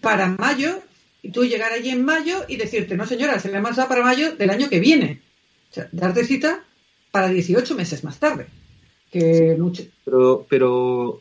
para 0.00 0.28
mayo, 0.28 0.80
y 1.20 1.30
tú 1.30 1.44
llegar 1.44 1.72
allí 1.72 1.90
en 1.90 2.06
mayo 2.06 2.46
y 2.48 2.56
decirte, 2.56 2.96
no 2.96 3.04
señora, 3.04 3.38
se 3.38 3.50
le 3.50 3.58
ha 3.58 3.60
mandado 3.60 3.86
para 3.86 4.02
mayo 4.02 4.34
del 4.34 4.48
año 4.48 4.70
que 4.70 4.80
viene. 4.80 5.20
O 5.70 5.74
sea, 5.74 5.90
darte 5.92 6.24
cita 6.24 6.64
para 7.10 7.28
18 7.28 7.74
meses 7.74 8.02
más 8.02 8.18
tarde. 8.18 8.46
Que 9.10 9.58
pero 10.48 11.20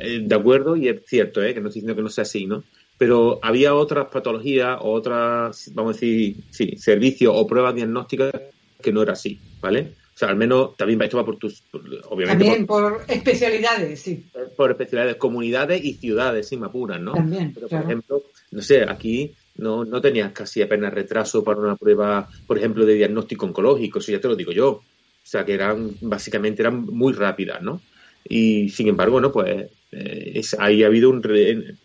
eh, 0.00 0.20
de 0.22 0.34
acuerdo, 0.34 0.76
y 0.76 0.88
es 0.88 1.02
cierto, 1.06 1.42
¿eh? 1.42 1.54
que 1.54 1.60
no 1.60 1.68
estoy 1.68 1.80
diciendo 1.80 1.96
que 1.96 2.02
no 2.02 2.08
sea 2.08 2.22
así, 2.22 2.46
¿no? 2.46 2.64
Pero 2.96 3.40
había 3.42 3.74
otras 3.74 4.06
patologías 4.06 4.78
otras, 4.80 5.70
vamos 5.74 5.96
a 5.96 6.00
decir, 6.00 6.36
sí, 6.50 6.76
servicios 6.76 7.32
o 7.34 7.46
pruebas 7.46 7.74
diagnósticas 7.74 8.32
que 8.80 8.92
no 8.92 9.02
era 9.02 9.14
así, 9.14 9.40
¿vale? 9.60 9.94
O 10.14 10.16
sea, 10.16 10.28
al 10.28 10.36
menos 10.36 10.76
también 10.76 11.02
esto 11.02 11.16
va 11.16 11.24
por 11.24 11.38
tus, 11.38 11.64
obviamente. 12.08 12.44
También 12.44 12.66
por, 12.66 13.04
especialidades, 13.08 14.00
sí. 14.00 14.24
Por 14.56 14.70
especialidades, 14.70 15.16
comunidades 15.16 15.84
y 15.84 15.94
ciudades, 15.94 16.46
sin 16.46 16.60
me 16.60 16.66
apuran, 16.66 17.04
¿no? 17.04 17.14
También, 17.14 17.52
Pero, 17.52 17.66
por 17.66 17.80
ejemplo, 17.80 18.22
no 18.52 18.62
sé, 18.62 18.84
aquí 18.88 19.34
no, 19.56 19.84
no 19.84 20.00
tenías 20.00 20.30
casi 20.30 20.62
apenas 20.62 20.94
retraso 20.94 21.42
para 21.42 21.58
una 21.58 21.74
prueba, 21.74 22.28
por 22.46 22.58
ejemplo, 22.58 22.86
de 22.86 22.94
diagnóstico 22.94 23.46
oncológico, 23.46 23.98
eso 23.98 24.12
ya 24.12 24.20
te 24.20 24.28
lo 24.28 24.36
digo 24.36 24.52
yo. 24.52 24.70
O 24.70 25.26
sea, 25.26 25.44
que 25.44 25.54
eran, 25.54 25.96
básicamente 26.00 26.62
eran 26.62 26.84
muy 26.84 27.12
rápidas, 27.12 27.60
¿no? 27.60 27.80
Y 28.28 28.68
sin 28.68 28.88
embargo, 28.88 29.14
bueno, 29.14 29.32
pues 29.32 29.68
eh, 29.94 30.42
ahí 30.58 30.82
ha 30.82 30.86
habido 30.86 31.10
un. 31.10 31.78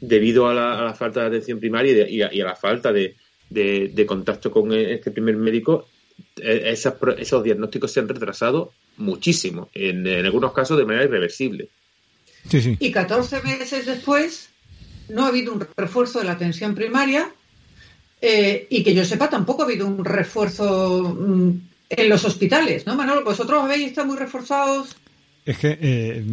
debido 0.00 0.48
a 0.48 0.54
la, 0.54 0.94
falta 0.94 1.20
de 1.20 1.26
atención 1.26 1.60
primaria 1.60 2.08
y, 2.08 2.22
a, 2.22 2.30
la 2.44 2.56
falta 2.56 2.92
de, 2.92 4.06
contacto 4.06 4.50
con 4.50 4.72
este 4.72 5.10
primer 5.10 5.36
médico, 5.36 5.88
eh, 6.36 6.74
esos 6.74 7.44
diagnósticos 7.44 7.92
se 7.92 8.00
han 8.00 8.08
retrasado 8.08 8.72
muchísimo, 8.96 9.68
en, 9.74 10.06
algunos 10.06 10.52
casos 10.52 10.78
de 10.78 10.84
manera 10.84 11.04
irreversible. 11.04 11.68
Y 12.52 12.92
14 12.92 13.42
meses 13.42 13.86
después, 13.86 14.50
no 15.08 15.24
ha 15.24 15.28
habido 15.28 15.52
un 15.52 15.66
refuerzo 15.76 16.18
de 16.18 16.26
la 16.26 16.32
atención 16.32 16.74
primaria 16.74 17.30
eh, 18.20 18.66
y 18.70 18.82
que 18.82 18.94
yo 18.94 19.04
sepa, 19.04 19.28
tampoco 19.28 19.62
ha 19.62 19.64
habido 19.66 19.86
un 19.86 20.04
refuerzo 20.04 21.14
mm, 21.18 21.50
en 21.90 22.08
los 22.08 22.24
hospitales, 22.24 22.86
¿no, 22.86 22.96
Manolo? 22.96 23.24
Vosotros 23.24 23.62
habéis 23.62 23.88
estado 23.88 24.08
muy 24.08 24.16
reforzados 24.16 24.96
es 25.44 25.58
que 25.58 25.78
eh, 25.80 26.24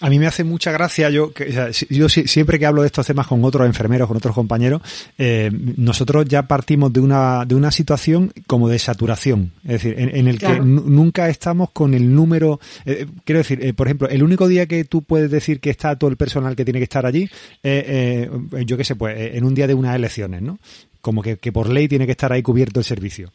a 0.00 0.08
mí 0.08 0.18
me 0.18 0.26
hace 0.26 0.44
mucha 0.44 0.70
gracia, 0.70 1.10
yo, 1.10 1.32
que, 1.32 1.72
yo 1.90 2.08
siempre 2.08 2.58
que 2.58 2.66
hablo 2.66 2.82
de 2.82 2.86
estos 2.86 3.06
temas 3.06 3.26
con 3.26 3.44
otros 3.44 3.66
enfermeros, 3.66 4.06
con 4.06 4.16
otros 4.16 4.34
compañeros, 4.34 4.82
eh, 5.16 5.50
nosotros 5.76 6.24
ya 6.26 6.46
partimos 6.46 6.92
de 6.92 7.00
una, 7.00 7.44
de 7.44 7.54
una 7.54 7.70
situación 7.70 8.32
como 8.46 8.68
de 8.68 8.78
saturación, 8.78 9.52
es 9.64 9.82
decir, 9.82 9.94
en, 9.98 10.28
el 10.28 10.38
que 10.38 10.60
nunca 10.60 11.28
estamos 11.28 11.70
con 11.70 11.94
el 11.94 12.14
número, 12.14 12.60
eh, 12.84 13.06
quiero 13.24 13.38
decir, 13.38 13.64
eh, 13.64 13.74
por 13.74 13.88
ejemplo, 13.88 14.08
el 14.08 14.22
único 14.22 14.46
día 14.46 14.66
que 14.66 14.84
tú 14.84 15.02
puedes 15.02 15.30
decir 15.30 15.60
que 15.60 15.70
está 15.70 15.96
todo 15.96 16.10
el 16.10 16.16
personal 16.16 16.54
que 16.54 16.64
tiene 16.64 16.78
que 16.78 16.84
estar 16.84 17.04
allí, 17.04 17.28
eh, 17.62 18.30
yo 18.64 18.76
qué 18.76 18.84
sé, 18.84 18.94
pues 18.94 19.34
en 19.34 19.44
un 19.44 19.54
día 19.54 19.66
de 19.66 19.74
unas 19.74 19.96
elecciones, 19.96 20.42
¿no? 20.42 20.58
Como 21.00 21.22
que, 21.22 21.36
que, 21.36 21.52
por 21.52 21.68
ley 21.68 21.88
tiene 21.88 22.06
que 22.06 22.12
estar 22.12 22.32
ahí 22.32 22.42
cubierto 22.42 22.80
el 22.80 22.84
servicio. 22.84 23.30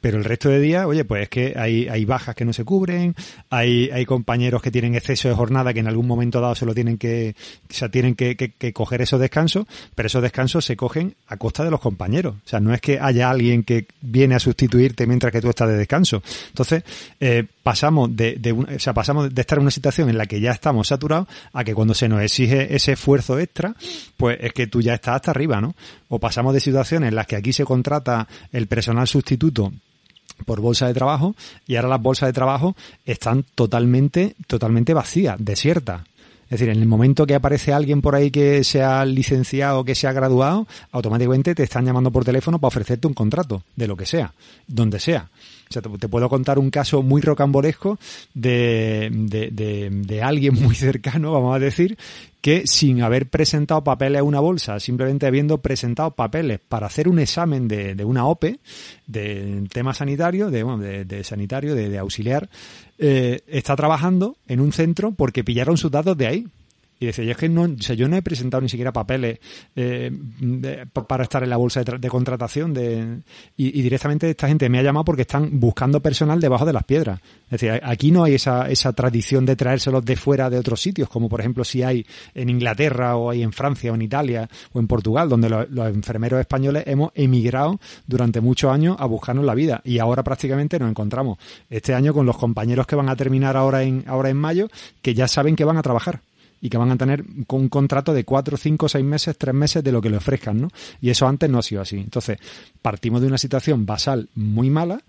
Pero 0.00 0.18
el 0.18 0.24
resto 0.24 0.48
de 0.48 0.60
días, 0.60 0.86
oye, 0.86 1.04
pues 1.04 1.24
es 1.24 1.28
que 1.28 1.54
hay, 1.56 1.86
hay 1.88 2.04
bajas 2.04 2.34
que 2.34 2.44
no 2.44 2.52
se 2.52 2.64
cubren, 2.64 3.14
hay, 3.50 3.90
hay 3.92 4.06
compañeros 4.06 4.62
que 4.62 4.70
tienen 4.70 4.94
exceso 4.94 5.28
de 5.28 5.34
jornada 5.34 5.74
que 5.74 5.80
en 5.80 5.88
algún 5.88 6.06
momento 6.06 6.40
dado 6.40 6.54
se 6.54 6.64
lo 6.64 6.74
tienen 6.74 6.96
que, 6.96 7.34
o 7.82 7.90
tienen 7.90 8.14
que, 8.14 8.36
que, 8.36 8.72
coger 8.72 9.02
esos 9.02 9.20
descansos, 9.20 9.66
pero 9.94 10.06
esos 10.06 10.22
descansos 10.22 10.64
se 10.64 10.76
cogen 10.76 11.14
a 11.26 11.36
costa 11.36 11.64
de 11.64 11.70
los 11.70 11.80
compañeros. 11.80 12.36
O 12.44 12.48
sea, 12.48 12.60
no 12.60 12.72
es 12.72 12.80
que 12.80 12.98
haya 12.98 13.28
alguien 13.28 13.62
que 13.62 13.86
viene 14.00 14.34
a 14.34 14.40
sustituirte 14.40 15.06
mientras 15.06 15.32
que 15.32 15.40
tú 15.40 15.50
estás 15.50 15.68
de 15.68 15.76
descanso. 15.76 16.22
Entonces, 16.48 16.82
eh, 17.18 17.44
pasamos 17.62 18.16
de, 18.16 18.36
de 18.36 18.52
o 18.52 18.78
sea, 18.78 18.94
pasamos 18.94 19.34
de 19.34 19.40
estar 19.40 19.58
en 19.58 19.62
una 19.62 19.70
situación 19.70 20.08
en 20.08 20.16
la 20.16 20.26
que 20.26 20.40
ya 20.40 20.52
estamos 20.52 20.88
saturados 20.88 21.28
a 21.52 21.64
que 21.64 21.74
cuando 21.74 21.94
se 21.94 22.08
nos 22.08 22.22
exige 22.22 22.74
ese 22.74 22.92
esfuerzo 22.92 23.38
extra, 23.38 23.74
pues 24.16 24.38
es 24.40 24.52
que 24.52 24.66
tú 24.66 24.80
ya 24.80 24.94
estás 24.94 25.16
hasta 25.16 25.30
arriba, 25.30 25.60
¿no? 25.60 25.74
O 26.08 26.18
pasamos 26.18 26.54
de 26.54 26.60
en 27.04 27.14
las 27.14 27.26
que 27.26 27.36
aquí 27.36 27.52
se 27.52 27.64
contrata 27.64 28.28
el 28.52 28.66
personal 28.66 29.06
sustituto 29.06 29.72
por 30.44 30.60
bolsa 30.60 30.86
de 30.86 30.94
trabajo 30.94 31.34
y 31.66 31.76
ahora 31.76 31.88
las 31.88 32.02
bolsas 32.02 32.28
de 32.28 32.32
trabajo 32.32 32.76
están 33.04 33.44
totalmente, 33.54 34.34
totalmente 34.46 34.94
vacías, 34.94 35.36
desiertas. 35.38 36.02
Es 36.44 36.58
decir, 36.58 36.70
en 36.70 36.82
el 36.82 36.88
momento 36.88 37.26
que 37.26 37.36
aparece 37.36 37.72
alguien 37.72 38.02
por 38.02 38.16
ahí 38.16 38.32
que 38.32 38.64
sea 38.64 39.04
licenciado, 39.04 39.84
que 39.84 39.94
sea 39.94 40.12
graduado, 40.12 40.66
automáticamente 40.90 41.54
te 41.54 41.62
están 41.62 41.86
llamando 41.86 42.10
por 42.10 42.24
teléfono 42.24 42.58
para 42.58 42.68
ofrecerte 42.68 43.06
un 43.06 43.14
contrato, 43.14 43.62
de 43.76 43.86
lo 43.86 43.96
que 43.96 44.04
sea, 44.04 44.34
donde 44.66 44.98
sea. 44.98 45.28
O 45.70 45.72
sea, 45.72 45.80
te, 45.80 46.08
puedo 46.08 46.28
contar 46.28 46.58
un 46.58 46.70
caso 46.70 47.04
muy 47.04 47.22
rocambolesco 47.22 48.00
de, 48.34 49.08
de, 49.12 49.90
de, 49.92 50.22
alguien 50.22 50.54
muy 50.60 50.74
cercano, 50.74 51.30
vamos 51.30 51.54
a 51.54 51.60
decir, 51.60 51.96
que 52.40 52.66
sin 52.66 53.02
haber 53.02 53.28
presentado 53.28 53.84
papeles 53.84 54.20
a 54.20 54.24
una 54.24 54.40
bolsa, 54.40 54.80
simplemente 54.80 55.26
habiendo 55.26 55.58
presentado 55.58 56.12
papeles 56.12 56.60
para 56.60 56.86
hacer 56.86 57.08
un 57.08 57.18
examen 57.18 57.68
de, 57.68 57.94
de 57.94 58.04
una 58.04 58.26
OPE, 58.26 58.60
de 59.06 59.66
tema 59.72 59.92
sanitario, 59.94 60.50
de, 60.50 60.62
bueno, 60.62 60.78
de, 60.82 61.24
sanitario, 61.24 61.74
de, 61.74 61.98
auxiliar, 61.98 62.48
eh, 62.98 63.40
está 63.46 63.76
trabajando 63.76 64.36
en 64.46 64.60
un 64.60 64.72
centro 64.72 65.12
porque 65.12 65.44
pillaron 65.44 65.76
sus 65.76 65.90
datos 65.90 66.16
de 66.16 66.26
ahí 66.26 66.46
y 67.00 67.06
decía, 67.06 67.24
yo 67.24 67.30
es 67.30 67.38
que 67.38 67.48
no, 67.48 67.62
o 67.62 67.82
sea, 67.82 67.96
yo 67.96 68.08
no 68.08 68.16
he 68.16 68.20
presentado 68.22 68.60
ni 68.60 68.68
siquiera 68.68 68.92
papeles 68.92 69.38
eh, 69.74 70.12
para 71.08 71.24
estar 71.24 71.42
en 71.42 71.48
la 71.48 71.56
bolsa 71.56 71.82
de, 71.82 72.08
contratación 72.10 72.74
de, 72.74 73.22
y, 73.56 73.80
directamente 73.80 74.28
esta 74.28 74.48
gente 74.48 74.68
me 74.68 74.78
ha 74.78 74.82
llamado 74.82 75.06
porque 75.06 75.22
están 75.22 75.58
buscando 75.58 76.00
personal 76.00 76.38
debajo 76.40 76.66
de 76.66 76.74
las 76.74 76.84
piedras. 76.84 77.18
Es 77.46 77.52
decir, 77.52 77.80
aquí 77.82 78.10
no 78.10 78.22
hay 78.22 78.34
esa, 78.34 78.68
esa 78.68 78.92
tradición 78.92 79.46
de 79.46 79.56
traérselos 79.56 80.04
de 80.04 80.14
fuera 80.14 80.50
de 80.50 80.58
otros 80.58 80.78
sitios, 80.82 81.08
como 81.08 81.30
por 81.30 81.40
ejemplo 81.40 81.64
si 81.64 81.82
hay 81.82 82.04
en 82.34 82.50
Inglaterra 82.50 83.16
o 83.16 83.30
hay 83.30 83.42
en 83.42 83.52
Francia 83.52 83.90
o 83.90 83.94
en 83.94 84.02
Italia 84.02 84.46
o 84.74 84.78
en 84.78 84.86
Portugal, 84.86 85.30
donde 85.30 85.48
los 85.48 85.88
enfermeros 85.88 86.38
españoles 86.38 86.84
hemos 86.86 87.12
emigrado 87.14 87.80
durante 88.06 88.42
muchos 88.42 88.70
años 88.70 88.96
a 88.98 89.06
buscarnos 89.06 89.46
la 89.46 89.54
vida 89.54 89.80
y 89.84 90.00
ahora 90.00 90.22
prácticamente 90.22 90.78
nos 90.78 90.90
encontramos 90.90 91.38
este 91.70 91.94
año 91.94 92.12
con 92.12 92.26
los 92.26 92.36
compañeros 92.36 92.86
que 92.86 92.94
van 92.94 93.08
a 93.08 93.16
terminar 93.16 93.56
ahora 93.56 93.84
en, 93.84 94.04
ahora 94.06 94.28
en 94.28 94.36
mayo, 94.36 94.68
que 95.00 95.14
ya 95.14 95.26
saben 95.26 95.56
que 95.56 95.64
van 95.64 95.78
a 95.78 95.82
trabajar 95.82 96.20
y 96.60 96.68
que 96.68 96.76
van 96.76 96.90
a 96.90 96.96
tener 96.96 97.24
un 97.48 97.68
contrato 97.68 98.12
de 98.12 98.24
cuatro, 98.24 98.56
cinco, 98.56 98.88
seis 98.88 99.04
meses, 99.04 99.36
tres 99.38 99.54
meses 99.54 99.82
de 99.82 99.92
lo 99.92 100.02
que 100.02 100.10
le 100.10 100.18
ofrezcan, 100.18 100.60
¿no? 100.60 100.68
Y 101.00 101.10
eso 101.10 101.26
antes 101.26 101.48
no 101.48 101.58
ha 101.58 101.62
sido 101.62 101.80
así. 101.80 101.96
Entonces, 101.96 102.38
partimos 102.82 103.20
de 103.20 103.26
una 103.26 103.38
situación 103.38 103.86
basal 103.86 104.28
muy 104.34 104.68
mala 104.68 105.00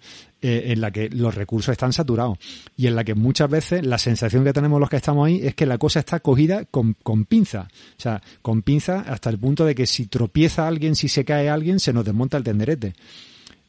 eh, 0.41 0.71
en 0.71 0.81
la 0.81 0.91
que 0.91 1.09
los 1.09 1.35
recursos 1.35 1.71
están 1.71 1.93
saturados 1.93 2.37
y 2.77 2.87
en 2.87 2.95
la 2.95 3.03
que 3.03 3.15
muchas 3.15 3.49
veces 3.49 3.85
la 3.85 3.97
sensación 3.97 4.43
que 4.43 4.53
tenemos 4.53 4.79
los 4.79 4.89
que 4.89 4.95
estamos 4.95 5.27
ahí 5.27 5.41
es 5.43 5.55
que 5.55 5.65
la 5.65 5.77
cosa 5.77 5.99
está 5.99 6.19
cogida 6.19 6.65
con, 6.65 6.95
con 7.03 7.25
pinza. 7.25 7.67
O 7.97 8.01
sea, 8.01 8.21
con 8.41 8.61
pinza 8.61 9.01
hasta 9.01 9.29
el 9.29 9.37
punto 9.37 9.65
de 9.65 9.75
que 9.75 9.85
si 9.85 10.07
tropieza 10.07 10.67
alguien, 10.67 10.95
si 10.95 11.09
se 11.09 11.25
cae 11.25 11.49
alguien, 11.49 11.79
se 11.79 11.93
nos 11.93 12.05
desmonta 12.05 12.37
el 12.37 12.43
tenderete. 12.43 12.93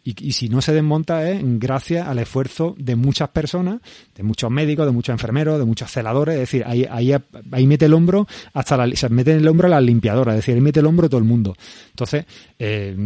Y, 0.05 0.33
si 0.33 0.49
no 0.49 0.61
se 0.61 0.73
desmonta 0.73 1.31
es 1.31 1.41
gracias 1.61 2.09
al 2.09 2.19
esfuerzo 2.19 2.75
de 2.77 2.97
muchas 2.97 3.29
personas, 3.29 3.81
de 4.17 4.25
muchos 4.25 4.51
médicos, 4.51 4.85
de 4.85 4.91
muchos 4.91 5.13
enfermeros, 5.13 5.61
de 5.61 5.65
muchos 5.65 5.93
celadores. 5.93 6.35
Es 6.35 6.41
decir, 6.41 6.65
ahí, 6.67 6.85
ahí, 6.91 7.15
ahí 7.53 7.67
mete 7.69 7.85
el 7.85 7.95
hombro 7.95 8.27
hasta 8.53 8.77
la, 8.77 8.97
se 8.97 9.09
mete 9.11 9.33
el 9.33 9.47
hombro 9.47 9.69
a 9.69 9.71
las 9.71 9.83
limpiadoras. 9.83 10.35
Es 10.35 10.39
decir, 10.41 10.57
ahí 10.57 10.61
mete 10.61 10.81
el 10.81 10.87
hombro 10.87 11.09
todo 11.09 11.19
el 11.19 11.25
mundo. 11.25 11.57
Entonces, 11.91 12.25
eh, 12.59 12.97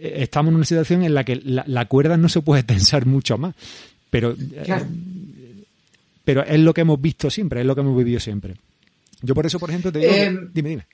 estamos 0.00 0.52
en 0.52 0.56
una 0.56 0.64
situación 0.64 1.02
en 1.02 1.12
la 1.12 1.22
que 1.22 1.36
la, 1.44 1.84
cuerda 1.84 2.16
no 2.16 2.30
se 2.30 2.40
puede 2.40 2.62
tensar 2.62 3.04
mucho 3.04 3.36
más. 3.36 3.54
Pero, 4.08 4.32
eh, 4.32 4.84
pero 6.24 6.44
es 6.44 6.60
lo 6.60 6.72
que 6.72 6.80
hemos 6.80 6.98
visto 6.98 7.28
siempre, 7.28 7.60
es 7.60 7.66
lo 7.66 7.74
que 7.74 7.82
hemos 7.82 7.96
vivido 7.96 8.20
siempre. 8.20 8.54
Yo 9.20 9.34
por 9.34 9.44
eso, 9.44 9.58
por 9.58 9.68
ejemplo, 9.68 9.92
te 9.92 9.98
digo... 9.98 10.12
Eh, 10.12 10.34
dime, 10.54 10.70
dime 10.70 10.86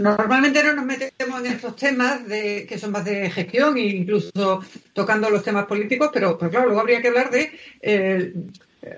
normalmente 0.00 0.62
no 0.62 0.74
nos 0.74 0.84
metemos 0.84 1.40
en 1.40 1.46
estos 1.46 1.74
temas 1.76 2.26
de, 2.26 2.64
que 2.68 2.78
son 2.78 2.92
más 2.92 3.04
de 3.04 3.28
gestión 3.30 3.76
e 3.76 3.86
incluso 3.86 4.62
tocando 4.92 5.28
los 5.30 5.42
temas 5.42 5.66
políticos, 5.66 6.10
pero, 6.12 6.38
claro, 6.38 6.66
luego 6.66 6.80
habría 6.80 7.02
que 7.02 7.08
hablar 7.08 7.30
de... 7.30 7.50
Eh, 7.82 8.32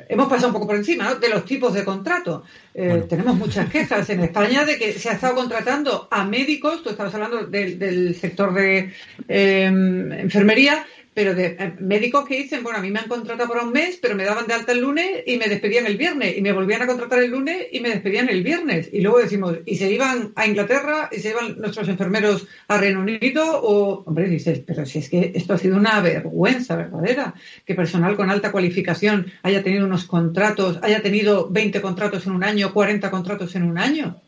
hemos 0.09 0.29
pasado 0.29 0.49
un 0.49 0.53
poco 0.53 0.67
por 0.67 0.77
encima 0.77 1.15
de 1.15 1.29
los 1.31 1.45
tipos 1.45 1.73
de 1.73 1.85
contrato. 1.85 2.45
Eh, 2.75 3.07
tenemos 3.09 3.37
muchas 3.37 3.71
quejas 3.71 4.09
en 4.11 4.21
España 4.21 4.65
de 4.65 4.77
que 4.77 4.93
se 4.93 5.09
ha 5.09 5.13
estado 5.13 5.35
contratando 5.35 6.09
a 6.11 6.25
médicos, 6.25 6.83
tú 6.83 6.91
estabas 6.91 7.15
hablando 7.15 7.47
del, 7.47 8.15
sector 8.15 8.53
de 8.53 8.93
eh, 9.29 9.65
enfermería, 9.65 10.85
pero 11.19 11.35
de 11.35 11.57
eh, 11.59 11.75
médicos 11.81 12.25
que 12.29 12.37
dicen, 12.37 12.63
bueno, 12.63 12.79
a 12.79 12.81
mí 12.81 12.93
me 12.93 13.01
han 13.01 13.09
contratado 13.09 13.49
por 13.49 13.61
un 13.61 13.73
mes, 13.73 13.99
pero 14.01 14.15
me 14.15 14.23
daban 14.23 14.47
de 14.47 14.55
alta 14.55 14.71
el 14.71 14.79
lunes 14.79 15.25
y 15.27 15.37
me 15.37 15.49
despedían 15.49 15.85
el 15.87 15.97
viernes, 15.97 16.39
y 16.39 16.43
me 16.43 16.53
volvían 16.53 16.81
a 16.83 16.87
contratar 16.87 17.19
el 17.19 17.33
lunes 17.33 17.67
y 17.73 17.81
me 17.81 17.89
despedían 17.89 18.29
el 18.29 18.45
viernes. 18.45 18.89
Y 18.93 19.01
luego 19.01 19.19
decimos, 19.19 19.57
y 19.67 19.75
se 19.79 19.91
iban 19.91 20.31
a 20.37 20.47
Inglaterra 20.47 21.09
y 21.11 21.19
se 21.19 21.31
iban 21.31 21.59
nuestros 21.59 21.89
enfermeros 21.89 22.47
a 22.69 22.79
Reino 22.79 23.01
Unido, 23.01 23.45
o, 23.61 24.05
hombre, 24.07 24.29
dices, 24.29 24.63
pero 24.65 24.87
si 24.87 25.01
es 25.01 25.09
que 25.09 25.33
esto 25.35 25.55
ha 25.55 25.59
sido 25.59 25.77
una 25.77 26.01
vergüenza 26.01 26.77
verdadera, 26.77 27.35
que 27.67 27.75
personal 27.75 28.15
con 28.15 28.31
alta 28.31 28.53
cualificación 28.53 29.27
haya 29.43 29.65
tenido 29.65 29.87
unos 29.87 30.05
contratos, 30.05 30.79
haya 30.83 31.03
tenido 31.03 31.49
20 31.51 31.81
contratos 31.81 32.29
en 32.29 32.33
un 32.35 32.45
año, 32.45 32.73
40 32.73 33.11
contratos 33.11 33.57
en 33.57 33.65
un 33.65 33.77
año. 33.77 34.21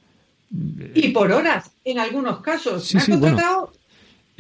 Y 0.96 1.10
por 1.10 1.30
horas, 1.30 1.70
en 1.84 2.00
algunos 2.00 2.40
casos. 2.40 2.92
me 2.92 3.00
han 3.00 3.20
contratado 3.20 3.72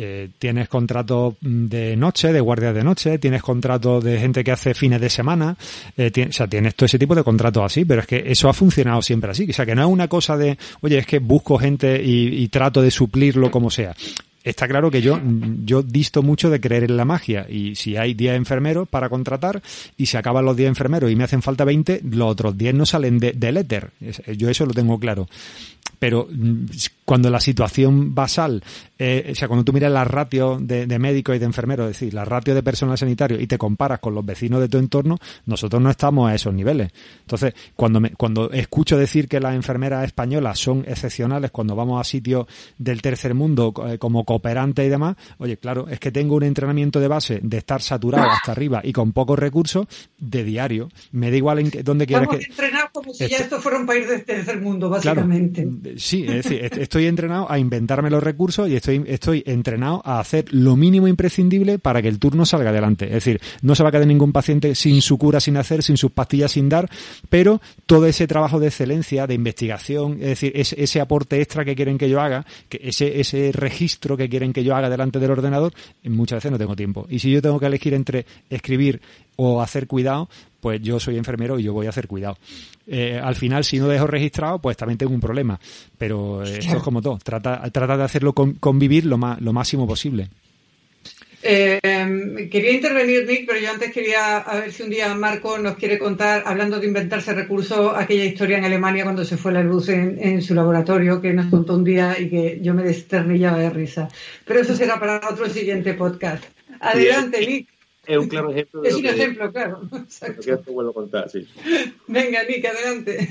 eh, 0.02 0.30
tienes 0.38 0.66
contratos 0.66 1.34
de 1.42 1.94
noche, 1.94 2.32
de 2.32 2.40
guardias 2.40 2.74
de 2.74 2.82
noche, 2.82 3.18
tienes 3.18 3.42
contratos 3.42 4.02
de 4.02 4.18
gente 4.18 4.42
que 4.42 4.50
hace 4.50 4.72
fines 4.72 4.98
de 4.98 5.10
semana, 5.10 5.58
eh, 5.94 6.10
o 6.26 6.32
sea, 6.32 6.46
tienes 6.46 6.74
todo 6.74 6.86
ese 6.86 6.98
tipo 6.98 7.14
de 7.14 7.22
contratos 7.22 7.64
así, 7.64 7.84
pero 7.84 8.00
es 8.00 8.06
que 8.06 8.24
eso 8.24 8.48
ha 8.48 8.54
funcionado 8.54 9.02
siempre 9.02 9.32
así. 9.32 9.46
O 9.50 9.52
sea, 9.52 9.66
que 9.66 9.74
no 9.74 9.82
es 9.82 9.88
una 9.88 10.08
cosa 10.08 10.38
de, 10.38 10.56
oye, 10.80 10.96
es 10.96 11.06
que 11.06 11.18
busco 11.18 11.58
gente 11.58 12.02
y, 12.02 12.48
trato 12.48 12.80
de 12.80 12.90
suplirlo 12.90 13.50
como 13.50 13.70
sea 13.70 13.94
está 14.42 14.66
claro 14.66 14.90
que 14.90 15.02
yo, 15.02 15.20
yo 15.64 15.82
disto 15.82 16.22
mucho 16.22 16.48
de 16.48 16.60
creer 16.60 16.84
en 16.84 16.96
la 16.96 17.04
magia 17.04 17.46
y 17.48 17.74
si 17.74 17.98
hay 17.98 18.14
10 18.14 18.36
enfermeros 18.36 18.88
para 18.88 19.10
contratar 19.10 19.60
y 19.98 20.06
se 20.06 20.16
acaban 20.16 20.46
los 20.46 20.56
10 20.56 20.70
enfermeros 20.70 21.10
y 21.10 21.14
me 21.14 21.24
hacen 21.24 21.42
falta 21.42 21.64
20, 21.64 22.00
los 22.10 22.30
otros 22.30 22.56
10 22.56 22.74
no 22.74 22.86
salen 22.86 23.18
de, 23.18 23.32
del 23.32 23.58
éter. 23.58 23.90
Yo 24.34 24.48
eso 24.48 24.64
lo 24.64 24.72
tengo 24.72 24.98
claro 24.98 25.28
pero 25.98 26.28
mm, 26.30 26.66
cuando 27.04 27.30
la 27.30 27.40
situación 27.40 28.14
basal, 28.14 28.62
eh, 28.98 29.30
o 29.32 29.34
sea, 29.34 29.48
cuando 29.48 29.64
tú 29.64 29.72
miras 29.72 29.90
la 29.90 30.04
ratio 30.04 30.58
de, 30.60 30.86
de 30.86 30.98
médicos 30.98 31.34
y 31.34 31.38
de 31.38 31.44
enfermeros, 31.44 31.86
es 31.90 31.98
decir, 31.98 32.14
la 32.14 32.24
ratio 32.24 32.54
de 32.54 32.62
personal 32.62 32.96
sanitario 32.96 33.40
y 33.40 33.46
te 33.46 33.58
comparas 33.58 33.98
con 33.98 34.14
los 34.14 34.24
vecinos 34.24 34.60
de 34.60 34.68
tu 34.68 34.78
entorno, 34.78 35.18
nosotros 35.46 35.82
no 35.82 35.90
estamos 35.90 36.30
a 36.30 36.34
esos 36.34 36.54
niveles. 36.54 36.92
Entonces, 37.22 37.54
cuando, 37.74 38.00
me, 38.00 38.10
cuando 38.10 38.50
escucho 38.52 38.96
decir 38.96 39.28
que 39.28 39.40
las 39.40 39.54
enfermeras 39.54 40.04
españolas 40.04 40.58
son 40.58 40.84
excepcionales 40.86 41.50
cuando 41.50 41.74
vamos 41.74 42.00
a 42.00 42.04
sitios 42.04 42.46
del 42.78 43.02
tercer 43.02 43.34
mundo 43.34 43.72
eh, 43.86 43.98
como 43.98 44.24
cooperantes 44.24 44.86
y 44.86 44.88
demás, 44.88 45.16
oye, 45.38 45.56
claro, 45.56 45.88
es 45.88 45.98
que 45.98 46.12
tengo 46.12 46.36
un 46.36 46.44
entrenamiento 46.44 47.00
de 47.00 47.08
base 47.08 47.40
de 47.42 47.58
estar 47.58 47.82
saturado 47.82 48.30
hasta 48.30 48.52
arriba 48.52 48.80
y 48.84 48.92
con 48.92 49.12
pocos 49.12 49.38
recursos 49.38 49.86
de 50.18 50.44
diario. 50.44 50.88
Me 51.12 51.30
da 51.30 51.36
igual 51.36 51.58
en 51.58 51.70
dónde 51.84 52.06
quieras 52.06 52.28
que... 52.28 52.36
entrenar 52.36 52.90
como 52.92 53.12
si 53.12 53.28
ya 53.28 53.38
esto 53.38 53.60
fuera 53.60 53.78
un 53.78 53.86
país 53.86 54.08
del 54.08 54.24
tercer 54.24 54.60
mundo, 54.60 54.88
básicamente. 54.88 55.66
Sí, 55.96 56.24
es 56.26 56.44
decir, 56.44 56.60
estoy 56.62 57.06
entrenado 57.06 57.50
a 57.50 57.58
inventarme 57.58 58.10
los 58.10 58.22
recursos 58.22 58.68
y 58.68 58.76
estoy, 58.76 59.02
estoy 59.06 59.42
entrenado 59.46 60.02
a 60.04 60.20
hacer 60.20 60.46
lo 60.52 60.76
mínimo 60.76 61.08
imprescindible 61.08 61.78
para 61.78 62.02
que 62.02 62.08
el 62.08 62.18
turno 62.18 62.44
salga 62.44 62.70
adelante. 62.70 63.06
Es 63.06 63.12
decir, 63.12 63.40
no 63.62 63.74
se 63.74 63.82
va 63.82 63.88
a 63.88 63.92
quedar 63.92 64.06
ningún 64.06 64.32
paciente 64.32 64.74
sin 64.74 65.00
su 65.02 65.16
cura 65.18 65.40
sin 65.40 65.56
hacer, 65.56 65.82
sin 65.82 65.96
sus 65.96 66.12
pastillas 66.12 66.52
sin 66.52 66.68
dar, 66.68 66.88
pero 67.28 67.60
todo 67.86 68.06
ese 68.06 68.26
trabajo 68.26 68.60
de 68.60 68.68
excelencia, 68.68 69.26
de 69.26 69.34
investigación, 69.34 70.14
es 70.14 70.28
decir, 70.28 70.52
ese, 70.54 70.82
ese 70.82 71.00
aporte 71.00 71.40
extra 71.40 71.64
que 71.64 71.74
quieren 71.74 71.98
que 71.98 72.08
yo 72.08 72.20
haga, 72.20 72.44
que 72.68 72.80
ese, 72.82 73.20
ese 73.20 73.50
registro 73.52 74.16
que 74.16 74.28
quieren 74.28 74.52
que 74.52 74.64
yo 74.64 74.74
haga 74.74 74.90
delante 74.90 75.18
del 75.18 75.30
ordenador, 75.30 75.72
muchas 76.04 76.38
veces 76.38 76.52
no 76.52 76.58
tengo 76.58 76.76
tiempo. 76.76 77.06
Y 77.08 77.18
si 77.18 77.30
yo 77.30 77.40
tengo 77.40 77.58
que 77.58 77.66
elegir 77.66 77.94
entre 77.94 78.26
escribir 78.48 79.00
o 79.36 79.62
hacer 79.62 79.86
cuidado, 79.86 80.28
pues 80.60 80.80
yo 80.82 81.00
soy 81.00 81.16
enfermero 81.16 81.58
y 81.58 81.62
yo 81.62 81.72
voy 81.72 81.86
a 81.86 81.90
hacer 81.90 82.06
cuidado. 82.06 82.38
Eh, 82.86 83.20
al 83.22 83.36
final, 83.36 83.64
si 83.64 83.78
no 83.78 83.88
dejo 83.88 84.06
registrado, 84.06 84.58
pues 84.58 84.76
también 84.76 84.98
tengo 84.98 85.12
un 85.12 85.20
problema. 85.20 85.58
Pero 85.98 86.44
eh, 86.44 86.58
esto 86.58 86.76
es 86.76 86.82
como 86.82 87.00
todo. 87.00 87.18
Trata, 87.22 87.68
trata 87.70 87.96
de 87.96 88.04
hacerlo 88.04 88.34
convivir 88.34 89.06
lo, 89.06 89.18
más, 89.18 89.40
lo 89.40 89.52
máximo 89.52 89.86
posible. 89.86 90.28
Eh, 91.42 92.48
quería 92.50 92.72
intervenir, 92.72 93.26
Nick, 93.26 93.46
pero 93.46 93.58
yo 93.58 93.70
antes 93.70 93.90
quería 93.92 94.38
a 94.38 94.60
ver 94.60 94.72
si 94.72 94.82
un 94.82 94.90
día 94.90 95.14
Marco 95.14 95.56
nos 95.58 95.76
quiere 95.76 95.98
contar, 95.98 96.42
hablando 96.44 96.78
de 96.78 96.86
inventarse 96.86 97.32
recursos, 97.32 97.92
aquella 97.96 98.24
historia 98.24 98.58
en 98.58 98.64
Alemania 98.66 99.04
cuando 99.04 99.24
se 99.24 99.38
fue 99.38 99.52
la 99.52 99.62
luz 99.62 99.88
en, 99.88 100.42
su 100.42 100.54
laboratorio, 100.54 101.20
que 101.20 101.32
nos 101.32 101.46
contó 101.46 101.76
un 101.76 101.84
día 101.84 102.16
y 102.18 102.28
que 102.28 102.58
yo 102.60 102.74
me 102.74 102.82
desternillaba 102.82 103.58
de 103.58 103.70
risa. 103.70 104.08
Pero 104.44 104.60
eso 104.60 104.76
será 104.76 105.00
para 105.00 105.20
otro 105.30 105.48
siguiente 105.48 105.94
podcast. 105.94 106.44
Adelante, 106.78 107.40
Nick 107.46 107.68
es 108.06 108.16
un 108.16 108.28
claro 108.28 108.50
ejemplo. 108.50 108.82
es 108.84 108.94
un 108.94 109.06
ejemplo, 109.06 109.52
claro. 109.52 109.82
vuelvo 110.66 110.90
a 110.90 110.94
contar, 110.94 111.30
sí. 111.30 111.46
Venga, 112.06 112.42
Nick, 112.44 112.64
adelante. 112.64 113.28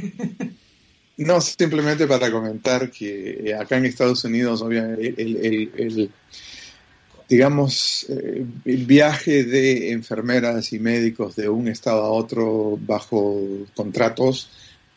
No, 1.18 1.42
simplemente 1.42 2.08
para 2.08 2.32
comentar 2.32 2.90
que 2.90 3.50
eh, 3.50 3.54
acá 3.54 3.76
en 3.76 3.86
Estados 3.86 4.24
Unidos, 4.24 4.62
obviamente, 4.62 5.16
el, 5.18 6.10
digamos, 7.28 8.06
eh, 8.10 8.46
el 8.64 8.86
viaje 8.86 9.44
de 9.44 9.92
enfermeras 9.92 10.72
y 10.72 10.80
médicos 10.80 11.36
de 11.36 11.50
un 11.50 11.68
estado 11.68 12.04
a 12.04 12.10
otro 12.10 12.80
bajo 12.82 13.38
contratos, 13.76 14.50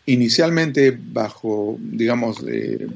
inicialmente 0.07 0.97
bajo, 0.97 1.77
digamos, 1.81 2.45
eh, 2.47 2.87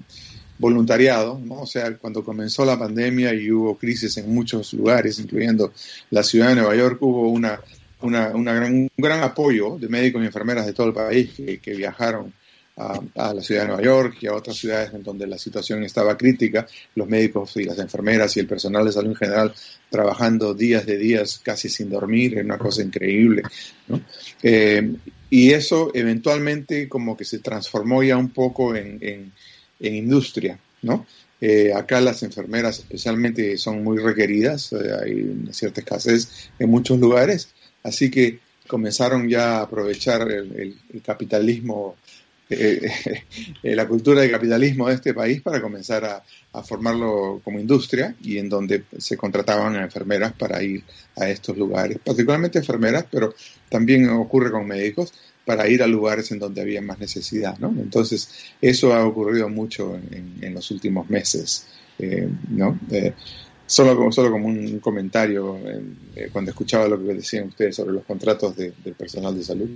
voluntariado, 0.59 1.41
¿no? 1.43 1.63
O 1.63 1.67
sea, 1.67 1.97
cuando 1.97 2.25
comenzó 2.25 2.65
la 2.65 2.79
pandemia 2.79 3.35
y 3.35 3.51
hubo 3.51 3.77
crisis 3.77 4.17
en 4.17 4.33
muchos 4.33 4.73
lugares, 4.73 5.19
incluyendo 5.19 5.73
la 6.11 6.23
ciudad 6.23 6.49
de 6.49 6.57
Nueva 6.57 6.75
York, 6.75 6.99
hubo 7.01 7.29
una, 7.29 7.61
una, 8.01 8.55
gran, 8.55 8.73
un 8.75 8.91
gran 8.97 9.23
apoyo 9.23 9.79
de 9.79 9.89
médicos 9.89 10.23
y 10.23 10.27
enfermeras 10.27 10.67
de 10.67 10.73
todo 10.73 10.89
el 10.89 10.93
país 10.95 11.33
que, 11.35 11.75
viajaron 11.75 12.33
a, 12.77 13.33
la 13.35 13.43
ciudad 13.43 13.63
de 13.63 13.69
Nueva 13.69 13.83
York 13.83 14.17
y 14.21 14.27
a 14.27 14.35
otras 14.35 14.57
ciudades 14.57 14.93
en 14.93 15.03
donde 15.03 15.27
la 15.27 15.39
situación 15.39 15.83
estaba 15.83 16.17
crítica, 16.17 16.67
los 16.95 17.09
médicos 17.09 17.57
y 17.57 17.65
las 17.65 17.79
enfermeras 17.79 18.37
y 18.37 18.41
el 18.41 18.47
personal 18.47 18.85
de 18.85 18.93
salud 18.93 19.11
en 19.11 19.17
general 19.17 19.55
trabajando 19.91 20.55
días 20.55 20.85
de 20.85 20.99
días 20.99 21.41
casi 21.43 21.69
sin 21.69 21.91
dormir, 21.91 22.37
es 22.37 22.45
una 22.45 22.59
cosa 22.59 22.83
increíble, 22.83 23.43
¿no? 23.89 24.01
Eh, 24.43 24.95
y 25.29 25.53
eso 25.53 25.91
eventualmente 25.93 26.89
como 26.89 27.17
que 27.17 27.25
se 27.25 27.41
transformó 27.41 28.03
ya 28.03 28.17
un 28.17 28.29
poco 28.29 28.77
en 28.77 29.33
industria, 29.81 30.59
¿no? 30.83 31.07
Eh, 31.41 31.73
acá 31.75 32.01
las 32.01 32.23
enfermeras 32.23 32.79
especialmente 32.79 33.59
son 33.59 33.85
muy 33.85 33.99
requeridas, 33.99 34.73
eh, 34.73 34.91
hay 35.03 35.23
una 35.23 35.53
cierta 35.53 35.81
escasez 35.81 36.51
en 36.59 36.71
muchos 36.71 36.99
lugares, 36.99 37.51
así 37.83 38.11
que 38.11 38.39
comenzaron 38.67 39.29
ya 39.29 39.59
a 39.59 39.63
aprovechar 39.63 40.31
el, 40.31 40.77
capitalismo 41.05 41.97
la 43.63 43.89
cultura 43.89 44.21
de 44.21 44.31
capitalismo 44.31 44.89
de 44.89 44.95
este 44.95 45.13
país 45.13 45.43
para 45.43 45.61
comenzar 45.61 46.05
a, 46.05 46.23
a, 46.53 46.63
formarlo 46.63 47.41
como 47.43 47.59
industria 47.59 48.15
y 48.23 48.39
en 48.39 48.49
donde 48.49 48.85
se 48.99 49.17
contrataban 49.17 49.75
enfermeras 49.75 50.33
para 50.33 50.63
ir 50.63 50.85
a 51.17 51.29
estos 51.29 51.57
lugares, 51.57 51.99
particularmente 52.05 52.59
enfermeras, 52.59 53.05
pero 53.11 53.35
también 53.69 54.09
ocurre 54.11 54.53
con 54.53 54.67
médicos 54.67 55.13
para 55.47 55.69
ir 55.69 55.83
a 55.83 55.87
lugares 55.87 56.33
en 56.33 56.41
donde 56.41 56.61
había 56.61 56.83
más 56.83 56.99
necesidad, 56.99 57.57
¿no? 57.59 57.69
Entonces, 57.69 58.29
eso 58.61 58.93
ha 58.93 59.07
ocurrido 59.07 59.49
mucho 59.49 59.99
en, 60.11 60.53
los 60.53 60.71
últimos 60.73 61.09
meses, 61.09 61.69
eh, 62.01 62.29
¿no? 62.51 62.79
Eh, 62.91 63.15
solo, 63.65 64.11
solo 64.11 64.33
como 64.33 64.49
un 64.49 64.81
comentario 64.81 65.57
eh, 66.17 66.29
cuando 66.33 66.51
escuchaba 66.51 66.89
lo 66.89 66.99
que 66.99 67.15
decían 67.15 67.47
ustedes 67.47 67.77
sobre 67.77 67.93
los 67.93 68.05
contratos 68.05 68.57
del 68.57 68.73
personal 68.99 69.37
de 69.37 69.45
salud. 69.45 69.69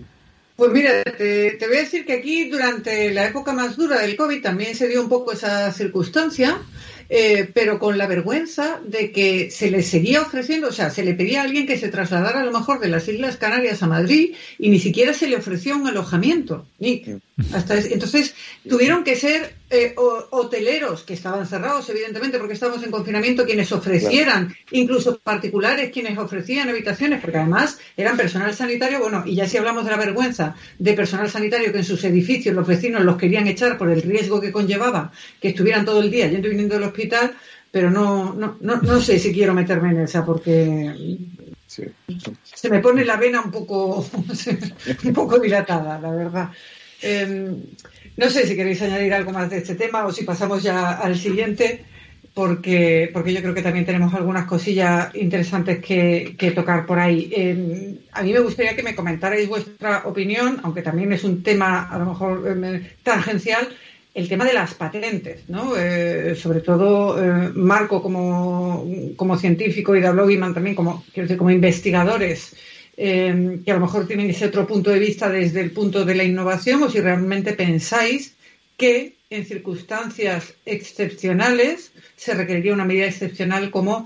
Pues 0.57 0.73
mira, 0.73 1.03
te, 1.05 1.53
te, 1.53 1.67
voy 1.69 1.77
a 1.77 1.81
decir 1.81 2.05
que 2.05 2.15
aquí 2.15 2.51
durante 2.51 3.15
la 3.15 3.29
época 3.29 3.53
más 3.53 3.77
dura 3.77 4.01
del 4.01 4.17
COVID 4.17 4.43
también 4.43 4.75
se 4.75 4.89
dio 4.89 5.01
un 5.01 5.09
poco 5.09 5.33
esa 5.33 5.73
circunstancia 5.73 6.61
eh, 7.13 7.51
pero 7.53 7.81
con 7.81 7.99
la 7.99 8.07
vergüenza 8.07 8.81
de 8.87 9.11
que 9.11 9.51
se 9.51 9.69
le 9.69 9.83
seguía 9.83 10.23
ofreciendo, 10.23 10.69
o 10.69 10.73
sea, 10.73 10.91
se 10.91 11.03
le 11.03 11.15
pedía 11.15 11.41
a 11.41 11.45
alguien 11.45 11.67
que 11.67 11.77
se 11.77 11.89
trasladara 11.89 12.41
a 12.41 12.45
lo 12.45 12.53
mejor 12.53 12.79
de 12.79 12.89
las 12.89 13.09
Islas 13.09 13.37
Canarias 13.37 13.83
a 13.83 13.89
Madrid 13.89 14.37
y 14.61 14.71
ni 14.71 14.79
siquiera 14.79 15.13
se 15.13 15.27
le 15.27 15.37
ofreció 15.37 15.77
un 15.77 15.89
alojamiento. 15.89 16.69
Hasta 17.53 17.79
entonces 17.79 18.35
tuvieron 18.69 19.05
que 19.05 19.17
ser 19.17 19.55
eh, 19.71 19.95
hoteleros 19.97 21.03
que 21.03 21.15
estaban 21.15 21.47
cerrados, 21.47 21.89
evidentemente, 21.89 22.39
porque 22.39 22.55
estábamos 22.55 22.83
en 22.83 22.91
confinamiento, 22.91 23.45
quienes 23.45 23.71
ofrecieran, 23.73 24.55
incluso 24.71 25.19
particulares 25.19 25.91
quienes 25.93 26.19
ofrecían 26.19 26.69
habitaciones, 26.69 27.21
porque 27.21 27.39
además 27.39 27.79
eran 27.97 28.17
personal 28.17 28.55
sanitario, 28.55 29.01
bueno, 29.01 29.23
y 29.27 29.37
ya 29.37 29.49
si 29.49 29.57
hablamos 29.57 29.85
de 29.85 29.91
la 29.91 29.97
vergüenza 29.97 30.55
de 30.79 30.95
personal 30.95 31.31
sanitario 31.31 31.73
que 31.73 31.79
en 31.79 31.85
sus 31.85 32.03
edificios 32.05 32.55
los 32.55 32.67
vecinos 32.67 33.05
los 33.05 33.17
querían 33.17 33.47
echar 33.47 33.79
por 33.79 33.91
el 33.91 34.03
riesgo 34.03 34.41
que 34.41 34.53
conllevaba 34.53 35.13
que 35.41 35.49
estuvieran 35.49 35.85
todo 35.85 36.01
el 36.01 36.11
día 36.11 36.29
yendo 36.29 36.49
y 36.49 36.51
viniendo 36.51 36.75
del 36.75 36.85
hospital, 36.85 37.35
pero 37.71 37.91
no, 37.91 38.35
no, 38.35 38.57
no, 38.61 38.77
no 38.83 39.01
sé 39.01 39.19
si 39.19 39.33
quiero 39.33 39.55
meterme 39.55 39.91
en 39.91 40.01
esa 40.01 40.25
porque 40.25 40.93
se 41.67 42.69
me 42.69 42.81
pone 42.81 43.05
la 43.05 43.17
vena 43.17 43.41
un 43.41 43.51
poco, 43.51 44.05
un 45.05 45.13
poco 45.13 45.39
dilatada, 45.39 46.01
la 46.01 46.11
verdad. 46.11 46.51
Em, 47.03 47.63
no 48.17 48.29
sé 48.29 48.47
si 48.47 48.57
queréis 48.57 48.83
añadir 48.83 49.15
algo 49.15 49.33
más 49.33 49.49
de 49.51 49.59
este 49.59 49.75
tema 49.75 50.05
o 50.05 50.13
si 50.13 50.25
pasamos 50.25 50.63
ya 50.63 50.93
al 50.93 51.17
siguiente, 51.17 51.85
porque, 52.35 53.11
porque 53.13 53.33
yo 53.33 53.41
creo 53.41 53.55
que 53.55 53.63
también 53.63 53.87
tenemos 53.87 54.15
algunas 54.15 54.47
cosillas 54.47 55.15
interesantes 55.15 55.79
que, 55.79 56.53
tocar 56.55 56.87
por 56.87 56.99
ahí. 56.99 57.31
Em, 57.35 57.99
a 58.13 58.23
mí 58.23 58.33
me 58.33 58.41
gustaría 58.41 58.77
que 58.77 58.83
me 58.83 58.95
comentarais 58.95 59.49
vuestra 59.49 60.03
opinión, 60.05 60.61
aunque 60.63 60.83
también 60.83 61.13
es 61.13 61.25
un 61.25 61.43
tema 61.43 61.89
a 61.89 61.99
lo 61.99 62.07
mejor 62.07 62.47
em, 62.47 62.85
tangencial, 63.03 63.69
el 64.13 64.29
tema 64.29 64.45
de 64.45 64.55
las 64.55 64.75
patentes, 64.75 65.49
¿no? 65.49 65.77
Eh, 65.77 66.35
sobre 66.35 66.61
todo 66.61 67.23
eh, 67.23 67.53
Marco 67.55 68.03
como, 68.03 68.85
como, 69.17 69.39
científico 69.39 69.95
y 69.95 70.01
Dablo 70.01 70.27
también 70.53 70.75
como, 70.75 71.05
como 71.39 71.51
investigadores 71.51 72.57
eh, 73.03 73.63
que 73.65 73.71
a 73.71 73.77
lo 73.77 73.81
mejor 73.81 74.07
tienen 74.07 74.29
ese 74.29 74.45
otro 74.45 74.67
punto 74.67 74.91
de 74.91 74.99
vista 74.99 75.31
desde 75.31 75.63
el 75.63 75.71
punto 75.71 76.05
de 76.05 76.15
la 76.15 76.23
innovación 76.23 76.83
o 76.83 76.91
si 76.91 77.01
realmente 77.01 77.55
pensáis 77.55 78.35
que 78.77 79.15
en 79.31 79.47
circunstancias 79.47 80.53
excepcionales 80.67 81.93
se 82.17 82.35
requeriría 82.35 82.75
una 82.75 82.85
medida 82.85 83.07
excepcional 83.07 83.71
como 83.71 84.05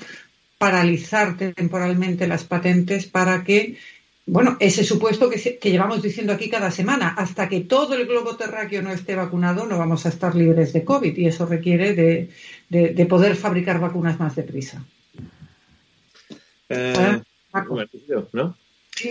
paralizar 0.58 1.36
temporalmente 1.36 2.28
las 2.28 2.44
patentes 2.44 3.06
para 3.06 3.42
que, 3.42 3.78
bueno, 4.26 4.56
ese 4.60 4.84
supuesto 4.84 5.28
que, 5.28 5.58
llevamos 5.60 6.00
diciendo 6.00 6.32
aquí 6.32 6.48
cada 6.48 6.70
semana, 6.70 7.16
hasta 7.18 7.48
que 7.48 7.62
todo 7.62 7.96
el 7.96 8.06
globo 8.06 8.36
terráqueo 8.36 8.80
no 8.80 8.92
esté 8.92 9.16
vacunado, 9.16 9.66
no 9.66 9.76
vamos 9.76 10.06
a 10.06 10.10
estar 10.10 10.36
libres 10.36 10.72
de 10.72 10.84
COVID 10.84 11.16
y 11.16 11.26
eso 11.26 11.46
requiere 11.46 11.94
de, 12.70 13.06
poder 13.06 13.34
fabricar 13.34 13.80
vacunas 13.80 14.20
más 14.20 14.36
deprisa. 14.36 14.84
Eh, 16.68 17.20
¿no? 18.32 18.56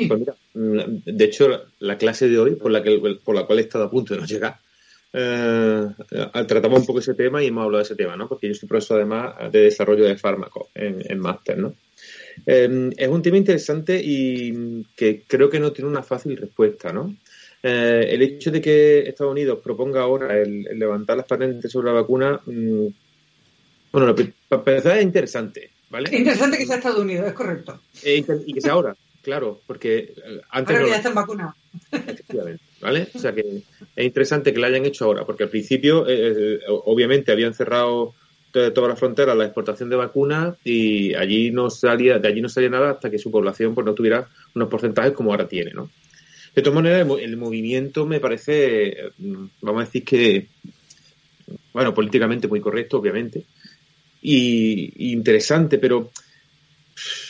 Pues 0.08 0.20
mira, 0.20 0.36
mm, 0.54 1.04
de 1.06 1.26
hecho, 1.26 1.66
la 1.80 1.98
clase 1.98 2.30
de 2.30 2.40
hoy, 2.40 2.56
por 2.56 2.72
la, 2.72 2.82
que, 2.82 2.98
por 3.24 3.36
la 3.36 3.46
cual 3.46 3.60
he 3.60 3.64
estado 3.64 3.86
a 3.86 3.92
punto 3.92 4.14
de 4.14 4.22
no 4.22 4.26
llegar, 4.26 4.58
eh, 5.16 5.90
tratamos 6.48 6.80
un 6.80 6.86
poco 6.88 7.00
ese 7.00 7.14
tema 7.14 7.44
y 7.44 7.48
hemos 7.48 7.66
hablado 7.66 7.84
de 7.84 7.86
ese 7.86 7.96
tema, 7.96 8.16
¿no? 8.18 8.28
Porque 8.28 8.48
yo 8.48 8.56
soy 8.56 8.68
profesor 8.68 8.98
además 8.98 9.52
de 9.52 9.62
desarrollo 9.62 10.06
de 10.06 10.18
fármacos 10.18 10.70
en, 10.74 11.20
máster, 11.20 11.58
¿no? 11.58 11.76
Eh, 12.48 12.90
es 12.98 13.08
un 13.08 13.22
tema 13.22 13.38
interesante 13.38 14.02
y 14.04 14.84
que 14.96 15.24
creo 15.28 15.50
que 15.50 15.60
no 15.60 15.72
tiene 15.72 15.90
una 15.90 16.02
fácil 16.02 16.36
respuesta, 16.36 16.92
¿no? 16.92 17.16
Eh, 17.62 18.08
el 18.10 18.24
hecho 18.24 18.50
de 18.50 18.60
que 18.60 19.00
Estados 19.02 19.32
Unidos 19.32 19.60
proponga 19.64 20.02
ahora 20.02 20.38
el, 20.38 20.64
levantar 20.64 21.16
las 21.16 21.28
patentes 21.28 21.72
sobre 21.72 21.88
la 21.88 21.94
vacuna, 21.94 22.42
mm, 22.46 22.88
bueno, 23.92 24.16
para 24.16 24.62
empezar 24.62 24.98
es 24.98 25.04
interesante, 25.04 25.70
¿vale? 25.92 26.10
Es 26.10 26.18
interesante 26.18 26.58
que 26.58 26.66
sea 26.66 26.78
Estados 26.78 27.00
Unidos, 27.00 27.28
es 27.28 27.34
correcto. 27.34 27.80
y 28.04 28.54
que 28.54 28.62
sea 28.62 28.74
ahora. 28.74 28.96
Claro, 29.24 29.62
porque 29.66 30.14
eh, 30.18 30.42
antes. 30.50 30.76
Ahora 30.76 30.90
ya 30.90 30.98
están 30.98 31.16
vacunados. 31.16 31.56
¿vale? 32.82 33.08
O 33.14 33.20
sea 33.20 33.34
que 33.34 33.64
es 33.96 34.06
interesante 34.06 34.54
que 34.54 34.60
lo 34.60 34.68
hayan 34.68 34.86
hecho 34.86 35.06
ahora, 35.06 35.26
porque 35.26 35.44
al 35.44 35.50
principio, 35.50 36.06
eh, 36.08 36.58
eh, 36.58 36.60
obviamente, 36.68 37.32
habían 37.32 37.54
cerrado 37.54 38.14
toda 38.52 38.88
la 38.88 38.96
frontera 38.96 39.34
la 39.34 39.46
exportación 39.46 39.90
de 39.90 39.96
vacunas 39.96 40.58
y 40.64 41.16
allí 41.16 41.50
no 41.50 41.72
salía, 41.72 42.20
de 42.20 42.28
allí 42.28 42.40
no 42.40 42.50
salía 42.50 42.70
nada 42.70 42.92
hasta 42.92 43.10
que 43.10 43.18
su 43.18 43.32
población 43.32 43.74
pues 43.74 43.84
no 43.84 43.96
tuviera 43.96 44.30
unos 44.54 44.70
porcentajes 44.70 45.14
como 45.14 45.32
ahora 45.32 45.48
tiene, 45.48 45.72
¿no? 45.72 45.90
De 46.54 46.62
todas 46.62 46.76
maneras, 46.76 47.08
el, 47.20 47.36
movimiento 47.36 48.06
me 48.06 48.20
parece, 48.20 49.10
vamos 49.60 49.82
a 49.82 49.86
decir 49.86 50.04
que, 50.04 50.50
bueno, 51.74 51.96
políticamente 51.96 52.48
muy 52.48 52.62
correcto, 52.62 53.00
obviamente, 53.00 53.44
y 54.22 55.12
interesante, 55.12 55.80
pero 55.80 56.12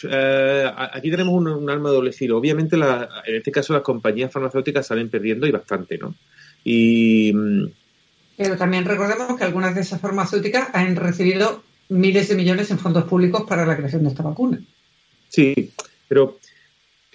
eh, 0.09 0.71
aquí 0.75 1.09
tenemos 1.09 1.33
un, 1.33 1.69
arma 1.69 1.89
de 1.89 1.95
doble 1.95 2.11
filo. 2.11 2.37
Obviamente, 2.37 2.75
en 2.75 3.35
este 3.35 3.51
caso, 3.51 3.73
las 3.73 3.81
compañías 3.81 4.31
farmacéuticas 4.31 4.87
salen 4.87 5.09
perdiendo 5.09 5.47
y 5.47 5.51
bastante, 5.51 5.97
¿no? 5.97 6.15
Y. 6.63 7.31
Mm, 7.33 7.67
Pero 8.37 8.57
también 8.57 8.85
recordemos 8.85 9.37
que 9.37 9.43
algunas 9.43 9.75
de 9.75 9.81
esas 9.81 10.01
farmacéuticas 10.01 10.69
han 10.73 10.95
recibido 10.95 11.63
miles 11.89 12.29
de 12.29 12.35
millones 12.35 12.71
en 12.71 12.79
fondos 12.79 13.05
públicos 13.05 13.43
para 13.47 13.65
la 13.65 13.77
creación 13.77 14.03
de 14.03 14.09
esta 14.09 14.23
vacuna. 14.23 14.59
Sí, 15.29 15.71
pero 16.07 16.37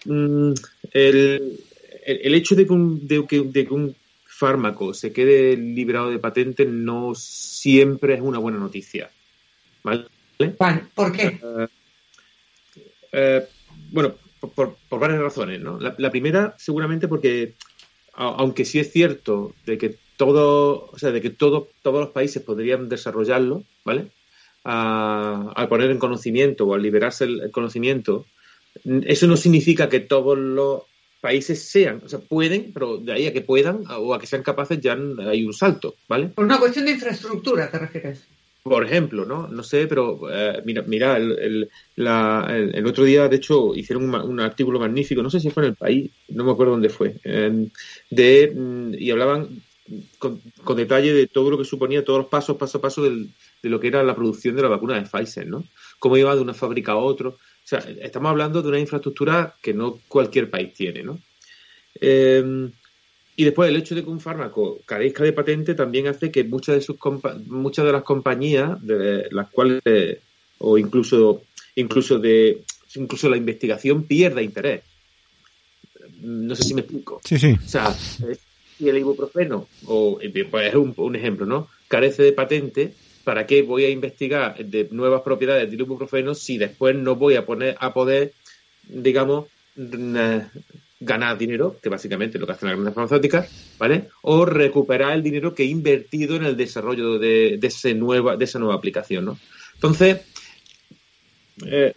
mm, 0.05 0.53
el, 0.93 1.59
hecho 2.35 2.55
de 2.55 2.67
que, 2.67 2.73
un, 2.73 3.07
de, 3.07 3.27
que, 3.27 3.69
un, 3.71 3.95
fármaco 4.25 4.95
se 4.95 5.13
quede 5.13 5.57
liberado 5.57 6.11
de 6.11 6.21
patente 6.21 6.65
no 6.65 7.13
siempre 7.15 8.15
es 8.15 8.21
una 8.21 8.39
buena 8.39 8.59
noticia. 8.59 9.11
¿Vale? 9.83 10.05
¿Por 10.95 11.13
qué? 11.13 11.41
Eh, 11.43 11.67
eh, 13.13 13.47
bueno, 13.91 14.15
por, 14.55 14.77
varias 14.91 15.21
razones, 15.21 15.61
¿no? 15.61 15.79
La, 15.79 16.11
primera, 16.11 16.55
seguramente 16.59 17.09
porque, 17.09 17.55
aunque 18.15 18.65
sí 18.65 18.79
es 18.79 18.93
cierto 18.93 19.55
de 19.67 19.79
que 19.79 19.97
todo, 20.17 20.91
o 20.93 20.99
sea, 20.99 21.11
de 21.11 21.21
que 21.21 21.31
todo, 21.31 21.69
todos 21.83 22.01
los 22.01 22.11
países 22.11 22.43
podrían 22.43 22.89
desarrollarlo, 22.89 23.65
¿vale? 23.85 24.11
al 24.65 25.69
poner 25.69 25.91
en 25.91 25.99
conocimiento 25.99 26.67
o 26.67 26.75
al 26.75 26.83
liberarse 26.83 27.25
el, 27.25 27.51
conocimiento, 27.51 28.27
eso 28.85 29.27
no 29.27 29.37
significa 29.37 29.89
que 29.89 30.01
todos 30.01 30.37
los 30.37 30.83
países 31.23 31.63
sean, 31.63 32.03
o 32.05 32.09
sea, 32.09 32.19
pueden, 32.19 32.73
pero 32.75 32.99
de 32.99 33.13
ahí 33.13 33.27
a 33.27 33.33
que 33.33 33.41
puedan 33.41 33.85
o 33.89 34.13
a 34.13 34.21
que 34.21 34.27
sean 34.27 34.43
capaces 34.43 34.81
ya 34.81 34.97
hay 35.27 35.45
un 35.45 35.55
salto, 35.55 35.97
¿vale? 36.07 36.29
Por 36.29 36.45
una 36.45 36.59
cuestión 36.59 36.85
de 36.85 36.93
infraestructura, 36.93 37.71
¿te 37.71 37.79
refieres? 37.79 38.27
Por 38.69 38.85
ejemplo, 38.85 39.25
¿no? 39.25 39.49
No 39.49 39.63
sé, 39.63 39.87
pero 39.87 40.21
eh, 40.33 40.63
mira, 40.65 40.83
mira 40.83 41.17
el, 41.17 41.69
el, 41.97 42.87
otro 42.87 43.05
día, 43.05 43.29
de 43.29 43.37
hecho, 43.37 43.75
hicieron 43.75 44.13
un, 44.15 44.41
artículo 44.41 44.79
magnífico, 44.79 45.23
no 45.23 45.31
sé 45.31 45.41
si 45.41 45.51
fue 45.51 45.65
en 45.65 45.71
el 45.71 45.77
país, 45.77 46.11
no 46.29 46.45
me 46.45 46.53
acuerdo 46.53 46.73
dónde 46.73 46.89
fue, 46.89 47.17
em, 47.25 47.71
de, 48.11 48.53
mm, 48.55 48.95
y 48.95 49.11
hablaban 49.11 49.63
con, 50.19 50.41
detalle 50.77 51.13
de 51.13 51.27
todo 51.27 51.51
lo 51.51 51.59
que 51.59 51.65
suponía, 51.65 52.05
todos 52.05 52.21
los 52.21 52.29
pasos, 52.29 52.57
paso 52.57 52.79
a 52.79 52.81
paso 52.81 53.03
de 53.03 53.29
lo 53.63 53.81
que 53.81 53.89
era 53.89 54.03
la 54.03 54.15
producción 54.15 54.57
de 54.57 54.63
la 54.63 54.69
vacuna 54.69 54.97
de 54.97 55.09
Pfizer, 55.09 55.47
¿no? 55.47 55.65
Cómo 55.99 56.17
iba 56.17 56.35
de 56.35 56.43
una 56.43 56.55
fábrica 56.55 56.93
a 56.93 56.97
otra. 56.97 57.29
O 57.31 57.37
sea, 57.65 57.81
estamos 58.01 58.31
hablando 58.31 58.63
de 58.63 58.69
una 58.69 58.79
infraestructura 58.79 59.55
que 59.63 59.75
no 59.75 60.01
cualquier 60.09 60.51
país 60.51 60.75
tiene, 60.75 61.03
¿no? 61.03 61.19
Eh, 62.01 62.71
y 63.39 63.45
después 63.45 63.71
el 63.71 63.77
hecho 63.77 63.95
de 63.95 64.03
que 64.03 64.11
un 64.11 64.19
fármaco 64.19 64.81
carezca 64.85 65.23
de 65.23 65.33
patente 65.33 65.77
también 65.77 66.09
hace 66.09 66.33
que 66.33 66.43
muchas 66.43 66.75
de 66.75 66.81
sus 66.81 66.97
muchas 67.47 67.87
de 67.87 67.93
las 67.93 68.03
compañías 68.03 68.85
de 68.85 69.29
las 69.31 69.49
cuales 69.51 69.81
o 70.59 70.77
incluso 70.77 71.43
incluso 71.77 72.19
de 72.19 72.65
incluso 72.97 73.29
la 73.29 73.37
investigación 73.37 74.03
pierda 74.03 74.43
interés. 74.43 74.83
No 76.21 76.57
sé 76.57 76.65
si 76.65 76.75
me 76.75 76.81
explico. 76.81 77.21
Sí, 77.25 77.39
sí. 77.39 77.53
O 77.53 77.69
sea, 77.69 77.93
si 77.93 78.89
el 78.89 78.99
ibuprofeno 78.99 79.69
o 79.87 80.19
pues 80.51 80.69
es 80.69 80.75
un, 80.75 80.93
un 80.97 81.15
ejemplo, 81.15 81.47
¿no? 81.47 81.69
Carece 81.87 82.25
de 82.25 82.33
patente, 82.33 82.93
¿para 83.23 83.47
qué 83.47 83.63
voy 83.63 83.85
a 83.85 83.91
investigar 83.91 84.59
de 84.59 84.89
nuevas 84.91 85.23
propiedades 85.23 85.71
del 85.71 85.83
ibuprofeno 85.83 86.35
si 86.35 86.59
después 86.59 86.97
no 86.97 87.15
voy 87.15 87.37
a 87.37 87.47
poner 87.47 87.77
a 87.79 87.95
poder 87.95 88.33
digamos 88.89 89.47
ganar 91.01 91.39
dinero, 91.39 91.77
que 91.81 91.89
básicamente 91.89 92.37
es 92.37 92.41
lo 92.41 92.47
que 92.47 92.55
hacen 92.55 92.69
las 92.69 92.77
grandes 92.77 92.95
farmacéuticas, 92.95 93.77
¿vale? 93.79 94.09
O 94.23 94.45
recuperar 94.45 95.13
el 95.13 95.23
dinero 95.23 95.55
que 95.55 95.63
he 95.63 95.67
invertido 95.67 96.37
en 96.37 96.45
el 96.45 96.57
desarrollo 96.57 97.19
de, 97.19 97.59
ese 97.63 97.95
nueva, 97.95 98.37
de 98.37 98.45
esa 98.45 98.59
nueva 98.59 98.75
aplicación, 98.75 99.25
¿no? 99.25 99.39
Entonces, 99.75 100.21
eh, 101.65 101.95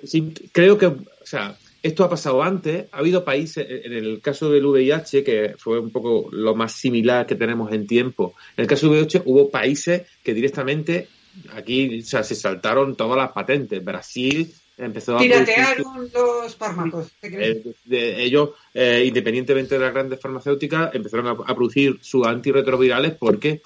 creo 0.52 0.78
que, 0.78 0.86
o 0.86 1.06
sea, 1.24 1.58
esto 1.84 2.04
ha 2.04 2.10
pasado 2.10 2.44
antes. 2.44 2.88
Ha 2.92 3.00
habido 3.00 3.26
países, 3.26 3.66
en 3.68 3.94
el 3.94 4.22
caso 4.22 4.52
del 4.52 4.66
VIH, 4.66 5.24
que 5.24 5.56
fue 5.58 5.80
un 5.80 5.92
poco 5.92 6.30
lo 6.32 6.56
más 6.56 6.74
similar 6.74 7.26
que 7.26 7.36
tenemos 7.36 7.72
en 7.72 7.88
tiempo. 7.88 8.36
En 8.56 8.64
el 8.64 8.68
caso 8.68 8.88
del 8.88 9.00
VIH 9.00 9.24
hubo 9.26 9.50
países 9.50 10.04
que 10.24 10.34
directamente 10.34 11.08
aquí 11.54 12.00
o 12.00 12.06
sea, 12.06 12.24
se 12.24 12.36
saltaron 12.36 12.96
todas 12.96 13.18
las 13.18 13.32
patentes. 13.32 13.84
Brasil 13.84 14.54
empezó 14.86 15.16
a 15.16 15.20
piratearon 15.20 16.10
los 16.14 16.56
fármacos. 16.56 17.12
Eh, 17.22 17.74
ellos, 17.90 18.52
eh, 18.74 19.04
independientemente 19.06 19.76
de 19.76 19.86
las 19.86 19.94
grandes 19.94 20.20
farmacéuticas, 20.20 20.94
empezaron 20.96 21.28
a, 21.28 21.56
producir 21.56 22.00
sus 22.02 22.26
antirretrovirales 22.26 23.14
porque 23.14 23.62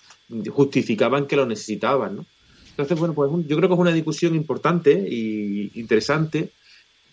justificaban 0.49 1.27
que 1.27 1.35
lo 1.35 1.45
necesitaban, 1.45 2.17
¿no? 2.17 2.25
Entonces, 2.71 2.99
bueno, 2.99 3.13
pues 3.13 3.31
yo 3.47 3.55
creo 3.55 3.69
que 3.69 3.75
es 3.75 3.79
una 3.79 3.93
discusión 3.93 4.35
importante 4.35 4.91
y 4.91 5.71
interesante, 5.75 6.49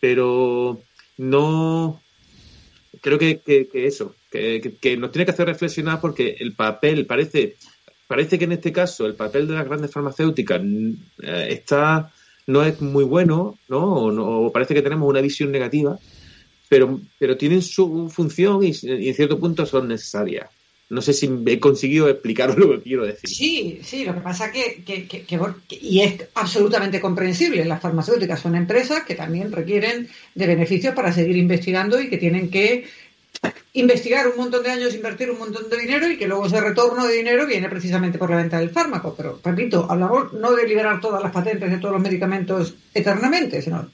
pero 0.00 0.82
no 1.18 2.00
creo 3.00 3.18
que, 3.18 3.40
eso, 3.74 4.14
que, 4.30 4.96
nos 4.98 5.12
tiene 5.12 5.24
que 5.24 5.30
hacer 5.30 5.46
reflexionar 5.46 6.00
porque 6.00 6.36
el 6.40 6.54
papel 6.54 7.06
parece, 7.06 7.56
parece 8.06 8.38
que 8.38 8.44
en 8.44 8.52
este 8.52 8.72
caso 8.72 9.06
el 9.06 9.14
papel 9.14 9.46
de 9.46 9.54
las 9.54 9.64
grandes 9.64 9.92
farmacéuticas 9.92 10.60
eh, 11.22 11.48
está 11.50 12.12
no 12.46 12.64
es 12.64 12.80
muy 12.80 13.04
bueno, 13.04 13.58
¿no? 13.68 14.06
O, 14.06 14.52
parece 14.52 14.74
que 14.74 14.82
tenemos 14.82 15.08
una 15.08 15.20
visión 15.20 15.52
negativa, 15.52 15.98
pero, 16.68 17.00
pero 17.18 17.36
tienen 17.36 17.62
su 17.62 18.08
función 18.08 18.62
y, 18.62 18.72
en 18.82 19.14
cierto 19.14 19.38
punto 19.38 19.66
son 19.66 19.88
necesarias. 19.88 20.48
No 20.88 21.00
sé 21.00 21.14
si 21.14 21.30
he 21.46 21.58
conseguido 21.58 22.08
explicar 22.08 22.54
lo 22.58 22.70
que 22.70 22.82
quiero 22.82 23.06
decir. 23.06 23.28
Sí, 23.28 23.80
sí, 23.82 24.04
lo 24.04 24.14
que 24.14 24.20
pasa 24.20 24.52
que, 24.52 24.82
que, 24.84 25.06
que, 25.06 25.40
y 25.70 26.00
es 26.00 26.24
absolutamente 26.34 27.00
comprensible, 27.00 27.64
las 27.64 27.80
farmacéuticas 27.80 28.40
son 28.40 28.54
empresas 28.56 29.04
que 29.04 29.14
también 29.14 29.52
requieren 29.52 30.08
de 30.34 30.46
beneficios 30.46 30.94
para 30.94 31.12
seguir 31.12 31.36
investigando 31.36 32.00
y 32.00 32.10
que 32.10 32.18
tienen 32.18 32.50
que 32.50 32.84
investigar 33.74 34.28
un 34.28 34.36
montón 34.36 34.62
de 34.62 34.70
años, 34.70 34.94
invertir 34.94 35.30
un 35.30 35.38
montón 35.38 35.70
de 35.70 35.78
dinero 35.78 36.08
y 36.08 36.18
que 36.18 36.28
luego 36.28 36.46
ese 36.46 36.60
retorno 36.60 37.06
de 37.06 37.14
dinero 37.14 37.46
viene 37.46 37.68
precisamente 37.68 38.18
por 38.18 38.30
la 38.30 38.36
venta 38.36 38.58
del 38.58 38.70
fármaco. 38.70 39.14
Pero, 39.16 39.40
repito, 39.42 39.86
hablamos 39.88 40.32
no 40.34 40.52
de 40.52 40.66
liberar 40.66 41.00
todas 41.00 41.22
las 41.22 41.32
patentes 41.32 41.70
de 41.70 41.78
todos 41.78 41.94
los 41.94 42.02
medicamentos 42.02 42.74
eternamente, 42.92 43.62
sino 43.62 43.90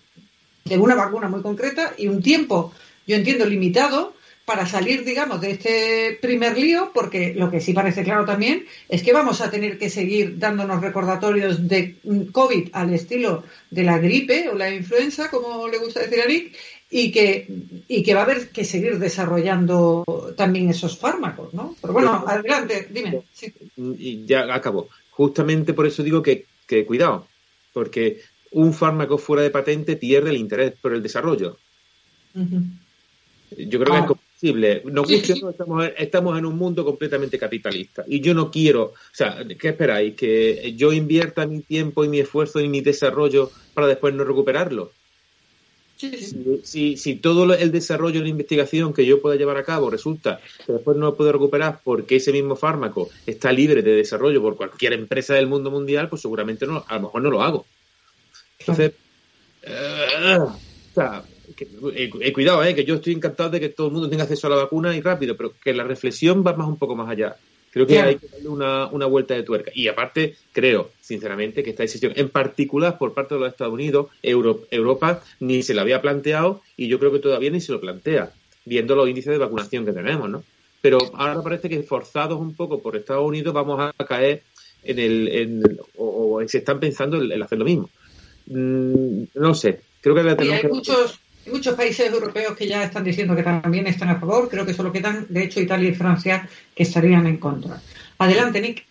de 0.65 0.79
una 0.79 0.95
vacuna 0.95 1.29
muy 1.29 1.43
concreta 1.43 1.95
y 1.97 2.09
un 2.09 2.23
tiempo, 2.23 2.73
yo 3.07 3.17
entiendo, 3.17 3.47
limitado 3.47 4.15
para 4.45 4.67
salir, 4.67 5.05
digamos, 5.05 5.43
de 5.43 5.51
este 5.51 6.19
primer 6.23 6.57
lío, 6.57 6.91
porque 6.95 7.35
lo 7.35 7.51
que 7.51 7.61
sí 7.61 7.75
parece 7.75 8.03
claro 8.03 8.25
también 8.25 8.65
es 8.89 9.03
que 9.03 9.13
vamos 9.13 9.43
a 9.43 9.51
tener 9.51 9.79
que 9.79 9.91
seguir 9.91 10.39
dándonos 10.39 10.81
recordatorios 10.81 11.69
de 11.69 11.97
COVID 12.33 12.71
al 12.73 12.95
estilo 12.95 13.45
de 13.71 13.83
la 13.83 13.99
gripe 13.99 14.49
o 14.49 14.55
la 14.55 14.71
influenza, 14.71 15.29
como 15.31 15.69
le 15.69 15.77
gusta 15.77 16.01
decir 16.01 16.23
a 16.23 16.27
Nick, 16.27 16.57
y 16.91 17.13
que, 17.13 17.47
y 17.87 18.03
que 18.03 18.15
va 18.15 18.21
a 18.21 18.25
haber 18.25 18.51
que 18.51 18.65
seguir 18.65 18.99
desarrollando 18.99 20.05
también 20.37 20.71
esos 20.71 20.97
fármacos, 20.99 21.53
¿no? 21.53 21.77
Pero 21.81 21.93
bueno, 21.93 22.25
adelante, 22.27 22.89
dime. 22.91 23.23
Y 23.77 24.25
ya 24.25 24.55
acabo. 24.55 24.89
Justamente 25.11 25.75
por 25.75 25.87
eso 25.87 26.03
digo 26.03 26.23
que, 26.23 26.47
que 26.67 26.87
cuidado, 26.87 27.27
porque 27.73 28.21
un 28.53 28.73
fármaco 28.73 29.19
fuera 29.19 29.43
de 29.43 29.51
patente 29.51 29.97
pierde 29.97 30.31
el 30.31 30.37
interés 30.37 30.73
por 30.81 30.95
el 30.95 31.03
desarrollo. 31.03 31.59
Yo 32.35 33.81
creo 33.81 33.85
que 33.85 33.99
es 33.99 34.05
ah. 34.05 34.21
Nos 34.85 35.11
estamos, 35.11 36.39
en 36.39 36.47
un 36.47 36.57
mundo 36.57 36.85
completamente 36.85 37.39
capitalista. 37.39 38.05
Y 38.07 38.21
yo 38.21 38.35
no 38.35 38.51
quiero, 38.51 38.85
o 38.85 38.95
sea, 39.13 39.45
¿qué 39.59 39.69
esperáis? 39.69 40.15
¿Que 40.15 40.75
yo 40.77 40.93
invierta 40.93 41.47
mi 41.47 41.61
tiempo 41.61 42.05
y 42.05 42.09
mi 42.09 42.21
esfuerzo 42.21 42.61
y 42.61 42.69
mi 42.69 42.81
desarrollo 42.81 43.51
para 43.75 43.89
después 43.89 44.15
no 44.15 44.25
recuperarlo? 44.25 44.93
Si, 45.99 46.97
si, 46.97 47.17
todo 47.17 47.53
el 47.53 47.73
desarrollo 47.73 48.21
y 48.21 48.23
la 48.23 48.29
investigación 48.29 48.95
que 48.95 49.05
yo 49.05 49.21
pueda 49.21 49.35
llevar 49.35 49.57
a 49.57 49.65
cabo 49.65 49.91
resulta 49.91 50.41
que 50.65 50.75
después 50.75 50.97
no 50.97 51.07
lo 51.07 51.17
puedo 51.17 51.33
recuperar 51.33 51.81
porque 51.83 52.17
ese 52.17 52.31
mismo 52.31 52.55
fármaco 52.55 53.11
está 53.27 53.51
libre 53.51 53.83
de 53.83 53.97
desarrollo 53.97 54.41
por 54.41 54.57
cualquier 54.57 54.93
empresa 54.93 55.35
del 55.35 55.49
mundo 55.49 55.73
mundial, 55.73 56.09
pues 56.09 56.23
seguramente 56.23 56.69
no, 56.69 56.85
a 56.87 56.95
lo 56.95 57.01
mejor 57.01 57.23
no 57.23 57.31
lo 57.31 57.43
hago. 57.43 57.67
Entonces, 58.61 58.93
o 59.65 60.95
sea, 60.95 61.25
eh, 61.93 62.11
eh, 62.21 62.33
cuidado, 62.33 62.63
eh, 62.65 62.75
que 62.75 62.85
yo 62.85 62.97
estoy 62.97 63.15
encantado 63.15 63.51
de 63.51 63.61
que 63.61 63.71
todo 63.71 63.89
el 63.89 63.93
mundo 63.93 64.09
tenga 64.09 64.25
acceso 64.25 64.47
a 64.47 64.51
la 64.51 64.57
vacuna 64.57 64.95
y 64.97 65.01
rápido, 65.01 65.37
pero 65.37 65.53
que 65.63 65.73
la 65.73 65.85
reflexión 65.85 66.45
va 66.47 66.55
más 66.55 66.69
un 66.69 66.79
poco 66.79 66.95
más 66.95 67.09
allá. 67.09 67.37
Creo 67.71 67.87
que 67.87 68.01
hay 68.01 68.17
que 68.17 68.29
darle 68.29 68.49
una, 68.49 69.07
vuelta 69.07 69.35
de 69.35 69.43
tuerca. 69.43 69.71
Y 69.75 69.89
aparte, 69.89 70.37
creo, 70.53 70.91
sinceramente, 71.01 71.63
que 71.63 71.71
esta 71.71 71.83
decisión, 71.83 72.13
en 72.17 72.29
particular 72.29 72.99
por 72.99 73.15
parte 73.15 73.35
de 73.35 73.41
los 73.41 73.51
Estados 73.51 73.75
Unidos, 73.75 74.09
Europa 74.23 75.23
ni 75.41 75.63
se 75.63 75.75
la 75.75 75.83
había 75.83 76.01
planteado 76.01 76.63
y 76.77 76.89
yo 76.89 76.99
creo 76.99 77.13
que 77.13 77.19
todavía 77.19 77.51
ni 77.51 77.61
se 77.61 77.73
lo 77.73 77.81
plantea, 77.81 78.33
viendo 78.65 78.97
los 78.97 79.09
índices 79.09 79.33
de 79.33 79.39
vacunación 79.39 79.85
que 79.85 79.93
tenemos, 79.93 80.29
¿no? 80.29 80.43
Pero 80.81 80.99
ahora 81.15 81.43
parece 81.43 81.69
que 81.69 81.83
forzados 81.83 82.39
un 82.39 82.55
poco 82.55 82.81
por 82.81 82.97
Estados 82.97 83.27
Unidos 83.27 83.53
vamos 83.53 83.81
a 83.81 84.05
caer 84.05 84.43
en 84.85 84.99
el. 84.99 85.81
o, 85.97 86.41
se 86.47 86.59
están 86.59 86.81
pensando 86.81 87.21
en, 87.21 87.43
hacer 87.43 87.59
lo 87.59 87.65
mismo. 87.65 87.91
Mm, 88.47 89.25
no 89.35 89.55
sé, 89.55 89.81
creo 90.01 90.15
que, 90.15 90.21
hay 90.21 90.63
muchos 90.71 91.19
muchos 91.49 91.75
países 91.75 92.11
europeos 92.11 92.57
que 92.57 92.67
ya 92.67 92.85
están 92.85 93.05
diciendo 93.05 93.35
que 93.35 93.43
también 93.43 93.87
están 93.87 94.09
a 94.09 94.21
favor. 94.21 94.49
Creo 94.49 94.65
que 94.65 94.75
solo 94.75 94.93
quedan, 94.93 95.27
de 95.29 95.45
hecho, 95.45 95.61
Italia 95.61 95.91
y 95.91 95.95
Francia 95.95 96.49
que 96.75 96.83
estarían 96.83 97.27
en 97.27 97.39
contra. 97.39 97.81
Adelante, 98.19 98.61
Nick. 98.61 98.85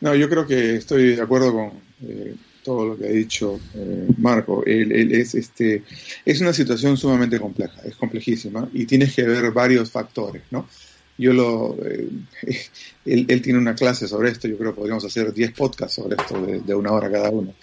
No, 0.00 0.14
yo 0.14 0.28
creo 0.28 0.46
que 0.46 0.76
estoy 0.76 1.16
de 1.16 1.22
acuerdo 1.22 1.52
con 1.52 1.72
eh, 2.06 2.34
todo 2.62 2.88
lo 2.88 2.98
que 2.98 3.06
ha 3.06 3.10
dicho 3.10 3.60
eh, 3.74 4.08
Marco. 4.18 4.64
es, 4.66 5.34
este, 5.34 5.82
es 6.24 6.40
una 6.40 6.52
situación 6.52 6.96
sumamente 6.96 7.38
compleja, 7.38 7.80
es 7.84 7.96
complejísima 7.96 8.68
y 8.72 8.86
tienes 8.86 9.14
que 9.14 9.22
ver 9.22 9.52
varios 9.52 9.90
factores, 9.90 10.42
¿no? 10.50 10.68
Yo 11.16 11.32
lo, 11.32 11.76
eh, 11.84 12.08
él, 13.04 13.42
tiene 13.42 13.58
una 13.58 13.74
clase 13.74 14.08
sobre 14.08 14.30
esto, 14.30 14.48
yo 14.48 14.58
creo 14.58 14.72
que 14.72 14.78
podríamos 14.78 15.04
hacer 15.04 15.32
10 15.32 15.52
podcasts 15.52 15.94
sobre 15.94 16.16
esto 16.16 16.40
de 16.40 16.74
una 16.74 16.92
hora 16.92 17.10
cada 17.10 17.30
uno. 17.30 17.54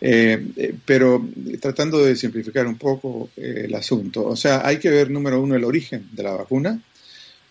Eh, 0.00 0.46
eh, 0.56 0.74
pero 0.84 1.26
tratando 1.60 2.04
de 2.04 2.16
simplificar 2.16 2.66
un 2.66 2.76
poco 2.76 3.30
eh, 3.36 3.62
el 3.64 3.74
asunto, 3.74 4.26
o 4.26 4.36
sea, 4.36 4.60
hay 4.66 4.78
que 4.78 4.90
ver, 4.90 5.10
número 5.10 5.40
uno, 5.40 5.56
el 5.56 5.64
origen 5.64 6.08
de 6.12 6.22
la 6.22 6.32
vacuna, 6.32 6.82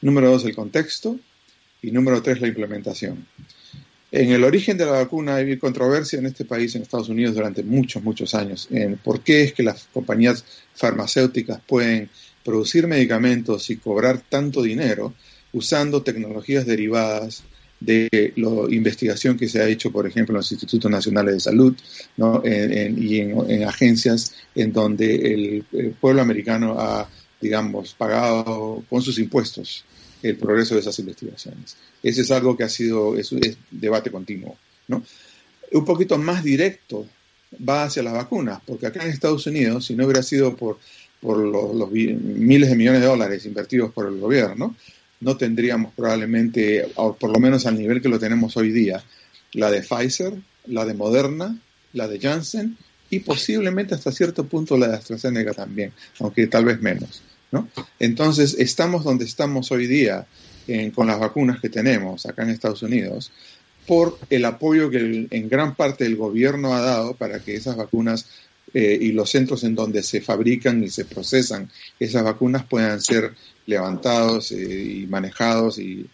número 0.02 0.30
dos, 0.30 0.46
el 0.46 0.56
contexto 0.56 1.20
y 1.82 1.91
número 1.91 2.22
tres, 2.22 2.41
la 2.41 2.48
implementación. 2.48 3.26
En 4.12 4.32
el 4.32 4.43
origen 4.43 4.78
de 4.78 4.86
la 4.86 4.91
vacuna 4.91 5.38
hay 5.38 5.58
controversia 5.58 6.20
en 6.20 6.28
este 6.28 6.46
país, 6.46 6.76
en 6.76 6.84
Estados 6.84 7.10
Unidos, 7.10 7.36
durante 7.36 7.64
muchos, 7.64 8.04
muchos 8.04 8.36
años, 8.36 8.68
en 8.70 8.98
por 8.98 9.22
qué 9.22 9.43
es 9.43 9.54
que 9.54 9.64
las 9.64 9.89
compañías 9.91 10.46
farmacéuticas 10.76 11.60
pueden 11.66 12.10
producir 12.43 12.88
medicamentos 12.88 13.70
y 13.72 13.78
cobrar 13.78 14.22
tanto 14.22 14.62
dinero 14.62 15.14
usando 15.52 16.04
tecnologías 16.04 16.66
derivadas 16.68 17.43
de 17.86 18.33
la 18.36 18.73
investigación 18.73 19.38
que 19.38 19.47
se 19.47 19.61
ha 19.61 19.67
hecho, 19.67 19.91
por 19.91 20.07
ejemplo, 20.07 20.33
en 20.33 20.38
los 20.38 20.51
institutos 20.51 20.89
nacionales 20.89 21.36
de 21.36 21.39
salud 21.39 21.75
y 22.17 23.19
en, 23.19 23.63
agencias 23.63 24.33
en 24.55 24.73
donde 24.73 25.63
el, 25.71 25.93
pueblo 25.99 26.21
americano 26.21 26.75
ha, 26.79 27.07
digamos, 27.39 27.93
pagado 27.93 28.83
con 28.89 29.01
sus 29.01 29.19
impuestos 29.19 29.86
el 30.23 30.38
progreso 30.38 30.73
de 30.73 30.81
esas 30.81 30.97
investigaciones. 30.99 31.77
Ese 32.01 32.21
es 32.21 32.31
algo 32.31 32.57
que 32.57 32.63
ha 32.63 32.69
sido, 32.69 33.15
es, 33.17 33.29
debate 33.69 34.09
continuo. 34.09 34.57
¿no? 34.88 35.03
Un 35.71 35.86
poquito 35.86 36.17
más 36.17 36.43
directo 36.43 37.05
va 37.67 37.83
hacia 37.83 38.01
las 38.01 38.13
vacunas, 38.13 38.59
porque 38.65 38.88
acá 38.88 39.03
en 39.03 39.11
Estados 39.11 39.45
Unidos, 39.45 39.86
si 39.86 39.95
no 39.95 40.05
hubiera 40.05 40.23
sido 40.23 40.55
por, 40.55 40.79
por 41.21 41.38
los 41.38 41.91
miles 41.91 42.69
de 42.69 42.75
millones 42.75 43.01
de 43.01 43.07
dólares 43.07 43.45
invertidos 43.45 43.91
por 43.91 44.07
el 44.07 44.19
gobierno, 44.19 44.75
no 45.26 45.38
tendríamos 45.38 45.91
probablemente, 45.93 46.88
por 46.95 47.32
lo 47.32 47.39
menos 47.39 47.65
al 47.65 47.80
nivel 47.80 47.99
que 47.99 48.09
lo 48.09 48.19
tenemos 48.19 48.55
hoy 48.57 48.71
día, 48.71 49.03
la 49.53 49.71
de 49.71 49.82
Pfizer, 49.82 50.34
la 50.67 50.86
de 50.86 50.93
Moderna, 50.93 51.59
la 51.93 52.07
de 52.07 52.19
Janssen 52.19 52.78
y 53.09 53.21
posiblemente 53.21 53.95
hasta 53.95 54.11
cierto 54.11 54.45
punto 54.45 54.78
la 54.78 54.88
de 54.88 54.97
AstraZeneca 54.97 55.53
también, 55.53 55.91
aunque 56.19 56.45
tal 56.45 56.65
vez 56.65 56.80
menos. 56.80 57.23
¿no? 57.51 57.67
Entonces, 57.99 58.55
estamos 58.59 59.03
donde 59.03 59.26
estamos 59.26 59.71
hoy 59.71 59.88
día 59.88 60.28
con 60.93 61.07
las 61.07 61.19
vacunas 61.19 61.59
que 61.59 61.69
tenemos 61.69 62.28
acá 62.28 62.43
en 62.43 62.51
Estados 62.51 62.84
Unidos 62.84 63.32
por 63.88 64.19
el 64.30 64.45
apoyo 64.45 64.91
que 64.91 65.28
en 65.30 65.49
gran 65.49 65.76
parte 65.76 66.05
el 66.05 66.17
gobierno 66.17 66.76
ha 66.76 66.82
dado 66.82 67.15
para 67.15 67.39
que 67.39 67.55
esas 67.55 67.78
vacunas 67.78 68.28
eh, 68.74 68.97
y 68.99 69.11
los 69.11 69.30
centros 69.30 69.63
en 69.63 69.76
donde 69.76 70.03
se 70.03 70.22
fabrican 70.22 70.84
y 70.84 70.89
se 70.89 71.05
procesan 71.05 71.70
esas 71.99 72.24
vacunas 72.24 72.66
puedan 72.66 72.99
ser 73.01 73.34
levantados 73.68 74.51
eh, 74.51 75.01
y 75.01 75.07
manejados 75.07 75.80
y, 75.80 76.09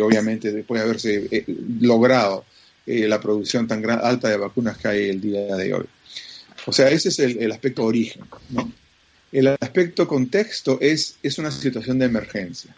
obviamente 0.00 0.50
después 0.50 0.80
de 0.80 0.84
haberse 0.84 1.28
eh, 1.30 1.44
logrado 1.80 2.44
la 2.86 3.20
producción 3.20 3.68
tan 3.68 3.88
alta 3.90 4.30
de 4.30 4.38
vacunas 4.38 4.78
que 4.78 4.88
hay 4.88 5.08
el 5.10 5.20
día 5.20 5.54
de 5.56 5.74
hoy. 5.74 5.84
O 6.64 6.72
sea, 6.72 6.88
ese 6.88 7.10
es 7.10 7.18
el, 7.18 7.52
aspecto 7.52 7.84
origen. 7.84 8.22
El 9.30 9.48
aspecto 9.48 10.08
contexto 10.08 10.78
es, 10.80 11.16
es 11.22 11.36
una 11.36 11.50
situación 11.50 11.98
de 11.98 12.06
emergencia. 12.06 12.74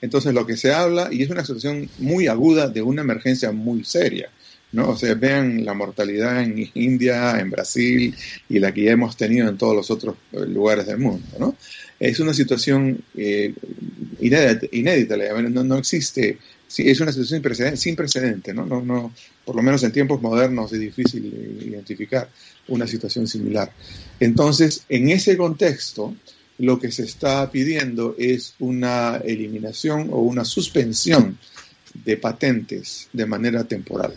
Entonces 0.00 0.34
lo 0.34 0.46
que 0.46 0.56
se 0.56 0.72
habla, 0.72 1.08
y 1.12 1.22
es 1.22 1.30
una 1.30 1.44
situación 1.44 1.88
muy 1.98 2.26
aguda 2.26 2.68
de 2.68 2.82
una 2.82 3.02
emergencia 3.02 3.52
muy 3.52 3.84
seria, 3.84 4.30
¿no? 4.72 4.90
O 4.90 4.96
sea, 4.96 5.14
vean 5.14 5.64
la 5.64 5.74
mortalidad 5.74 6.42
en 6.42 6.70
India, 6.74 7.38
en 7.38 7.50
Brasil 7.50 8.14
y 8.48 8.58
la 8.58 8.72
que 8.72 8.84
ya 8.84 8.92
hemos 8.92 9.16
tenido 9.16 9.48
en 9.48 9.56
todos 9.56 9.74
los 9.74 9.90
otros 9.90 10.16
eh, 10.32 10.46
lugares 10.46 10.86
del 10.86 10.98
mundo, 10.98 11.26
¿no? 11.38 11.56
Es 11.98 12.20
una 12.20 12.34
situación 12.34 13.02
eh, 13.16 13.54
inédita, 14.20 15.16
no, 15.42 15.64
no, 15.64 15.78
existe, 15.78 16.38
es 16.76 17.00
una 17.00 17.12
situación 17.12 17.76
sin 17.76 17.96
precedente, 17.96 18.54
¿no? 18.54 18.66
No, 18.66 18.82
no, 18.82 19.12
por 19.44 19.56
lo 19.56 19.62
menos 19.62 19.82
en 19.82 19.92
tiempos 19.92 20.20
modernos 20.20 20.72
es 20.72 20.80
difícil 20.80 21.24
identificar 21.66 22.28
una 22.68 22.86
situación 22.86 23.26
similar. 23.26 23.72
Entonces, 24.20 24.84
en 24.88 25.08
ese 25.08 25.36
contexto, 25.36 26.14
lo 26.58 26.78
que 26.78 26.92
se 26.92 27.04
está 27.04 27.50
pidiendo 27.50 28.14
es 28.18 28.54
una 28.58 29.16
eliminación 29.24 30.08
o 30.12 30.20
una 30.20 30.44
suspensión 30.44 31.38
de 32.04 32.16
patentes 32.16 33.08
de 33.12 33.26
manera 33.26 33.64
temporal. 33.64 34.14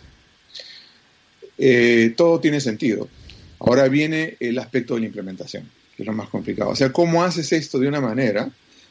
Eh, 1.63 2.15
todo 2.17 2.39
tiene 2.39 2.59
sentido. 2.59 3.07
Ahora 3.59 3.87
viene 3.87 4.35
el 4.39 4.57
aspecto 4.57 4.95
de 4.95 5.01
la 5.01 5.05
implementación, 5.05 5.69
que 5.95 6.01
es 6.01 6.07
lo 6.07 6.13
más 6.13 6.27
complicado. 6.27 6.71
O 6.71 6.75
sea, 6.75 6.91
¿cómo 6.91 7.23
haces 7.23 7.53
esto 7.53 7.77
de 7.77 7.87
una 7.87 8.01
manera, 8.01 8.49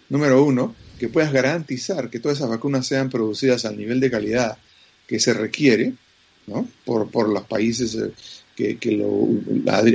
número 0.09 0.45
uno, 0.45 0.77
que 0.97 1.09
puedas 1.09 1.33
garantizar 1.33 2.11
que 2.11 2.21
todas 2.21 2.39
esas 2.39 2.49
vacunas 2.49 2.87
sean 2.87 3.11
producidas 3.11 3.65
al 3.65 3.77
nivel 3.77 3.99
de 3.99 4.13
calidad 4.13 4.57
que 5.09 5.19
se 5.19 5.35
requiere 5.35 5.95
¿no? 6.47 6.69
por, 6.85 7.11
por 7.11 7.29
los 7.29 7.43
países 7.43 7.97
eh, 7.97 8.13
que, 8.55 8.79
que 8.79 8.93
lo 8.93 9.27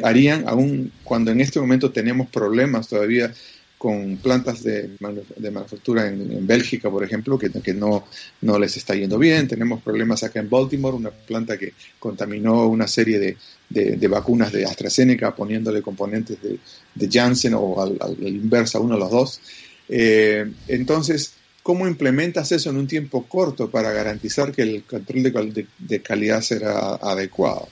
harían, 0.04 0.44
aun 0.46 0.92
cuando 1.06 1.32
en 1.32 1.40
este 1.40 1.62
momento 1.62 1.92
tenemos 1.92 2.28
problemas 2.28 2.90
todavía 2.90 3.34
con 3.78 4.18
plantas 4.18 4.64
de, 4.64 4.98
de 5.38 5.52
manufactura 5.52 6.08
en, 6.08 6.48
Bélgica, 6.48 6.90
por 6.90 7.04
ejemplo, 7.04 7.38
que, 7.38 7.50
que 7.52 7.74
no, 7.74 8.08
no, 8.42 8.58
les 8.58 8.78
está 8.78 8.96
yendo 8.96 9.18
bien. 9.18 9.48
Tenemos 9.48 9.84
problemas 9.84 10.24
acá 10.24 10.40
en 10.40 10.50
Baltimore, 10.50 10.96
una 10.96 11.12
planta 11.12 11.58
que 11.58 11.74
contaminó 12.00 12.68
una 12.68 12.88
serie 12.88 13.20
de, 13.20 13.38
de, 13.70 14.08
vacunas 14.08 14.52
de 14.52 14.66
AstraZeneca 14.66 15.36
poniéndole 15.36 15.82
componentes 15.82 16.42
de, 16.42 16.60
de 16.94 17.10
Janssen 17.12 17.54
o 17.56 17.82
al, 17.82 17.98
al, 18.00 18.28
inverso 18.28 18.78
a 18.78 18.82
uno 18.82 18.96
de 18.96 19.00
los 19.00 19.12
dos. 19.12 19.42
Eh, 19.90 20.52
entonces, 20.68 21.34
¿cómo 21.62 21.88
implementas 21.88 22.52
eso 22.52 22.70
en 22.70 22.78
un 22.78 22.88
tiempo 22.88 23.26
corto 23.28 23.70
para 23.70 23.92
garantizar 23.92 24.52
que 24.52 24.62
el 24.62 24.84
control 24.84 25.54
de, 25.78 26.02
calidad 26.02 26.42
será 26.42 26.96
adecuado? 26.96 27.68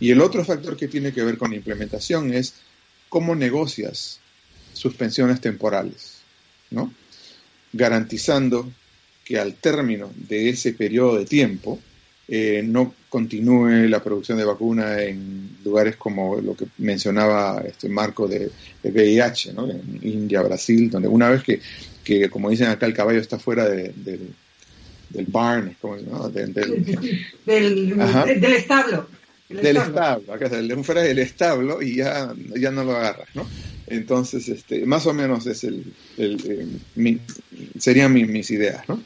Y 0.00 0.10
el 0.10 0.20
otro 0.20 0.44
factor 0.44 0.76
que 0.76 0.88
tiene 0.88 1.12
que 1.12 1.22
ver 1.22 1.38
con 1.38 1.52
implementación 1.52 2.32
es 2.34 2.54
cómo 3.08 3.34
negocias 3.34 4.18
suspensiones 4.72 5.40
temporales, 5.40 6.18
¿no? 6.70 6.92
garantizando 7.72 8.70
que 9.24 9.38
al 9.38 9.54
término 9.54 10.10
de 10.16 10.50
ese 10.50 10.72
periodo 10.72 11.18
de 11.18 11.24
tiempo 11.24 11.78
eh, 12.28 12.62
no 12.64 12.94
continúe 13.08 13.88
la 13.88 14.02
producción 14.02 14.38
de 14.38 14.44
vacuna 14.44 15.02
en 15.02 15.58
lugares 15.64 15.96
como 15.96 16.40
lo 16.40 16.56
que 16.56 16.66
mencionaba 16.78 17.62
este 17.66 17.88
marco 17.88 18.26
de, 18.26 18.50
VIH, 18.82 19.52
¿no? 19.52 19.70
en 19.70 19.98
India, 20.02 20.42
Brasil, 20.42 20.90
donde 20.90 21.08
una 21.08 21.30
vez 21.30 21.42
que, 21.42 21.60
que 22.04 22.28
como 22.30 22.50
dicen 22.50 22.68
acá, 22.68 22.86
el 22.86 22.94
caballo 22.94 23.20
está 23.20 23.38
fuera 23.38 23.68
del, 23.68 23.92
del 25.12 25.26
barn, 25.26 25.76
¿no? 25.82 26.28
del, 26.30 26.54
del, 27.46 28.52
establo. 28.54 29.08
Del 29.60 29.76
establo, 29.76 30.32
acá 30.32 30.48
fuera 30.82 31.02
del 31.02 31.18
establo 31.18 31.82
y 31.82 31.96
ya, 31.96 32.32
ya 32.56 32.70
no 32.70 32.84
lo 32.84 32.96
agarras, 32.96 33.28
¿no? 33.34 33.46
Entonces, 33.86 34.48
este, 34.48 34.86
más 34.86 35.06
o 35.06 35.12
menos 35.12 35.46
es 35.46 35.64
el, 35.64 35.84
eh, 36.16 37.18
serían 37.78 38.12
mis 38.12 38.50
ideas, 38.50 38.88
¿no? 38.88 39.02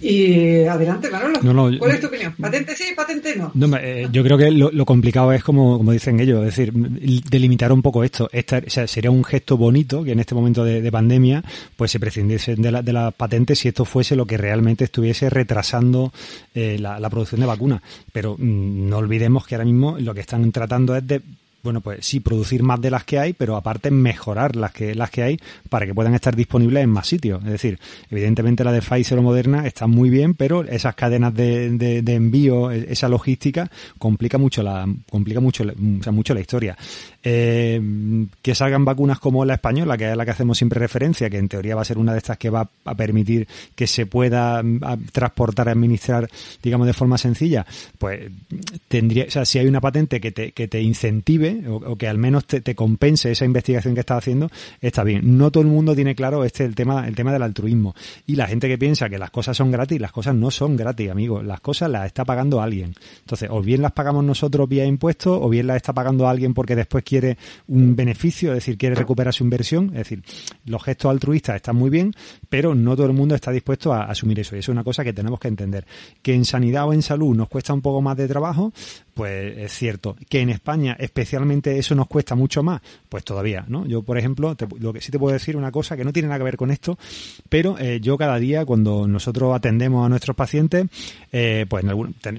Y 0.00 0.64
adelante, 0.64 1.08
Manolo. 1.10 1.78
¿Cuál 1.78 1.92
es 1.92 2.00
tu 2.00 2.08
opinión? 2.08 2.34
¿Patente 2.38 2.76
sí, 2.76 2.92
patente 2.94 3.36
no? 3.36 3.52
Eh, 3.78 4.08
yo 4.12 4.22
creo 4.22 4.36
que 4.36 4.50
lo, 4.50 4.84
complicado 4.84 5.32
es, 5.32 5.42
como, 5.42 5.78
como 5.78 5.92
dicen 5.92 6.20
ellos, 6.20 6.40
es 6.40 6.56
decir, 6.56 6.72
delimitar 6.72 7.72
un 7.72 7.82
poco 7.82 8.04
esto. 8.04 8.28
Esta, 8.32 8.58
o 8.58 8.70
sea, 8.70 8.86
sería 8.86 9.10
un 9.10 9.24
gesto 9.24 9.56
bonito 9.56 10.04
que 10.04 10.12
en 10.12 10.20
este 10.20 10.34
momento 10.34 10.64
de, 10.64 10.94
pandemia 10.94 11.42
pues 11.76 11.90
se 11.90 11.98
prescindiese 11.98 12.54
de, 12.54 12.70
la, 12.70 12.82
de 12.82 12.92
las 12.92 13.12
patentes 13.14 13.58
si 13.58 13.68
esto 13.68 13.84
fuese 13.84 14.14
lo 14.14 14.26
que 14.26 14.36
realmente 14.36 14.84
estuviese 14.84 15.28
retrasando 15.28 16.12
eh, 16.54 16.76
la, 16.78 17.00
la, 17.00 17.10
producción 17.10 17.40
de 17.40 17.46
vacunas. 17.46 17.82
Pero 18.12 18.36
mm, 18.38 18.88
no 18.88 18.98
olvidemos 18.98 19.46
que 19.46 19.54
ahora 19.54 19.64
mismo 19.64 19.96
lo 19.98 20.14
que 20.14 20.20
están 20.20 20.52
tratando 20.52 20.94
es 20.94 21.06
de 21.06 21.22
bueno, 21.64 21.80
pues 21.80 22.04
sí, 22.06 22.20
producir 22.20 22.62
más 22.62 22.80
de 22.80 22.90
las 22.90 23.04
que 23.04 23.18
hay, 23.18 23.32
pero 23.32 23.56
aparte 23.56 23.90
mejorar 23.90 24.54
las 24.54 24.72
que, 24.72 24.94
las 24.94 25.10
que 25.10 25.22
hay 25.22 25.40
para 25.70 25.86
que 25.86 25.94
puedan 25.94 26.14
estar 26.14 26.36
disponibles 26.36 26.84
en 26.84 26.90
más 26.90 27.08
sitios. 27.08 27.42
Es 27.44 27.50
decir, 27.50 27.78
evidentemente 28.10 28.62
la 28.62 28.70
de 28.70 28.82
Pfizer 28.82 29.18
o 29.18 29.22
Moderna 29.22 29.66
está 29.66 29.86
muy 29.86 30.10
bien, 30.10 30.34
pero 30.34 30.62
esas 30.62 30.94
cadenas 30.94 31.34
de, 31.34 31.70
de, 32.02 32.14
envío, 32.14 32.70
e, 32.70 32.92
esa 32.92 33.08
logística, 33.08 33.70
complica 33.98 34.36
mucho 34.36 34.62
la, 34.62 34.86
complica 35.10 35.40
mucho, 35.40 35.64
mucho 36.12 36.34
la 36.34 36.40
historia. 36.40 36.76
Eh, 37.22 37.80
que 38.42 38.54
salgan 38.54 38.84
vacunas 38.84 39.18
como 39.18 39.46
la 39.46 39.54
española, 39.54 39.96
que 39.96 40.10
es 40.10 40.16
la 40.16 40.26
que 40.26 40.30
hacemos 40.32 40.58
siempre 40.58 40.78
referencia, 40.78 41.30
que 41.30 41.38
en 41.38 41.48
teoría 41.48 41.74
va 41.74 41.80
a 41.80 41.86
ser 41.86 41.96
una 41.96 42.12
de 42.12 42.18
estas 42.18 42.36
que 42.36 42.50
va 42.50 42.68
a 42.84 42.94
permitir 42.94 43.48
que 43.74 43.86
se 43.86 44.04
pueda 44.04 44.62
mm, 44.62 45.06
transportar, 45.10 45.70
administrar, 45.70 46.28
digamos, 46.62 46.86
de 46.86 46.92
forma 46.92 47.16
sencilla, 47.16 47.64
pues 47.98 48.30
tendría, 48.88 49.24
o 49.24 49.30
sea, 49.30 49.46
si 49.46 49.58
hay 49.58 49.66
una 49.66 49.80
patente 49.80 50.20
que 50.20 50.32
te, 50.32 50.52
que 50.52 50.68
te 50.68 50.82
incentive, 50.82 51.53
o, 51.68 51.96
que 51.96 52.08
al 52.08 52.18
menos 52.18 52.46
te, 52.46 52.74
compense 52.74 53.30
esa 53.30 53.44
investigación 53.44 53.94
que 53.94 54.00
estás 54.00 54.18
haciendo, 54.18 54.50
está 54.80 55.04
bien. 55.04 55.36
No 55.38 55.50
todo 55.50 55.62
el 55.62 55.68
mundo 55.68 55.94
tiene 55.94 56.14
claro 56.14 56.44
este 56.44 56.64
el 56.64 56.74
tema, 56.74 57.06
el 57.06 57.14
tema 57.14 57.32
del 57.32 57.42
altruismo. 57.42 57.94
Y 58.26 58.36
la 58.36 58.46
gente 58.46 58.68
que 58.68 58.78
piensa 58.78 59.08
que 59.08 59.18
las 59.18 59.30
cosas 59.30 59.56
son 59.56 59.70
gratis, 59.70 60.00
las 60.00 60.12
cosas 60.12 60.34
no 60.34 60.50
son 60.50 60.76
gratis, 60.76 61.10
amigos. 61.10 61.44
Las 61.44 61.60
cosas 61.60 61.90
las 61.90 62.06
está 62.06 62.24
pagando 62.24 62.60
alguien. 62.60 62.94
Entonces, 63.20 63.48
o 63.50 63.60
bien 63.60 63.82
las 63.82 63.92
pagamos 63.92 64.24
nosotros 64.24 64.68
vía 64.68 64.84
impuestos, 64.84 65.38
o 65.40 65.48
bien 65.48 65.66
las 65.66 65.76
está 65.76 65.92
pagando 65.92 66.28
alguien 66.28 66.54
porque 66.54 66.76
después 66.76 67.04
quiere 67.04 67.36
un 67.68 67.96
beneficio, 67.96 68.50
es 68.50 68.56
decir, 68.56 68.78
quiere 68.78 68.94
recuperar 68.94 69.32
su 69.32 69.44
inversión. 69.44 69.86
Es 69.90 70.08
decir, 70.08 70.22
los 70.66 70.82
gestos 70.82 71.10
altruistas 71.10 71.56
están 71.56 71.76
muy 71.76 71.90
bien, 71.90 72.12
pero 72.48 72.74
no 72.74 72.96
todo 72.96 73.06
el 73.06 73.12
mundo 73.12 73.34
está 73.34 73.50
dispuesto 73.50 73.92
a 73.92 74.04
asumir 74.04 74.40
eso. 74.40 74.56
Y 74.56 74.60
eso 74.60 74.72
es 74.72 74.74
una 74.74 74.84
cosa 74.84 75.04
que 75.04 75.12
tenemos 75.12 75.38
que 75.40 75.48
entender. 75.48 75.86
Que 76.22 76.34
en 76.34 76.44
sanidad 76.44 76.88
o 76.88 76.92
en 76.92 77.02
salud 77.02 77.34
nos 77.36 77.48
cuesta 77.48 77.72
un 77.72 77.82
poco 77.82 78.00
más 78.00 78.16
de 78.16 78.28
trabajo, 78.28 78.72
pues 79.14 79.56
es 79.56 79.72
cierto. 79.72 80.16
Que 80.28 80.40
en 80.40 80.50
España, 80.50 80.96
especialmente 80.98 81.78
eso 81.78 81.94
nos 81.94 82.08
cuesta 82.08 82.34
mucho 82.34 82.62
más, 82.62 82.80
pues 83.08 83.24
todavía, 83.24 83.64
¿no? 83.68 83.86
Yo, 83.86 84.02
por 84.02 84.18
ejemplo, 84.18 84.56
lo 84.78 84.92
que 84.92 85.00
sí 85.00 85.10
te 85.10 85.18
puedo 85.18 85.32
decir 85.32 85.56
una 85.56 85.70
cosa 85.72 85.96
que 85.96 86.04
no 86.04 86.12
tiene 86.12 86.28
nada 86.28 86.38
que 86.38 86.44
ver 86.44 86.56
con 86.56 86.70
esto, 86.70 86.98
pero 87.48 87.78
eh, 87.78 88.00
yo 88.00 88.18
cada 88.18 88.38
día 88.38 88.64
cuando 88.64 89.06
nosotros 89.06 89.54
atendemos 89.54 90.04
a 90.04 90.08
nuestros 90.08 90.36
pacientes, 90.36 90.86
eh, 91.32 91.66
pues 91.68 91.84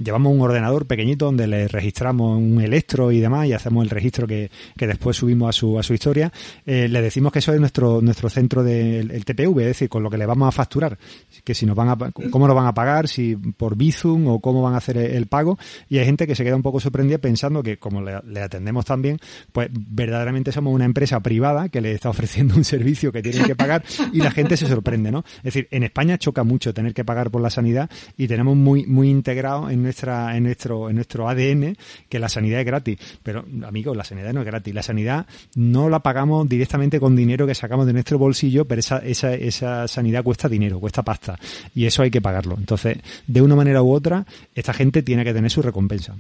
llevamos 0.04 0.34
un 0.34 0.42
ordenador 0.42 0.86
pequeñito 0.86 1.26
donde 1.26 1.48
le 1.48 1.68
registramos 1.68 2.38
un 2.38 2.62
electro 2.62 3.12
y 3.12 3.20
demás 3.20 3.48
y 3.48 3.54
hacemos 3.54 3.84
el 3.84 3.90
registro 3.90 4.28
que, 4.28 4.52
que 4.78 4.88
después 4.88 5.18
subimos 5.18 5.50
a 5.50 5.52
su, 5.54 5.80
a 5.80 5.84
su 5.84 5.94
historia. 5.94 6.32
Eh, 6.66 6.88
le 6.88 7.02
decimos 7.02 7.32
que 7.32 7.40
eso 7.40 7.54
es 7.54 7.60
nuestro, 7.60 8.02
nuestro 8.02 8.30
centro 8.30 8.64
del 8.64 9.08
de, 9.08 9.20
TPV, 9.22 9.60
es 9.62 9.68
decir, 9.68 9.90
con 9.90 10.04
lo 10.04 10.10
que 10.10 10.18
le 10.18 10.26
vamos 10.26 10.48
a 10.48 10.52
facturar, 10.52 10.98
que 11.44 11.54
si 11.54 11.66
nos 11.66 11.76
van 11.76 11.90
a, 11.90 11.98
cómo 12.30 12.48
lo 12.48 12.56
van 12.56 12.68
a 12.68 12.74
pagar, 12.74 13.08
si 13.08 13.36
por 13.36 13.76
Bizum 13.76 14.28
o 14.28 14.40
cómo 14.40 14.62
van 14.62 14.74
a 14.74 14.78
hacer 14.78 14.98
el, 14.98 15.28
pago, 15.28 15.58
y 15.90 15.98
hay 15.98 16.06
gente 16.06 16.28
que 16.28 16.36
se 16.36 16.44
queda 16.44 16.56
un 16.56 16.62
poco 16.66 16.80
sorprendida 16.80 17.20
pensando 17.20 17.62
que 17.62 17.78
como 17.78 18.02
le, 18.02 18.42
atendemos 18.42 18.86
también, 18.86 19.20
pues 19.52 19.70
verdaderamente 19.72 20.52
somos 20.52 20.74
una 20.74 20.86
empresa 20.86 21.20
privada 21.20 21.70
que 21.70 21.80
le 21.80 21.92
está 21.92 22.10
ofreciendo 22.10 22.56
un 22.56 22.64
servicio 22.64 23.12
que 23.12 23.22
tienen 23.22 23.46
que 23.46 23.56
pagar 23.56 23.84
y 24.12 24.18
la 24.18 24.32
gente 24.32 24.58
se 24.58 24.68
sorprende, 24.68 25.12
¿no? 25.12 25.24
Es 25.38 25.44
decir, 25.44 25.68
en 25.70 25.84
España 25.84 26.18
choca 26.18 26.44
mucho 26.44 26.74
tener 26.74 26.96
que 26.96 27.06
pagar 27.06 27.30
por 27.30 27.40
la 27.40 27.52
sanidad 27.52 27.88
y 28.18 28.28
tenemos 28.28 28.58
muy 28.58 28.88
muy 28.88 29.12
integrado 29.12 29.70
en 29.70 29.84
nuestra 29.84 30.36
en 30.36 30.46
nuestro 30.46 30.90
en 30.90 30.96
nuestro 30.96 31.30
ADN 31.30 31.78
que 32.10 32.18
la 32.18 32.30
sanidad 32.30 32.62
es 32.62 32.66
gratis, 32.66 32.98
pero 33.22 33.46
amigos, 33.64 33.96
la 33.96 34.04
sanidad 34.04 34.34
no 34.34 34.40
es 34.40 34.48
gratis, 34.48 34.74
la 34.74 34.82
sanidad 34.82 35.28
no 35.54 35.88
la 35.88 36.00
pagamos 36.00 36.50
directamente 36.50 37.00
con 37.00 37.16
dinero 37.16 37.46
que 37.46 37.54
sacamos 37.54 37.86
de 37.86 37.94
nuestro 37.94 38.18
bolsillo, 38.18 38.66
pero 38.66 38.80
esa 38.80 38.98
esa 39.06 39.36
esa 39.36 39.88
sanidad 39.88 40.24
cuesta 40.24 40.50
dinero, 40.50 40.80
cuesta 40.80 41.04
pasta 41.04 41.38
y 41.76 41.86
eso 41.86 42.02
hay 42.02 42.10
que 42.10 42.22
pagarlo. 42.22 42.56
Entonces, 42.58 42.98
de 43.28 43.42
una 43.44 43.56
manera 43.56 43.84
u 43.84 43.92
otra, 43.92 44.26
esta 44.56 44.74
gente 44.74 45.04
tiene 45.04 45.24
que 45.24 45.32
tener 45.32 45.52
su 45.52 45.62
recompensa. 45.62 46.16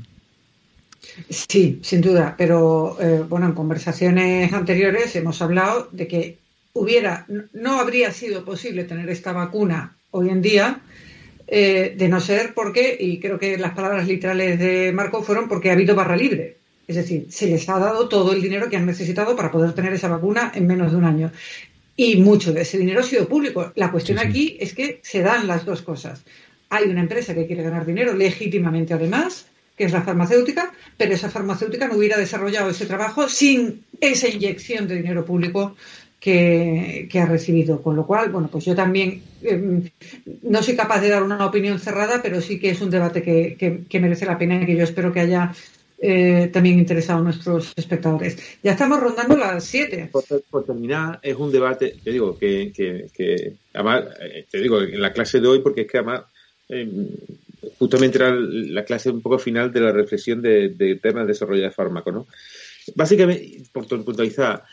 Sí, 1.29 1.79
sin 1.81 2.01
duda, 2.01 2.35
pero 2.37 2.97
eh, 2.99 3.23
bueno, 3.27 3.47
en 3.47 3.53
conversaciones 3.53 4.51
anteriores 4.53 5.15
hemos 5.15 5.41
hablado 5.41 5.87
de 5.91 6.07
que 6.07 6.37
hubiera, 6.73 7.25
no 7.53 7.79
habría 7.79 8.11
sido 8.11 8.43
posible 8.43 8.83
tener 8.83 9.09
esta 9.09 9.31
vacuna 9.31 9.95
hoy 10.11 10.29
en 10.29 10.41
día, 10.41 10.81
eh, 11.47 11.95
de 11.97 12.07
no 12.09 12.19
ser 12.19 12.53
porque, 12.53 12.97
y 12.99 13.19
creo 13.19 13.39
que 13.39 13.57
las 13.57 13.73
palabras 13.73 14.07
literales 14.07 14.59
de 14.59 14.91
Marco 14.91 15.23
fueron 15.23 15.47
porque 15.47 15.69
ha 15.69 15.73
habido 15.73 15.95
barra 15.95 16.17
libre. 16.17 16.57
Es 16.87 16.95
decir, 16.95 17.27
se 17.29 17.47
les 17.47 17.67
ha 17.69 17.79
dado 17.79 18.07
todo 18.09 18.33
el 18.33 18.41
dinero 18.41 18.69
que 18.69 18.77
han 18.77 18.85
necesitado 18.85 19.35
para 19.35 19.51
poder 19.51 19.73
tener 19.73 19.93
esa 19.93 20.07
vacuna 20.07 20.51
en 20.53 20.67
menos 20.67 20.91
de 20.91 20.97
un 20.97 21.05
año. 21.05 21.31
Y 21.95 22.17
mucho 22.17 22.51
de 22.51 22.61
ese 22.61 22.77
dinero 22.77 22.99
ha 22.99 23.03
sido 23.03 23.27
público. 23.27 23.71
La 23.75 23.91
cuestión 23.91 24.19
aquí 24.19 24.57
es 24.59 24.73
que 24.73 24.99
se 25.01 25.21
dan 25.21 25.47
las 25.47 25.65
dos 25.65 25.81
cosas. 25.81 26.23
Hay 26.69 26.85
una 26.85 27.01
empresa 27.01 27.33
que 27.33 27.47
quiere 27.47 27.63
ganar 27.63 27.85
dinero 27.85 28.13
legítimamente 28.13 28.93
además, 28.93 29.47
que 29.75 29.85
es 29.85 29.91
la 29.91 30.01
farmacéutica, 30.01 30.73
pero 30.97 31.13
esa 31.13 31.29
farmacéutica 31.29 31.87
no 31.87 31.97
hubiera 31.97 32.17
desarrollado 32.17 32.69
ese 32.69 32.85
trabajo 32.85 33.27
sin 33.27 33.83
esa 33.99 34.29
inyección 34.29 34.87
de 34.87 34.95
dinero 34.95 35.25
público 35.25 35.75
que, 36.19 37.19
ha 37.21 37.25
recibido. 37.25 37.81
Con 37.81 37.95
lo 37.95 38.07
cual, 38.07 38.29
bueno, 38.29 38.49
pues 38.51 38.65
yo 38.65 38.75
también 38.75 39.21
em, 39.43 39.89
no 40.41 40.63
soy 40.63 40.75
capaz 40.75 41.01
de 41.01 41.09
dar 41.09 41.23
una 41.23 41.45
opinión 41.45 41.79
cerrada, 41.79 42.21
pero 42.23 42.41
sí 42.41 42.59
que 42.59 42.69
es 42.71 42.81
un 42.81 42.89
debate 42.89 43.21
que, 43.21 43.99
merece 43.99 44.25
la 44.25 44.37
pena 44.37 44.61
y 44.61 44.65
que 44.65 44.75
yo 44.75 44.83
espero 44.83 45.13
que 45.13 45.19
haya 45.19 45.53
eh, 45.99 46.49
también 46.51 46.79
interesado 46.79 47.19
a 47.19 47.23
nuestros 47.23 47.73
espectadores. 47.75 48.37
Ya 48.63 48.71
estamos 48.71 48.99
rondando 48.99 49.37
las 49.37 49.63
siete. 49.65 50.09
Por, 50.11 50.65
terminar, 50.65 51.19
es 51.21 51.35
un 51.35 51.51
debate, 51.51 51.95
te 52.03 52.11
digo, 52.11 52.37
que, 52.37 52.71
que, 52.73 53.53
además, 53.73 54.05
eh, 54.19 54.45
te 54.49 54.59
digo, 54.59 54.81
en 54.81 55.01
la 55.01 55.13
clase 55.13 55.39
de 55.39 55.47
hoy, 55.47 55.59
porque 55.59 55.81
es 55.81 55.87
que 55.87 55.97
además 55.99 56.23
em, 56.69 57.07
justamente 57.77 58.17
era 58.17 58.31
la 58.31 58.85
clase 58.85 59.09
un 59.09 59.21
poco 59.21 59.39
final 59.39 59.71
de 59.71 59.81
la 59.81 59.91
reflexión 59.91 60.41
de, 60.41 60.69
de 60.69 60.95
temas 60.95 61.23
de 61.23 61.33
desarrollo 61.33 61.63
de 61.63 61.71
fármacos, 61.71 62.13
¿no? 62.13 62.27
Básicamente, 62.95 63.63
por 63.71 63.87
puntualizar, 63.87 64.63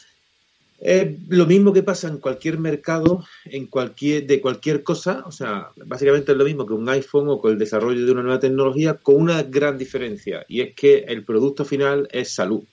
es 0.82 1.06
lo 1.28 1.46
mismo 1.46 1.72
que 1.72 1.84
pasa 1.84 2.08
en 2.08 2.18
cualquier 2.18 2.58
mercado, 2.58 3.24
en 3.44 3.66
cualquier, 3.66 4.26
de 4.26 4.40
cualquier 4.40 4.82
cosa, 4.82 5.22
o 5.24 5.30
sea, 5.30 5.68
básicamente 5.76 6.32
es 6.32 6.38
lo 6.38 6.44
mismo 6.44 6.66
que 6.66 6.74
un 6.74 6.88
iPhone 6.88 7.28
o 7.28 7.38
con 7.38 7.52
el 7.52 7.58
desarrollo 7.58 8.04
de 8.04 8.10
una 8.10 8.22
nueva 8.22 8.40
tecnología, 8.40 8.94
con 8.94 9.14
una 9.14 9.44
gran 9.44 9.78
diferencia, 9.78 10.44
y 10.48 10.60
es 10.60 10.74
que 10.74 11.04
el 11.06 11.24
producto 11.24 11.64
final 11.64 12.08
es 12.10 12.34
salud. 12.34 12.64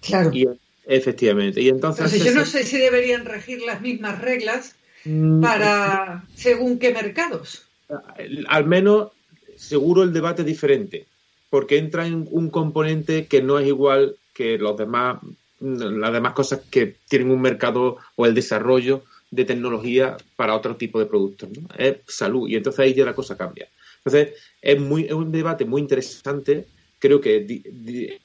Claro. 0.00 0.32
efectivamente. 0.86 1.60
Y 1.60 1.68
entonces. 1.68 2.24
yo 2.24 2.32
no 2.32 2.44
sé 2.44 2.64
si 2.64 2.78
deberían 2.78 3.24
regir 3.24 3.62
las 3.62 3.80
mismas 3.80 4.20
reglas 4.20 4.74
mm, 5.04 5.40
para 5.40 6.24
según 6.34 6.78
qué 6.80 6.92
mercados. 6.92 7.68
Al 8.48 8.66
menos, 8.66 9.12
seguro 9.58 10.02
el 10.02 10.12
debate 10.12 10.42
es 10.42 10.46
diferente, 10.46 11.06
porque 11.50 11.78
entra 11.78 12.06
en 12.06 12.26
un 12.30 12.48
componente 12.48 13.26
que 13.26 13.42
no 13.42 13.58
es 13.58 13.66
igual 13.66 14.16
que 14.32 14.56
los 14.56 14.76
demás 14.76 15.18
las 15.60 16.12
demás 16.12 16.34
cosas 16.34 16.60
que 16.70 16.96
tienen 17.08 17.30
un 17.30 17.40
mercado 17.40 17.96
o 18.16 18.26
el 18.26 18.34
desarrollo 18.34 19.02
de 19.30 19.44
tecnología 19.44 20.16
para 20.36 20.54
otro 20.54 20.76
tipo 20.76 20.98
de 20.98 21.06
productos. 21.06 21.50
Es 21.76 21.96
salud 22.06 22.48
y 22.48 22.56
entonces 22.56 22.80
ahí 22.80 22.94
ya 22.94 23.04
la 23.04 23.14
cosa 23.14 23.36
cambia. 23.36 23.68
Entonces 23.98 24.34
es, 24.62 24.80
muy, 24.80 25.04
es 25.04 25.12
un 25.12 25.32
debate 25.32 25.64
muy 25.64 25.82
interesante, 25.82 26.66
creo 26.98 27.20
que 27.20 27.38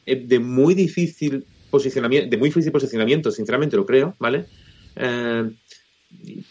es 0.05 0.27
de, 0.29 0.39
muy 0.39 0.75
difícil 0.75 1.43
posicionamiento, 1.69 2.29
de 2.29 2.37
muy 2.37 2.49
difícil 2.49 2.71
posicionamiento, 2.71 3.31
sinceramente 3.31 3.75
lo 3.75 3.85
creo, 3.85 4.15
¿vale? 4.19 4.45
Eh, 4.95 5.49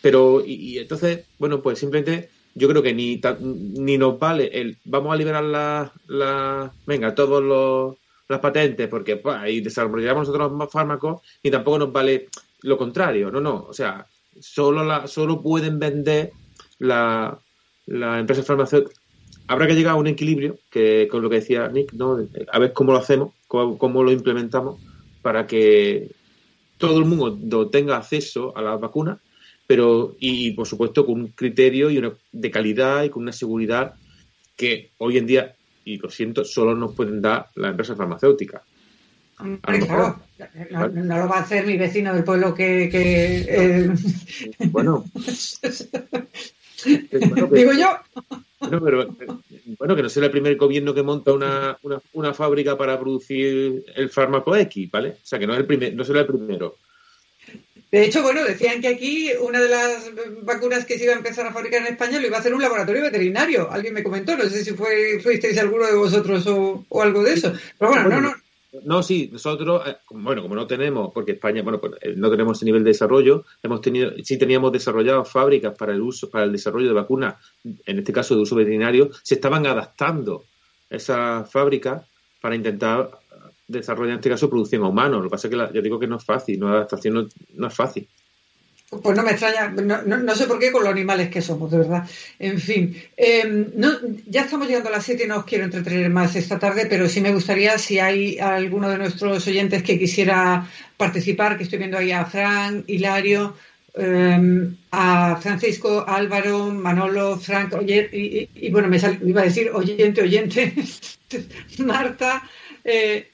pero, 0.01 0.43
y, 0.45 0.78
entonces, 0.78 1.20
bueno, 1.39 1.62
pues 1.62 1.78
simplemente 1.78 2.28
yo 2.55 2.69
creo 2.69 2.83
que 2.83 2.95
ni, 2.95 3.21
ni 3.41 3.99
nos 3.99 4.19
vale 4.19 4.51
el 4.53 4.77
vamos 4.85 5.13
a 5.13 5.17
liberar 5.17 5.45
la, 5.45 5.93
la 6.07 6.73
venga, 6.87 7.15
todos 7.15 7.43
los 7.43 7.97
las 8.29 8.41
patentes 8.41 8.89
porque 8.89 9.17
pues, 9.17 9.37
ahí 9.37 9.61
desarrollamos 9.61 10.27
nosotros 10.27 10.53
más 10.53 10.71
fármacos 10.71 11.23
y 11.43 11.51
tampoco 11.51 11.79
nos 11.79 11.93
vale 11.93 12.29
lo 12.63 12.79
contrario. 12.79 13.31
No, 13.31 13.41
no. 13.41 13.67
O 13.69 13.73
sea, 13.73 14.07
solo, 14.41 14.85
la, 14.85 15.07
solo 15.07 15.43
pueden 15.43 15.79
vender 15.79 16.33
la, 16.79 17.39
la 17.87 18.19
empresa 18.19 18.43
farmacéutica. 18.43 19.01
Habrá 19.49 19.67
que 19.67 19.75
llegar 19.75 19.93
a 19.93 19.97
un 19.97 20.07
equilibrio, 20.07 20.57
que 20.71 21.09
con 21.11 21.23
lo 21.23 21.29
que 21.29 21.37
decía 21.37 21.69
Nick, 21.69 21.93
¿no? 21.93 22.19
a 22.51 22.59
ver 22.59 22.73
cómo 22.73 22.93
lo 22.93 22.99
hacemos, 22.99 23.35
cómo, 23.49 24.03
lo 24.03 24.13
implementamos 24.13 24.81
para 25.21 25.47
que 25.47 26.11
todo 26.79 26.99
el 26.99 27.05
mundo 27.05 27.69
tenga 27.69 27.97
acceso 27.97 28.57
a 28.57 28.63
las 28.63 28.81
vacunas, 28.81 29.19
pero 29.73 30.16
y, 30.20 30.51
por 30.51 30.66
supuesto 30.66 31.07
con 31.07 31.14
un 31.14 31.29
criterio 31.29 31.89
y 31.89 31.97
una, 31.97 32.12
de 32.31 32.51
calidad 32.51 33.05
y 33.05 33.09
con 33.09 33.23
una 33.23 33.33
seguridad 33.33 33.95
que 34.55 34.91
hoy 34.99 35.16
en 35.16 35.25
día 35.27 35.57
y 35.83 35.97
lo 35.97 36.11
siento, 36.11 36.45
solo 36.45 36.75
nos 36.75 36.95
pueden 36.95 37.23
dar 37.23 37.47
la 37.55 37.70
empresa 37.70 37.97
farmacéutica. 37.97 38.61
claro, 39.62 40.18
no, 40.93 41.16
lo 41.16 41.27
va 41.27 41.39
a 41.39 41.41
hacer 41.41 41.64
mi 41.64 41.79
vecino 41.79 42.12
del 42.12 42.23
pueblo 42.23 42.55
que... 42.55 42.91
Eh, 42.93 43.91
bueno. 44.66 45.07
Digo 46.85 47.73
yo. 47.73 47.97
Bueno, 48.61 48.81
pero, 48.85 49.16
bueno, 49.79 49.97
que 49.97 50.03
no 50.03 50.11
sea 50.11 50.27
el 50.27 50.31
primer 50.31 50.55
gobierno 50.57 50.93
que 50.93 51.03
monta 51.03 51.33
una, 51.33 51.79
una, 51.83 51.99
una, 52.12 52.35
fábrica 52.35 52.77
para 52.77 53.01
producir 53.01 53.87
el 53.97 54.11
fármaco 54.11 54.55
X, 54.55 54.91
¿vale? 54.91 55.12
O 55.12 55.25
sea, 55.27 55.39
que 55.39 55.47
no, 55.47 55.55
es 55.55 55.61
el 55.61 55.66
primer, 55.66 55.95
no 55.95 56.05
será 56.05 56.20
el 56.20 56.27
primero. 56.27 56.77
De 57.93 58.07
hecho, 58.07 58.22
bueno, 58.22 58.43
decían 58.43 58.80
que 58.80 58.88
aquí 58.88 59.30
una 59.38 59.61
de 59.61 59.68
las 59.68 60.11
vacunas 60.45 60.86
que 60.86 60.97
se 60.97 61.05
iba 61.05 61.12
a 61.12 61.18
empezar 61.18 61.47
a 61.47 61.53
fabricar 61.53 61.82
en 61.82 61.93
España 61.93 62.18
lo 62.18 62.26
iba 62.26 62.38
a 62.38 62.40
hacer 62.40 62.55
un 62.55 62.62
laboratorio 62.62 63.03
veterinario. 63.03 63.70
Alguien 63.70 63.93
me 63.93 64.03
comentó, 64.03 64.34
no 64.34 64.45
sé 64.45 64.64
si 64.64 64.72
fue, 64.72 65.20
fuisteis 65.22 65.59
alguno 65.59 65.86
de 65.86 65.95
vosotros 65.95 66.47
o, 66.47 66.86
algo 67.03 67.22
de 67.22 67.34
eso. 67.34 67.53
Pero 67.78 67.90
bueno, 67.90 68.09
no, 68.09 68.20
no. 68.22 68.34
No, 68.84 69.03
sí, 69.03 69.28
nosotros, 69.30 69.86
eh, 69.86 69.97
bueno, 70.09 70.40
como 70.40 70.55
no 70.55 70.66
tenemos, 70.66 71.12
porque 71.12 71.32
España, 71.32 71.61
bueno, 71.61 71.78
pues, 71.78 71.93
eh, 72.01 72.14
no 72.16 72.30
tenemos 72.30 72.57
ese 72.57 72.64
nivel 72.64 72.82
de 72.82 72.90
desarrollo, 72.90 73.45
hemos 73.62 73.82
tenido, 73.82 74.12
sí 74.24 74.38
teníamos 74.38 74.72
desarrollado 74.72 75.26
fábricas 75.26 75.76
para 75.76 75.93
el 75.93 76.01
uso, 76.01 76.30
para 76.30 76.45
el 76.45 76.53
desarrollo 76.53 76.88
de 76.88 76.95
vacunas, 76.95 77.34
en 77.62 77.99
este 77.99 78.14
caso 78.14 78.34
de 78.34 78.40
uso 78.40 78.57
veterinario, 78.57 79.11
se 79.22 79.34
estaban 79.34 79.66
adaptando 79.66 80.47
esas 80.88 81.51
fábricas 81.53 82.07
para 82.40 82.57
intentar 82.57 83.11
desarrolla 83.67 84.13
en 84.13 84.19
este 84.19 84.31
caso 84.31 84.51
producción 84.51 84.83
a 84.83 84.89
humanos. 84.89 85.19
Lo 85.19 85.25
que 85.25 85.31
pasa 85.31 85.49
es 85.49 85.55
que 85.55 85.75
ya 85.75 85.81
digo 85.81 85.99
que 85.99 86.07
no 86.07 86.17
es 86.17 86.25
fácil, 86.25 86.59
no, 86.59 86.69
la 86.69 86.77
adaptación 86.77 87.29
no, 87.55 87.67
es 87.67 87.75
fácil. 87.75 88.09
Pues 89.03 89.17
no 89.17 89.23
me 89.23 89.31
extraña, 89.31 89.71
no, 89.71 90.35
sé 90.35 90.47
por 90.47 90.59
qué 90.59 90.71
con 90.71 90.85
los 90.85 90.93
animales 90.93 91.31
que 91.31 91.41
somos, 91.41 91.71
de 91.71 91.79
verdad. 91.79 92.07
En 92.39 92.59
fin, 92.61 92.95
em, 93.17 93.71
ya 94.27 94.43
estamos 94.43 94.69
llegando 94.69 94.91
a 94.91 94.93
las 94.93 95.05
7 95.05 95.25
y 95.25 95.27
no 95.27 95.39
os 95.39 95.45
quiero 95.47 95.65
entretener 95.65 96.11
más 96.11 96.37
esta 96.37 96.59
tarde, 96.59 96.87
pero 96.91 97.09
sí 97.09 97.23
me 97.23 97.33
gustaría, 97.33 97.79
si 97.79 97.99
hay 97.99 98.39
alguno 98.39 98.91
de 98.91 98.99
nuestros 98.99 99.47
oyentes 99.49 99.83
que 99.83 99.99
quisiera 99.99 100.69
participar, 100.99 101.57
que 101.57 101.63
estoy 101.65 101.79
viendo 101.79 101.97
ahí 101.97 102.13
a 102.13 102.27
Fran, 102.27 102.85
Hilario, 102.87 103.57
em, 103.95 104.77
a 104.91 105.37
Francisco, 105.41 106.05
Álvaro, 106.07 106.71
Manolo, 106.71 107.39
Frank, 107.39 107.73
oye, 107.73 108.11
y, 108.55 108.71
bueno, 108.71 108.89
me 108.89 108.99
iba 109.23 109.41
a 109.41 109.45
decir 109.45 109.71
oyente, 109.73 110.21
oyente, 110.21 110.75
Marta, 111.79 112.43
eh, 112.85 113.32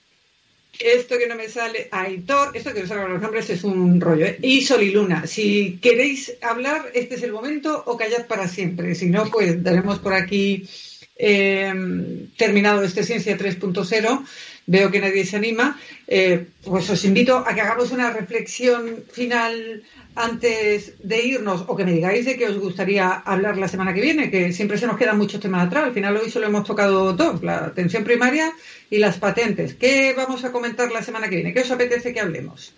esto 0.80 1.18
que 1.18 1.26
no 1.26 1.34
me 1.34 1.48
sale, 1.48 1.88
Aitor, 1.90 2.56
esto 2.56 2.72
que 2.72 2.82
no 2.82 2.86
salgan 2.86 3.12
los 3.12 3.22
nombres 3.22 3.50
es 3.50 3.64
un 3.64 4.00
rollo, 4.00 4.26
¿eh? 4.26 4.38
y 4.42 4.62
Soliluna. 4.62 5.26
Si 5.26 5.78
queréis 5.82 6.34
hablar, 6.40 6.90
este 6.94 7.16
es 7.16 7.22
el 7.22 7.32
momento 7.32 7.82
o 7.86 7.96
callad 7.96 8.26
para 8.26 8.48
siempre. 8.48 8.94
Si 8.94 9.06
no, 9.06 9.26
pues 9.26 9.62
daremos 9.62 9.98
por 9.98 10.14
aquí 10.14 10.68
em, 11.16 12.28
terminado 12.36 12.82
este 12.82 13.02
Ciencia 13.02 13.36
3.0. 13.36 14.24
Veo 14.68 14.90
que 14.92 15.00
nadie 15.00 15.24
se 15.24 15.36
anima. 15.36 15.66
Eh, 16.06 16.46
pues 16.62 16.84
os 16.90 17.04
invito 17.04 17.34
a 17.38 17.54
que 17.54 17.62
hagamos 17.62 17.90
una 17.90 18.12
reflexión 18.12 19.02
final 19.10 19.82
antes 20.14 20.94
de 21.02 21.18
irnos 21.24 21.64
o 21.68 21.76
que 21.76 21.86
me 21.86 21.96
digáis 21.98 22.26
de 22.26 22.36
qué 22.36 22.46
os 22.52 22.58
gustaría 22.58 23.08
hablar 23.08 23.56
la 23.56 23.68
semana 23.68 23.94
que 23.94 24.02
viene, 24.02 24.30
que 24.30 24.52
siempre 24.52 24.76
se 24.76 24.86
nos 24.86 24.98
quedan 24.98 25.16
muchos 25.16 25.40
temas 25.40 25.66
atrás. 25.66 25.84
Al 25.84 25.94
final 25.94 26.16
hoy 26.16 26.30
solo 26.30 26.46
hemos 26.46 26.64
tocado 26.64 27.14
dos, 27.14 27.42
la 27.42 27.72
atención 27.72 28.04
primaria 28.04 28.52
y 28.90 28.98
las 28.98 29.16
patentes. 29.16 29.74
¿Qué 29.74 30.12
vamos 30.14 30.44
a 30.44 30.52
comentar 30.52 30.92
la 30.92 31.02
semana 31.02 31.28
que 31.28 31.36
viene? 31.36 31.54
¿Qué 31.54 31.60
os 31.60 31.70
apetece 31.70 32.12
que 32.12 32.20
hablemos? 32.20 32.74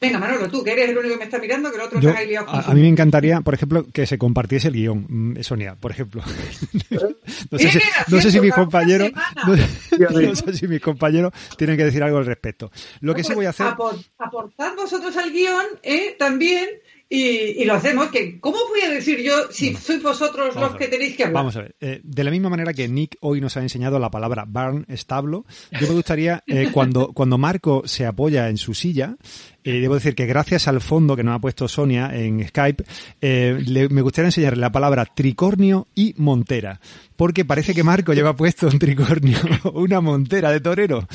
Venga, 0.00 0.18
Manolo, 0.20 0.48
tú, 0.48 0.62
que 0.62 0.72
eres 0.72 0.90
el 0.90 0.98
único 0.98 1.14
que 1.14 1.18
me 1.18 1.24
está 1.24 1.38
mirando, 1.38 1.70
que 1.70 1.76
el 1.76 1.82
otro 1.82 1.98
está 1.98 2.18
ahí 2.18 2.28
liado. 2.28 2.48
A, 2.48 2.70
a, 2.70 2.74
mí 2.74 2.82
me 2.82 2.88
encantaría, 2.88 3.40
por 3.40 3.54
ejemplo, 3.54 3.84
que 3.92 4.06
se 4.06 4.16
compartiese 4.16 4.68
el 4.68 4.74
guion, 4.74 5.06
mm, 5.08 5.42
Sonia, 5.42 5.74
por 5.74 5.90
ejemplo. 5.90 6.22
no 7.50 7.58
sé, 7.58 7.70
si, 7.70 7.78
no 8.06 8.20
sé 8.20 8.30
si 8.30 8.40
mis 8.40 8.54
compañeros, 8.54 9.10
no, 9.46 10.36
sé 10.36 10.54
si 10.54 10.68
mis 10.68 10.80
compañeros 10.80 11.32
tienen 11.56 11.76
que 11.76 11.84
decir 11.84 12.02
algo 12.04 12.18
al 12.18 12.26
respecto. 12.26 12.70
Lo 13.00 13.12
que 13.14 13.24
sí 13.24 13.34
voy 13.34 13.46
a 13.46 13.50
hacer. 13.50 13.66
aportad 13.66 14.76
vosotros 14.76 15.16
al 15.16 15.32
guion, 15.32 15.66
¿eh? 15.82 16.14
También 16.16 16.68
y, 17.10 17.64
lo 17.64 17.74
hacemos. 17.74 18.08
Que, 18.08 18.38
¿Cómo 18.38 18.58
voy 18.68 18.82
a 18.82 18.90
decir 18.90 19.22
yo 19.22 19.50
si 19.50 19.74
sois 19.74 20.02
vosotros 20.02 20.54
los 20.54 20.76
que 20.76 20.88
tenéis 20.88 21.16
que 21.16 21.24
hablar? 21.24 21.42
Vamos 21.42 21.56
a 21.56 21.62
ver. 21.62 21.74
Eh, 21.80 22.00
de 22.02 22.24
la 22.24 22.30
misma 22.30 22.50
manera 22.50 22.74
que 22.74 22.86
Nick 22.86 23.16
hoy 23.20 23.40
nos 23.40 23.56
ha 23.56 23.62
enseñado 23.62 23.98
la 23.98 24.10
palabra 24.10 24.44
barn, 24.46 24.84
establo, 24.88 25.46
yo 25.72 25.88
me 25.88 25.94
gustaría, 25.94 26.42
eh, 26.46 26.68
cuando, 26.72 27.12
cuando 27.12 27.38
Marco 27.38 27.82
se 27.86 28.04
apoya 28.04 28.50
en 28.50 28.58
su 28.58 28.74
silla, 28.74 29.16
eh, 29.64 29.80
debo 29.80 29.94
decir 29.94 30.14
que 30.14 30.26
gracias 30.26 30.68
al 30.68 30.80
fondo 30.82 31.16
que 31.16 31.24
nos 31.24 31.36
ha 31.36 31.40
puesto 31.40 31.66
Sonia 31.66 32.10
en 32.14 32.46
Skype, 32.46 32.84
me 33.20 34.02
gustaría 34.02 34.28
enseñarle 34.28 34.60
la 34.60 34.72
palabra 34.72 35.06
tricornio 35.06 35.88
y 35.94 36.14
montera. 36.18 36.80
Porque 37.16 37.44
parece 37.44 37.74
que 37.74 37.82
Marco 37.82 38.12
lleva 38.12 38.36
puesto 38.36 38.68
un 38.68 38.78
tricornio, 38.78 39.38
una 39.74 40.00
montera 40.00 40.52
de 40.52 40.60
torero. 40.60 41.08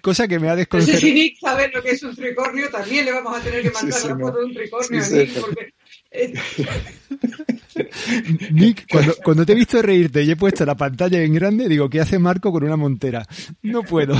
Cosa 0.00 0.28
que 0.28 0.38
me 0.38 0.48
ha 0.48 0.56
desconcertado. 0.56 1.00
si 1.00 1.12
Nick 1.12 1.38
sabe 1.38 1.70
lo 1.72 1.82
que 1.82 1.90
es 1.90 2.02
un 2.02 2.14
tricornio, 2.14 2.70
también 2.70 3.04
le 3.04 3.12
vamos 3.12 3.36
a 3.36 3.40
tener 3.40 3.62
que 3.62 3.70
mandar 3.70 4.04
la 4.04 4.18
foto 4.18 4.38
de 4.38 4.44
un 4.44 4.54
tricornio 4.54 5.02
a 5.02 5.08
Nick, 5.08 5.40
porque... 5.40 5.74
Nick, 8.52 8.86
cuando, 8.90 9.14
cuando 9.24 9.46
te 9.46 9.52
he 9.52 9.56
visto 9.56 9.82
reírte 9.82 10.22
y 10.22 10.30
he 10.30 10.36
puesto 10.36 10.64
la 10.64 10.76
pantalla 10.76 11.20
en 11.20 11.34
grande, 11.34 11.68
digo, 11.68 11.90
¿qué 11.90 12.00
hace 12.00 12.18
Marco 12.18 12.52
con 12.52 12.62
una 12.62 12.76
montera? 12.76 13.26
No 13.62 13.82
puedo. 13.82 14.14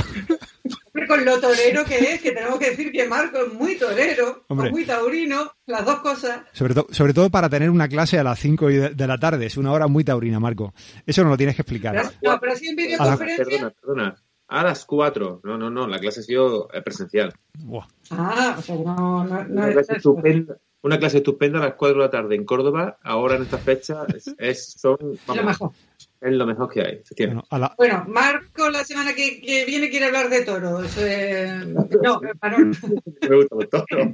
con 1.07 1.25
lo 1.25 1.39
torero 1.39 1.85
que 1.85 1.97
es, 1.97 2.21
que 2.21 2.31
tenemos 2.31 2.59
que 2.59 2.71
decir 2.71 2.91
que 2.91 3.07
Marco 3.07 3.37
es 3.45 3.53
muy 3.53 3.77
torero, 3.77 4.45
muy 4.49 4.85
taurino, 4.85 5.51
las 5.65 5.85
dos 5.85 5.99
cosas. 5.99 6.41
Sobre, 6.53 6.73
todo 6.73 6.87
sobre 6.91 7.13
todo 7.13 7.29
para 7.29 7.49
tener 7.49 7.69
una 7.69 7.87
clase 7.87 8.19
a 8.19 8.23
las 8.23 8.39
5 8.39 8.67
de, 8.67 9.07
la 9.07 9.17
tarde, 9.17 9.45
es 9.45 9.57
una 9.57 9.71
hora 9.71 9.87
muy 9.87 10.03
taurina, 10.03 10.39
Marco. 10.39 10.73
Eso 11.05 11.23
no 11.23 11.29
lo 11.29 11.37
tienes 11.37 11.55
que 11.55 11.61
explicar. 11.61 12.11
no, 12.21 12.39
pero 12.39 12.55
sí 12.55 12.67
en 12.67 12.75
videoconferencia. 12.75 13.45
Perdona, 13.45 13.73
perdona. 13.81 14.24
A 14.47 14.63
las 14.63 14.85
4. 14.85 15.41
No, 15.43 15.57
no, 15.57 15.69
no, 15.69 15.87
la 15.87 15.99
clase 15.99 16.19
ha 16.19 16.23
sido 16.23 16.67
eh, 16.73 16.81
presencial. 16.81 17.33
Ah, 18.11 18.55
o 18.57 18.61
sea, 18.61 18.75
no, 18.75 19.23
no, 19.23 19.45
una, 19.49 19.71
clase 19.71 19.97
estupenda, 19.97 20.57
una 20.81 20.99
clase 20.99 21.17
estupenda 21.17 21.59
a 21.59 21.63
las 21.63 21.73
4 21.73 21.97
de 21.97 22.05
la 22.05 22.11
tarde 22.11 22.35
en 22.35 22.45
Córdoba, 22.45 22.97
ahora 23.03 23.37
en 23.37 23.43
esta 23.43 23.57
fecha, 23.57 24.05
es, 24.37 24.73
son... 24.77 24.97
lo 25.27 25.43
mejor. 25.43 25.71
Es 26.21 26.33
lo 26.33 26.45
mejor 26.45 26.71
que 26.71 26.81
hay. 26.81 27.01
Bueno, 27.77 28.05
Marco 28.07 28.69
la 28.69 28.83
semana 28.83 29.13
que, 29.13 29.63
viene 29.67 29.89
quiere 29.89 30.05
hablar 30.05 30.29
de 30.29 30.43
toros. 30.43 30.95
Eh, 31.05 31.61
no, 32.01 32.21
Me 32.21 33.35
gusta 33.35 33.55
el 33.59 33.69
toro. 33.69 33.85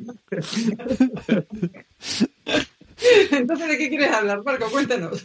Entonces, 3.31 3.69
¿de 3.69 3.77
qué 3.77 3.89
quieres 3.89 4.11
hablar, 4.11 4.43
Marco? 4.43 4.69
Cuéntanos. 4.69 5.23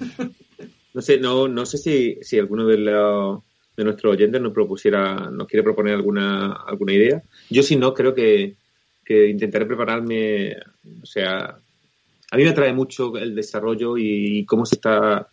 No 0.95 1.03
sé, 1.03 1.19
no, 1.19 1.49
no 1.49 1.67
sé 1.67 1.79
si, 1.79 2.19
si 2.23 2.39
alguno 2.39 2.67
de 2.67 2.79
los 2.79 3.43
de 3.77 3.85
nuestros 3.85 4.15
oyentes 4.15 4.41
nos 4.41 4.53
propusiera, 4.53 5.31
nos 5.31 5.47
quiere 5.47 5.63
proponer 5.63 5.95
alguna, 5.95 6.53
alguna 6.53 6.93
idea. 6.93 7.23
Yo 7.51 7.63
si 7.63 7.77
no, 7.77 7.93
creo 7.93 8.15
que, 8.15 8.55
que 9.05 9.29
intentaré 9.29 9.67
prepararme, 9.67 10.57
o 11.03 11.07
sea, 11.07 11.59
a 12.31 12.37
mí 12.37 12.43
me 12.43 12.51
atrae 12.51 12.73
mucho 12.73 13.17
el 13.17 13.35
desarrollo 13.35 13.97
y, 13.99 14.45
cómo 14.47 14.67
se 14.67 14.77
está, 14.77 15.29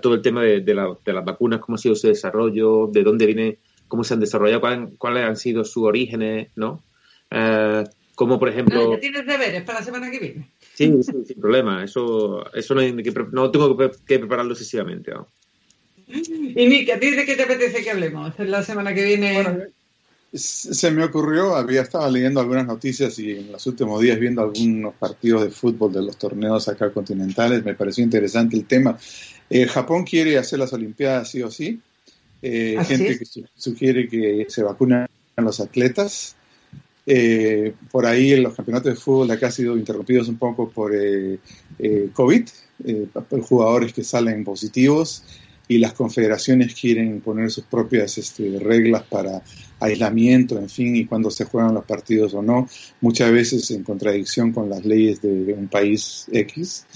todo 0.00 0.14
el 0.14 0.22
tema 0.22 0.42
de, 0.42 0.60
de, 0.60 0.74
las 0.74 1.24
vacunas, 1.24 1.60
cómo 1.60 1.76
ha 1.76 1.78
sido 1.78 1.94
su 1.94 2.08
desarrollo, 2.08 2.88
de 2.90 3.02
dónde 3.02 3.26
viene, 3.26 3.58
cómo 3.86 4.02
se 4.02 4.14
han 4.14 4.20
desarrollado, 4.20 4.60
cuáles, 4.98 5.24
han 5.24 5.36
sido 5.36 5.64
sus 5.64 5.84
orígenes, 5.84 6.48
¿no? 6.56 6.82
Eh, 7.30 7.84
como 8.14 8.38
por 8.38 8.48
ejemplo... 8.48 8.92
¿Ya 8.92 9.00
tienes 9.00 9.26
deberes 9.26 9.62
para 9.62 9.80
la 9.80 9.84
semana 9.84 10.10
que 10.10 10.18
viene? 10.18 10.50
Sí, 10.74 11.02
sí 11.02 11.12
sin 11.26 11.40
problema. 11.40 11.84
Eso, 11.84 12.44
eso 12.52 12.74
no, 12.74 12.82
no 13.32 13.50
tengo 13.50 13.76
que, 13.76 14.18
prepararlo 14.18 14.52
excesivamente. 14.52 15.12
¿no? 15.12 15.28
Y 16.06 16.66
Nick, 16.66 16.90
¿a 16.90 17.00
ti 17.00 17.10
de 17.10 17.24
qué 17.24 17.36
te 17.36 17.44
apetece 17.44 17.82
que 17.82 17.90
hablemos 17.90 18.38
la 18.38 18.62
semana 18.62 18.94
que 18.94 19.04
viene? 19.04 19.72
se 20.34 20.90
me 20.90 21.04
ocurrió, 21.04 21.54
había 21.54 21.82
estado 21.82 22.10
leyendo 22.10 22.40
algunas 22.40 22.66
noticias 22.66 23.16
y 23.20 23.30
en 23.32 23.52
los 23.52 23.64
últimos 23.68 24.00
días 24.00 24.18
viendo 24.18 24.42
algunos 24.42 24.94
partidos 24.94 25.44
de 25.44 25.50
fútbol 25.50 25.92
de 25.92 26.02
los 26.02 26.16
torneos 26.16 26.66
acá 26.66 26.90
continentales, 26.90 27.64
me 27.64 27.74
pareció 27.74 28.02
interesante 28.02 28.56
el 28.56 28.66
tema. 28.66 28.98
Eh, 29.48 29.66
Japón 29.66 30.04
quiere 30.04 30.36
hacer 30.36 30.58
las 30.58 30.72
Olimpiadas 30.72 31.30
sí 31.30 31.40
o 31.42 31.50
sí. 31.52 31.80
Eh, 32.42 32.74
¿Ah, 32.76 32.84
gente 32.84 33.16
que 33.16 33.24
sugiere 33.56 34.08
que 34.08 34.46
se 34.48 34.62
vacunen 34.64 35.06
los 35.36 35.60
atletas. 35.60 36.34
Eh, 37.06 37.74
por 37.92 38.06
ahí 38.06 38.32
en 38.32 38.42
los 38.42 38.54
campeonatos 38.54 38.94
de 38.94 39.00
fútbol 39.00 39.30
acá 39.30 39.46
han 39.46 39.52
sido 39.52 39.76
interrumpidos 39.76 40.26
un 40.28 40.38
poco 40.38 40.68
por 40.68 40.92
COVID, 42.12 42.48
jugadores 43.42 43.92
que 43.92 44.02
salen 44.02 44.42
positivos 44.42 45.22
y 45.68 45.78
las 45.78 45.94
confederaciones 45.94 46.74
quieren 46.74 47.20
poner 47.20 47.50
sus 47.50 47.64
propias 47.64 48.18
este, 48.18 48.58
reglas 48.58 49.02
para 49.04 49.42
aislamiento, 49.80 50.58
en 50.58 50.68
fin, 50.68 50.94
y 50.96 51.06
cuándo 51.06 51.30
se 51.30 51.44
juegan 51.44 51.74
los 51.74 51.84
partidos 51.84 52.34
o 52.34 52.42
no, 52.42 52.68
muchas 53.00 53.32
veces 53.32 53.70
en 53.70 53.82
contradicción 53.82 54.52
con 54.52 54.68
las 54.68 54.84
leyes 54.84 55.22
de 55.22 55.54
un 55.54 55.68
país 55.68 56.26
X. 56.32 56.86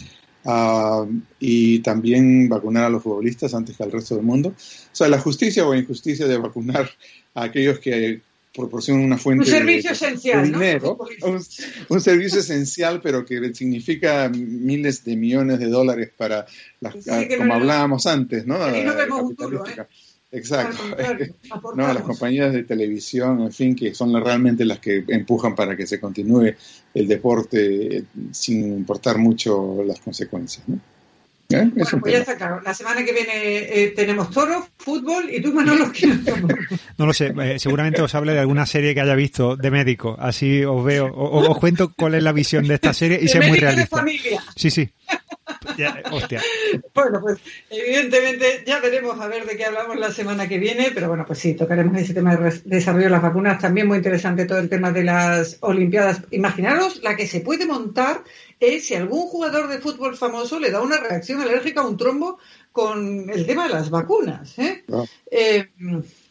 Ah, 0.45 1.05
y 1.39 1.81
también 1.81 2.49
vacunar 2.49 2.85
a 2.85 2.89
los 2.89 3.03
futbolistas 3.03 3.53
antes 3.55 3.77
que 3.77 3.83
al 3.83 3.93
resto 3.93 4.15
del 4.15 4.25
mundo. 4.25 4.51
O 4.51 4.55
sea, 4.93 5.09
la 5.09 5.19
justicia 5.19 5.67
o 5.67 5.75
injusticia 5.75 6.27
de 6.27 6.39
vacunar 6.39 6.89
a 7.35 7.45
aquellos 7.45 7.81
que 7.81 8.23
proporciona 8.59 9.05
una 9.05 9.17
fuente 9.17 9.45
un 9.45 9.51
servicio 9.51 9.93
esencial, 9.93 10.45
dinero, 10.45 10.99
un, 11.89 12.01
servicio 12.01 12.41
esencial, 12.41 13.01
pero 13.01 13.25
que 13.25 13.55
significa 13.55 14.29
miles 14.29 15.05
de 15.05 15.17
millones 15.17 15.61
de 15.61 15.69
dólares 15.69 16.11
para, 16.17 16.45
las, 16.81 16.95
como 17.37 17.55
hablábamos 17.55 18.07
antes, 18.07 18.47
¿no? 18.47 18.57
¿eh? 18.69 18.85
Exacto. 20.33 20.77
no, 21.77 21.93
las 21.93 22.03
compañías 22.03 22.53
de 22.53 22.65
televisión, 22.65 23.41
en 23.43 23.53
fin, 23.53 23.77
que 23.77 23.95
son 23.95 24.13
realmente 24.23 24.65
las 24.65 24.81
que 24.81 25.05
empujan 25.09 25.55
para 25.55 25.77
que 25.77 25.87
se 25.87 26.01
continúe 26.01 26.55
el 26.93 27.09
deporte 27.09 28.05
sin 28.33 28.65
importar 28.65 29.19
mucho 29.19 29.83
las 29.87 30.01
consecuencias, 30.01 30.69
¿no? 30.69 30.81
¿Eh? 31.51 31.71
Bueno, 31.75 32.01
pues 32.01 32.13
ya 32.13 32.19
está 32.19 32.37
claro. 32.37 32.61
La 32.61 32.75
semana 32.75 33.03
que 33.03 33.11
viene 33.11 33.33
eh, 33.33 33.95
tenemos 33.97 34.31
toro, 34.31 34.69
fútbol 34.77 35.31
y 35.31 35.41
tú, 35.41 35.51
Manolo, 35.55 35.91
¿qué 35.95 36.07
No 36.99 37.07
lo 37.07 37.15
sé. 37.15 37.33
Eh, 37.41 37.59
seguramente 37.59 38.03
os 38.03 38.15
hable 38.15 38.35
de 38.35 38.41
alguna 38.41 38.67
serie 38.67 38.95
que 38.95 39.01
haya 39.01 39.15
visto 39.15 39.57
de 39.57 39.71
médico. 39.71 40.15
Así 40.19 40.63
os 40.63 40.85
veo, 40.85 41.07
o, 41.07 41.51
os 41.51 41.59
cuento 41.59 41.95
cuál 41.97 42.17
es 42.17 42.23
la 42.23 42.33
visión 42.33 42.69
de 42.69 42.75
esta 42.75 42.93
serie 42.93 43.19
y 43.23 43.29
ser 43.29 43.49
muy 43.49 43.59
realista. 43.59 43.97
familia. 43.97 44.43
Sí, 44.57 44.71
sí. 44.71 44.91
Hostia. 46.11 46.43
Bueno, 46.95 47.21
pues 47.21 47.39
evidentemente 47.71 48.65
ya 48.67 48.81
veremos 48.81 49.21
a 49.21 49.29
ver 49.29 49.47
de 49.47 49.57
qué 49.57 49.65
hablamos 49.65 49.97
la 49.99 50.11
semana 50.11 50.49
que 50.49 50.59
viene, 50.59 50.91
pero 50.93 51.09
bueno, 51.09 51.25
pues 51.27 51.39
sí, 51.39 51.55
tocaremos 51.55 51.97
ese 51.97 52.13
tema 52.13 52.37
de 52.37 52.61
desarrollo 52.65 53.05
de 53.05 53.11
las 53.11 53.23
vacunas. 53.23 53.61
También 53.61 53.87
muy 53.87 53.99
interesante 53.99 54.45
todo 54.45 54.59
el 54.59 54.69
tema 54.69 54.91
de 54.91 55.05
las 55.05 55.59
Olimpiadas. 55.61 56.23
Imaginaros 56.31 57.03
la 57.03 57.17
que 57.17 57.27
se 57.27 57.41
puede 57.41 57.67
montar 57.67 58.25
es 58.59 58.87
si 58.87 58.95
algún 58.95 59.29
jugador 59.29 59.69
de 59.69 59.79
fútbol 59.79 60.17
famoso 60.17 60.59
le 60.59 60.71
da 60.71 60.83
una 60.83 60.99
reacción 60.99 61.41
alérgica 61.41 61.83
a 61.83 61.87
un 61.87 61.97
trombo 61.97 62.39
con 62.73 63.31
el 63.31 63.47
tema 63.47 63.69
de 63.69 63.75
las 63.75 63.91
vacunas, 63.91 64.59
¿eh? 64.59 64.85
Ah. 64.93 65.05
Eh, 65.31 65.69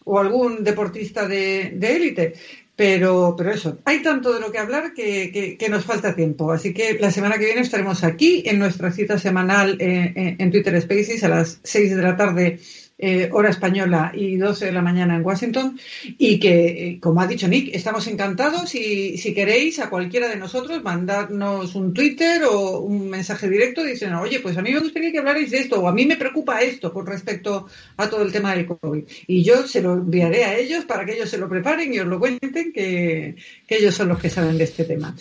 o 0.04 0.20
algún 0.20 0.64
deportista 0.64 1.28
de 1.28 1.78
élite. 1.82 2.34
Pero, 2.78 3.34
pero 3.36 3.52
eso, 3.52 3.80
hay 3.86 4.04
tanto 4.04 4.32
de 4.32 4.40
lo 4.40 4.52
que 4.52 4.60
hablar 4.60 4.94
que, 4.94 5.68
nos 5.68 5.84
falta 5.84 6.16
tiempo. 6.16 6.52
Así 6.52 6.76
que 6.76 6.96
la 7.00 7.10
semana 7.10 7.40
que 7.40 7.46
viene 7.46 7.62
estaremos 7.62 8.04
aquí 8.04 8.44
en 8.46 8.60
nuestra 8.60 8.92
cita 8.92 9.18
semanal 9.18 9.78
eh, 9.82 10.36
en 10.38 10.52
Twitter 10.52 10.80
Spaces 10.80 11.24
a 11.24 11.30
las 11.30 11.60
6 11.64 11.96
de 11.96 12.02
la 12.04 12.16
tarde 12.16 12.60
eh, 13.00 13.30
hora 13.32 13.50
española 13.50 14.12
y 14.16 14.38
12 14.38 14.66
de 14.66 14.72
la 14.72 14.82
mañana 14.82 15.16
en 15.16 15.24
Washington 15.24 15.80
y 16.18 16.40
que, 16.40 16.66
eh, 16.66 17.00
como 17.00 17.22
ha 17.22 17.28
dicho 17.28 17.48
Nick, 17.48 17.70
estamos 17.76 18.08
encantados 18.08 18.74
y 18.74 19.20
si 19.20 19.36
queréis 19.36 19.78
a 19.80 19.92
cualquiera 19.92 20.28
de 20.28 20.38
nosotros 20.38 20.82
mandarnos 20.82 21.76
un 21.76 21.94
Twitter 21.94 22.44
o 22.46 22.80
un 22.80 23.08
mensaje 23.08 23.50
directo 23.50 23.84
dicen, 23.84 24.16
oye, 24.16 24.40
pues 24.40 24.58
a 24.58 24.64
mí 24.64 24.72
me 24.72 24.80
gustaría 24.80 25.12
que 25.12 25.20
hablarais 25.20 25.52
de 25.52 25.60
esto 25.60 25.80
o 25.80 25.88
a 25.88 25.94
mí 25.94 26.08
me 26.08 26.18
preocupa 26.18 26.62
esto 26.62 26.92
con 26.92 27.06
respecto 27.06 27.68
a 27.98 28.10
todo 28.10 28.24
el 28.24 28.32
tema 28.32 28.56
del 28.56 28.66
COVID. 28.66 29.04
Y 29.28 29.44
yo 29.44 29.68
se 29.68 29.82
lo 29.84 29.94
enviaré 29.94 30.46
a 30.46 30.58
ellos 30.58 30.86
para 30.86 31.06
que 31.06 31.14
ellos 31.14 31.30
se 31.30 31.38
lo 31.38 31.48
preparen 31.48 31.94
y 31.94 32.00
os 32.00 32.08
lo 32.08 32.20
cuenten, 32.20 32.74
que, 32.74 33.36
ellos 33.68 33.94
son 33.94 34.08
los 34.08 34.20
que 34.20 34.32
saben 34.32 34.58
de 34.58 34.64
este 34.64 34.86
tema. 34.86 35.16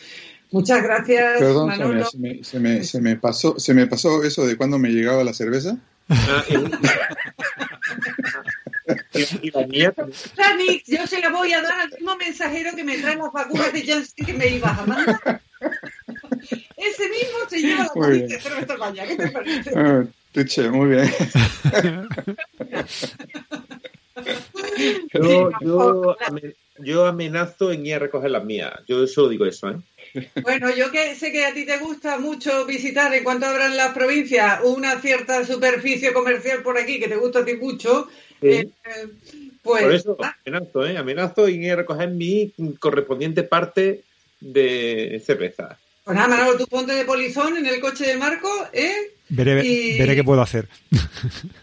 Muchas 0.50 0.82
gracias. 0.82 1.40
Perdón, 1.40 1.72
Se, 2.42 2.58
me, 2.58 2.84
se, 2.84 3.00
me, 3.02 3.16
pasó, 3.16 3.58
se 3.58 3.74
me 3.74 3.86
pasó 3.86 4.22
eso 4.24 4.46
de 4.46 4.56
cuando 4.56 4.78
me 4.78 4.88
llegaba 4.88 5.24
la 5.24 5.34
cerveza. 5.34 5.78
Y 9.40 9.50
la 9.50 9.66
mía 9.66 9.92
yo 10.86 11.06
se 11.06 11.20
la 11.20 11.30
voy 11.30 11.52
a 11.52 11.62
dar 11.62 11.80
al 11.80 11.90
mismo 11.90 12.16
mensajero 12.16 12.76
que 12.76 12.84
me 12.84 12.98
trae 12.98 13.16
las 13.16 13.32
vacunas 13.32 13.72
de 13.72 13.84
Janssen 13.84 14.26
que 14.26 14.32
me 14.32 14.46
ibas 14.48 14.78
a 14.78 14.86
mandar. 14.86 15.40
Ese 16.76 17.08
mismo 17.08 17.38
se 17.48 17.60
lleva 17.60 17.78
la 17.78 17.84
vacuna 17.84 18.08
de 18.08 18.40
cerveza 18.40 18.76
baña. 18.76 19.06
¿Qué 19.06 19.16
te 19.16 19.28
parece? 19.30 19.72
Tuche, 20.32 20.70
muy 20.70 20.90
bien. 20.90 21.10
yo, 25.14 25.50
yo, 25.60 26.16
yo 26.78 27.06
amenazo 27.06 27.72
en 27.72 27.86
ir 27.86 27.94
a 27.94 27.98
recoger 28.00 28.30
las 28.30 28.44
mías. 28.44 28.72
Yo 28.86 29.06
solo 29.06 29.30
digo 29.30 29.46
eso, 29.46 29.70
¿eh? 29.70 29.76
Bueno, 30.42 30.74
yo 30.74 30.90
que 30.90 31.14
sé 31.14 31.32
que 31.32 31.44
a 31.44 31.52
ti 31.52 31.64
te 31.64 31.78
gusta 31.78 32.18
mucho 32.18 32.64
visitar 32.64 33.12
en 33.14 33.24
cuanto 33.24 33.46
abran 33.46 33.76
las 33.76 33.92
provincias 33.92 34.60
una 34.64 35.00
cierta 35.00 35.44
superficie 35.44 36.12
comercial 36.12 36.62
por 36.62 36.78
aquí 36.78 36.98
que 36.98 37.08
te 37.08 37.16
gusta 37.16 37.40
a 37.40 37.44
ti 37.44 37.54
mucho, 37.56 38.08
eh, 38.40 38.68
pues... 39.62 39.82
Por 39.82 39.94
eso 39.94 40.16
amenazo, 40.44 40.86
¿eh? 40.86 40.96
Amenazo 40.96 41.48
en 41.48 41.62
ir 41.62 41.72
a 41.72 41.76
recoger 41.76 42.08
mi 42.08 42.52
correspondiente 42.78 43.42
parte 43.42 44.02
de 44.40 45.22
cerveza. 45.24 45.78
Pues 46.04 46.14
nada, 46.14 46.28
Manolo, 46.28 46.56
tú 46.56 46.66
ponte 46.66 46.94
de 46.94 47.04
polizón 47.04 47.56
en 47.56 47.66
el 47.66 47.80
coche 47.80 48.06
de 48.06 48.16
Marco, 48.16 48.48
¿eh? 48.72 49.12
Veré, 49.28 50.14
qué 50.14 50.24
puedo 50.24 50.42
hacer. 50.42 50.68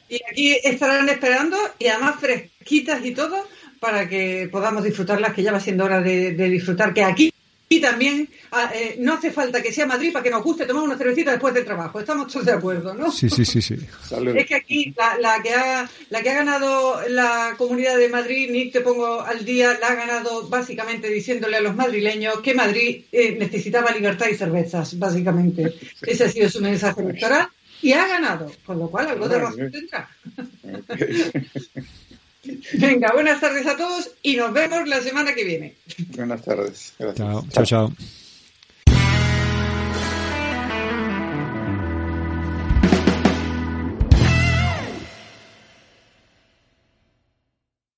Y 0.09 0.19
aquí 0.29 0.55
estarán 0.63 1.09
esperando 1.09 1.57
y 1.79 1.87
además 1.87 2.17
fresquitas 2.19 3.03
y 3.03 3.15
todo 3.15 3.47
para 3.79 4.07
que 4.07 4.47
podamos 4.51 4.83
disfrutarlas, 4.83 5.33
que 5.33 5.41
ya 5.41 5.51
va 5.51 5.59
siendo 5.59 5.85
hora 5.85 6.01
de 6.01 6.49
disfrutar, 6.49 6.93
que 6.93 7.03
aquí 7.03 7.32
y 7.73 7.81
también 7.81 8.29
ah, 8.51 8.71
eh, 8.75 8.97
no 8.99 9.13
hace 9.13 9.31
falta 9.31 9.63
que 9.63 9.73
sea 9.73 9.87
Madrid 9.87 10.13
para 10.13 10.21
que 10.21 10.29
nos 10.29 10.43
guste 10.43 10.67
tomar 10.67 10.83
una 10.83 10.95
cervecita 10.95 11.31
después 11.31 11.55
del 11.55 11.65
trabajo. 11.65 11.99
Estamos 11.99 12.31
todos 12.31 12.45
de 12.45 12.51
acuerdo, 12.51 12.93
¿no? 12.93 13.11
Sí, 13.11 13.29
sí, 13.29 13.43
sí. 13.45 13.61
sí. 13.61 13.75
Es 14.35 14.45
que 14.45 14.55
aquí 14.55 14.93
la, 15.19 15.41
que 15.41 15.53
ha, 15.53 15.89
la 16.09 16.21
que 16.21 16.29
ha 16.29 16.35
ganado 16.35 17.01
la 17.09 17.55
Comunidad 17.57 17.97
de 17.97 18.09
Madrid, 18.09 18.51
Nick, 18.51 18.73
te 18.73 18.81
pongo 18.81 19.21
al 19.21 19.43
día, 19.43 19.77
la 19.79 19.87
ha 19.87 19.95
ganado 19.95 20.47
básicamente 20.49 21.09
diciéndole 21.09 21.57
a 21.57 21.61
los 21.61 21.75
madrileños 21.75 22.41
que 22.41 22.53
Madrid 22.53 23.05
eh, 23.11 23.35
necesitaba 23.39 23.91
libertad 23.91 24.27
y 24.31 24.35
cervezas, 24.35 24.99
básicamente. 24.99 25.73
Ese 26.01 26.25
ha 26.25 26.29
sido 26.29 26.49
su 26.49 26.61
mensaje 26.61 27.01
electoral 27.01 27.47
y 27.81 27.93
ha 27.93 28.07
ganado, 28.07 28.51
con 28.65 28.77
lo 28.77 28.87
cual 28.89 29.07
algo 29.07 29.27
de 29.27 29.39
razón 29.39 29.71
tendrá. 29.71 30.09
Venga, 32.73 33.13
buenas 33.13 33.39
tardes 33.39 33.65
a 33.67 33.77
todos 33.77 34.11
y 34.21 34.35
nos 34.35 34.53
vemos 34.53 34.87
la 34.87 35.01
semana 35.01 35.33
que 35.33 35.45
viene. 35.45 35.75
Buenas 36.15 36.41
tardes. 36.41 36.93
Gracias. 36.99 37.17
Chao, 37.17 37.43
chao. 37.49 37.65
chao. 37.65 37.93